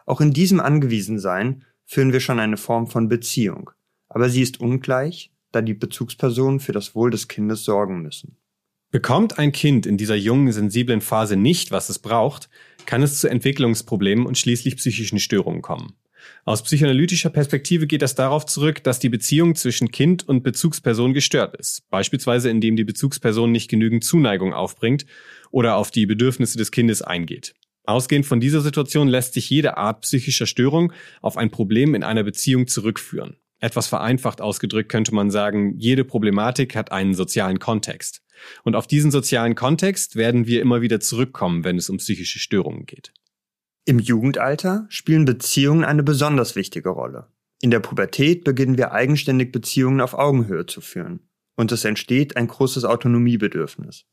Auch 0.07 0.20
in 0.20 0.32
diesem 0.32 0.61
Angewiesensein 0.61 1.64
führen 1.86 2.12
wir 2.12 2.20
schon 2.20 2.40
eine 2.40 2.57
Form 2.57 2.86
von 2.86 3.09
Beziehung, 3.09 3.70
aber 4.09 4.28
sie 4.28 4.42
ist 4.42 4.61
ungleich, 4.61 5.30
da 5.52 5.62
die 5.62 5.74
Bezugspersonen 5.74 6.61
für 6.61 6.72
das 6.72 6.94
Wohl 6.94 7.11
des 7.11 7.28
Kindes 7.28 7.64
sorgen 7.64 8.02
müssen. 8.02 8.36
Bekommt 8.90 9.38
ein 9.38 9.52
Kind 9.52 9.86
in 9.86 9.96
dieser 9.96 10.14
jungen, 10.14 10.52
sensiblen 10.52 11.00
Phase 11.00 11.36
nicht, 11.36 11.72
was 11.72 11.88
es 11.88 11.98
braucht, 11.98 12.48
kann 12.86 13.02
es 13.02 13.18
zu 13.18 13.28
Entwicklungsproblemen 13.28 14.24
und 14.24 14.38
schließlich 14.38 14.76
psychischen 14.76 15.18
Störungen 15.18 15.62
kommen. 15.62 15.94
Aus 16.44 16.62
psychoanalytischer 16.62 17.30
Perspektive 17.30 17.86
geht 17.86 18.02
das 18.02 18.14
darauf 18.14 18.46
zurück, 18.46 18.82
dass 18.84 18.98
die 18.98 19.09
Beziehung 19.09 19.57
zwischen 19.57 19.90
Kind 19.90 20.26
und 20.28 20.42
Bezugsperson 20.42 21.12
gestört 21.12 21.57
ist, 21.57 21.88
beispielsweise 21.90 22.50
indem 22.50 22.76
die 22.76 22.84
Bezugsperson 22.84 23.50
nicht 23.50 23.68
genügend 23.68 24.05
Zuneigung 24.05 24.55
aufbringt 24.55 25.07
oder 25.50 25.76
auf 25.76 25.90
die 25.90 26.07
Bedürfnisse 26.07 26.59
des 26.59 26.70
Kindes 26.70 27.02
eingeht. 27.02 27.55
Ausgehend 27.85 28.24
von 28.24 28.41
dieser 28.41 28.62
Situation 28.62 29.09
lässt 29.09 29.35
sich 29.35 29.51
jede 29.51 29.76
Art 29.76 30.01
psychischer 30.03 30.47
Störung 30.47 30.93
auf 31.20 31.37
ein 31.37 31.51
Problem 31.51 31.95
in 31.95 32.03
einer 32.03 32.24
Beziehung 32.24 32.66
zurückführen. 32.66 33.37
Etwas 33.61 33.87
vereinfacht 33.87 34.41
ausgedrückt 34.41 34.91
könnte 34.91 35.14
man 35.14 35.30
sagen, 35.30 35.78
jede 35.78 36.05
Problematik 36.05 36.76
hat 36.76 36.93
einen 36.93 37.14
sozialen 37.14 37.59
Kontext. 37.59 38.22
Und 38.62 38.74
auf 38.74 38.87
diesen 38.87 39.11
sozialen 39.11 39.55
Kontext 39.55 40.16
werden 40.16 40.47
wir 40.47 40.61
immer 40.61 40.80
wieder 40.80 41.01
zurückkommen, 41.01 41.64
wenn 41.64 41.76
es 41.76 41.89
um 41.89 41.99
psychische 41.99 42.39
Störungen 42.39 42.87
geht. 42.87 43.12
Im 43.85 43.99
Jugendalter 43.99 44.87
spielen 44.89 45.26
Beziehungen 45.26 45.85
eine 45.85 46.03
besonders 46.03 46.57
wichtige 46.57 46.89
Rolle. 46.89 47.28
In 47.61 47.70
der 47.70 47.80
Pubertät 47.80 48.45
beginnen 48.45 48.78
wir 48.78 48.93
eigenständig 48.93 49.53
Beziehungen 49.53 50.01
auf 50.01 50.14
Augenhöhe 50.14 50.66
zu 50.66 50.80
führen. 50.80 51.20
Und 51.55 51.70
es 51.70 51.85
entsteht 51.85 52.37
ein 52.37 52.49
großes 52.49 52.85
Autonomiebedürfnis. 52.85 54.07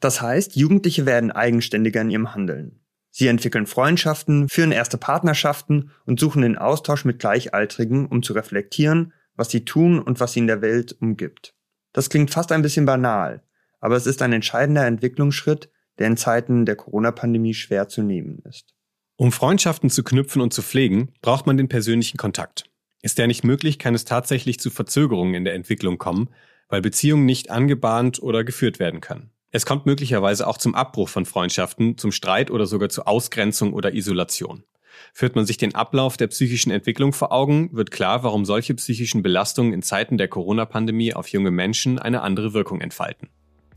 Das 0.00 0.20
heißt, 0.20 0.56
Jugendliche 0.56 1.06
werden 1.06 1.30
eigenständiger 1.30 2.00
in 2.00 2.10
ihrem 2.10 2.34
Handeln. 2.34 2.80
Sie 3.10 3.26
entwickeln 3.26 3.66
Freundschaften, 3.66 4.48
führen 4.48 4.72
erste 4.72 4.96
Partnerschaften 4.96 5.90
und 6.06 6.20
suchen 6.20 6.42
den 6.42 6.56
Austausch 6.56 7.04
mit 7.04 7.18
Gleichaltrigen, 7.18 8.06
um 8.06 8.22
zu 8.22 8.32
reflektieren, 8.32 9.12
was 9.34 9.50
sie 9.50 9.64
tun 9.64 10.00
und 10.00 10.20
was 10.20 10.32
sie 10.32 10.40
in 10.40 10.46
der 10.46 10.62
Welt 10.62 10.96
umgibt. 11.00 11.54
Das 11.92 12.08
klingt 12.08 12.30
fast 12.30 12.52
ein 12.52 12.62
bisschen 12.62 12.86
banal, 12.86 13.42
aber 13.80 13.96
es 13.96 14.06
ist 14.06 14.22
ein 14.22 14.32
entscheidender 14.32 14.86
Entwicklungsschritt, 14.86 15.70
der 15.98 16.06
in 16.06 16.16
Zeiten 16.16 16.66
der 16.66 16.76
Corona-Pandemie 16.76 17.54
schwer 17.54 17.88
zu 17.88 18.02
nehmen 18.02 18.42
ist. 18.48 18.74
Um 19.16 19.32
Freundschaften 19.32 19.90
zu 19.90 20.02
knüpfen 20.02 20.40
und 20.40 20.54
zu 20.54 20.62
pflegen, 20.62 21.12
braucht 21.20 21.46
man 21.46 21.56
den 21.56 21.68
persönlichen 21.68 22.16
Kontakt. 22.16 22.64
Ist 23.02 23.18
der 23.18 23.26
nicht 23.26 23.44
möglich, 23.44 23.78
kann 23.78 23.94
es 23.94 24.04
tatsächlich 24.04 24.60
zu 24.60 24.70
Verzögerungen 24.70 25.34
in 25.34 25.44
der 25.44 25.54
Entwicklung 25.54 25.98
kommen, 25.98 26.30
weil 26.68 26.80
Beziehungen 26.80 27.26
nicht 27.26 27.50
angebahnt 27.50 28.22
oder 28.22 28.44
geführt 28.44 28.78
werden 28.78 29.00
können. 29.00 29.30
Es 29.50 29.66
kommt 29.66 29.86
möglicherweise 29.86 30.46
auch 30.46 30.58
zum 30.58 30.74
Abbruch 30.74 31.08
von 31.08 31.26
Freundschaften, 31.26 31.98
zum 31.98 32.12
Streit 32.12 32.50
oder 32.50 32.66
sogar 32.66 32.88
zu 32.88 33.06
Ausgrenzung 33.06 33.72
oder 33.72 33.94
Isolation. 33.94 34.64
Führt 35.12 35.34
man 35.34 35.46
sich 35.46 35.56
den 35.56 35.74
Ablauf 35.74 36.16
der 36.16 36.26
psychischen 36.28 36.70
Entwicklung 36.70 37.12
vor 37.12 37.32
Augen, 37.32 37.70
wird 37.72 37.90
klar, 37.90 38.22
warum 38.22 38.44
solche 38.44 38.74
psychischen 38.74 39.22
Belastungen 39.22 39.72
in 39.72 39.82
Zeiten 39.82 40.18
der 40.18 40.28
Corona-Pandemie 40.28 41.14
auf 41.14 41.28
junge 41.28 41.50
Menschen 41.50 41.98
eine 41.98 42.22
andere 42.22 42.52
Wirkung 42.54 42.80
entfalten. 42.80 43.28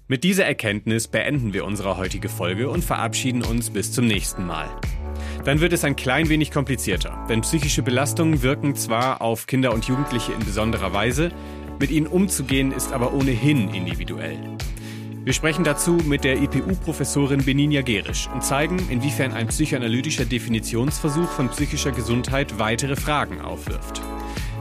Mit 0.07 0.23
dieser 0.23 0.45
Erkenntnis 0.45 1.07
beenden 1.07 1.53
wir 1.53 1.65
unsere 1.65 1.97
heutige 1.97 2.29
Folge 2.29 2.69
und 2.69 2.83
verabschieden 2.83 3.41
uns 3.41 3.69
bis 3.69 3.91
zum 3.91 4.05
nächsten 4.05 4.45
Mal 4.45 4.69
dann 5.45 5.59
wird 5.59 5.73
es 5.73 5.83
ein 5.83 5.95
klein 5.95 6.29
wenig 6.29 6.51
komplizierter. 6.51 7.25
Denn 7.29 7.41
psychische 7.41 7.83
Belastungen 7.83 8.41
wirken 8.41 8.75
zwar 8.75 9.21
auf 9.21 9.45
Kinder 9.45 9.73
und 9.73 9.85
Jugendliche 9.85 10.31
in 10.31 10.39
besonderer 10.39 10.93
Weise, 10.93 11.31
mit 11.79 11.91
ihnen 11.91 12.07
umzugehen 12.07 12.71
ist 12.71 12.93
aber 12.93 13.13
ohnehin 13.13 13.73
individuell. 13.73 14.39
Wir 15.25 15.31
sprechen 15.31 15.63
dazu 15.63 15.93
mit 16.05 16.25
der 16.25 16.41
IPU-Professorin 16.41 17.45
Beninia 17.45 17.81
Gerisch 17.81 18.27
und 18.33 18.43
zeigen, 18.43 18.77
inwiefern 18.89 19.31
ein 19.31 19.47
psychoanalytischer 19.47 20.25
Definitionsversuch 20.25 21.29
von 21.29 21.47
psychischer 21.47 21.93
Gesundheit 21.93 22.59
weitere 22.59 22.97
Fragen 22.97 23.39
aufwirft. 23.39 24.01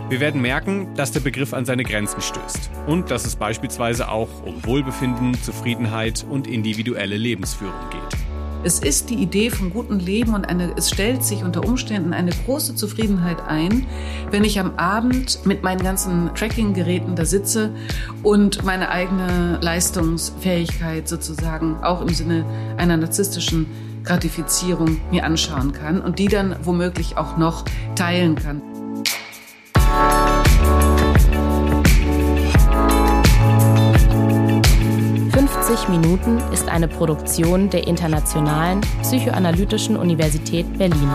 Wir 0.08 0.20
werden 0.20 0.40
merken, 0.40 0.94
dass 0.94 1.10
der 1.10 1.18
Begriff 1.18 1.52
an 1.52 1.64
seine 1.64 1.82
Grenzen 1.82 2.20
stößt 2.20 2.70
und 2.86 3.10
dass 3.10 3.24
es 3.24 3.34
beispielsweise 3.34 4.08
auch 4.08 4.28
um 4.46 4.64
Wohlbefinden, 4.64 5.34
Zufriedenheit 5.42 6.24
und 6.30 6.46
individuelle 6.46 7.16
Lebensführung 7.16 7.90
geht. 7.90 8.31
Es 8.64 8.78
ist 8.78 9.10
die 9.10 9.16
Idee 9.16 9.50
vom 9.50 9.70
guten 9.70 9.98
Leben 9.98 10.34
und 10.34 10.44
eine, 10.44 10.72
es 10.76 10.88
stellt 10.88 11.24
sich 11.24 11.42
unter 11.42 11.64
Umständen 11.64 12.12
eine 12.12 12.30
große 12.30 12.76
Zufriedenheit 12.76 13.38
ein, 13.48 13.86
wenn 14.30 14.44
ich 14.44 14.60
am 14.60 14.76
Abend 14.76 15.44
mit 15.44 15.64
meinen 15.64 15.82
ganzen 15.82 16.32
Tracking-Geräten 16.36 17.16
da 17.16 17.24
sitze 17.24 17.74
und 18.22 18.62
meine 18.64 18.90
eigene 18.90 19.58
Leistungsfähigkeit 19.60 21.08
sozusagen 21.08 21.82
auch 21.82 22.02
im 22.02 22.10
Sinne 22.10 22.44
einer 22.76 22.96
narzisstischen 22.96 23.66
Gratifizierung 24.04 25.00
mir 25.10 25.24
anschauen 25.24 25.72
kann 25.72 26.00
und 26.00 26.20
die 26.20 26.28
dann 26.28 26.54
womöglich 26.62 27.16
auch 27.16 27.36
noch 27.36 27.64
teilen 27.96 28.36
kann. 28.36 28.71
90 35.62 35.88
Minuten 35.90 36.38
ist 36.52 36.68
eine 36.68 36.88
Produktion 36.88 37.70
der 37.70 37.86
Internationalen 37.86 38.80
Psychoanalytischen 39.02 39.96
Universität 39.96 40.66
Berlin. 40.76 41.08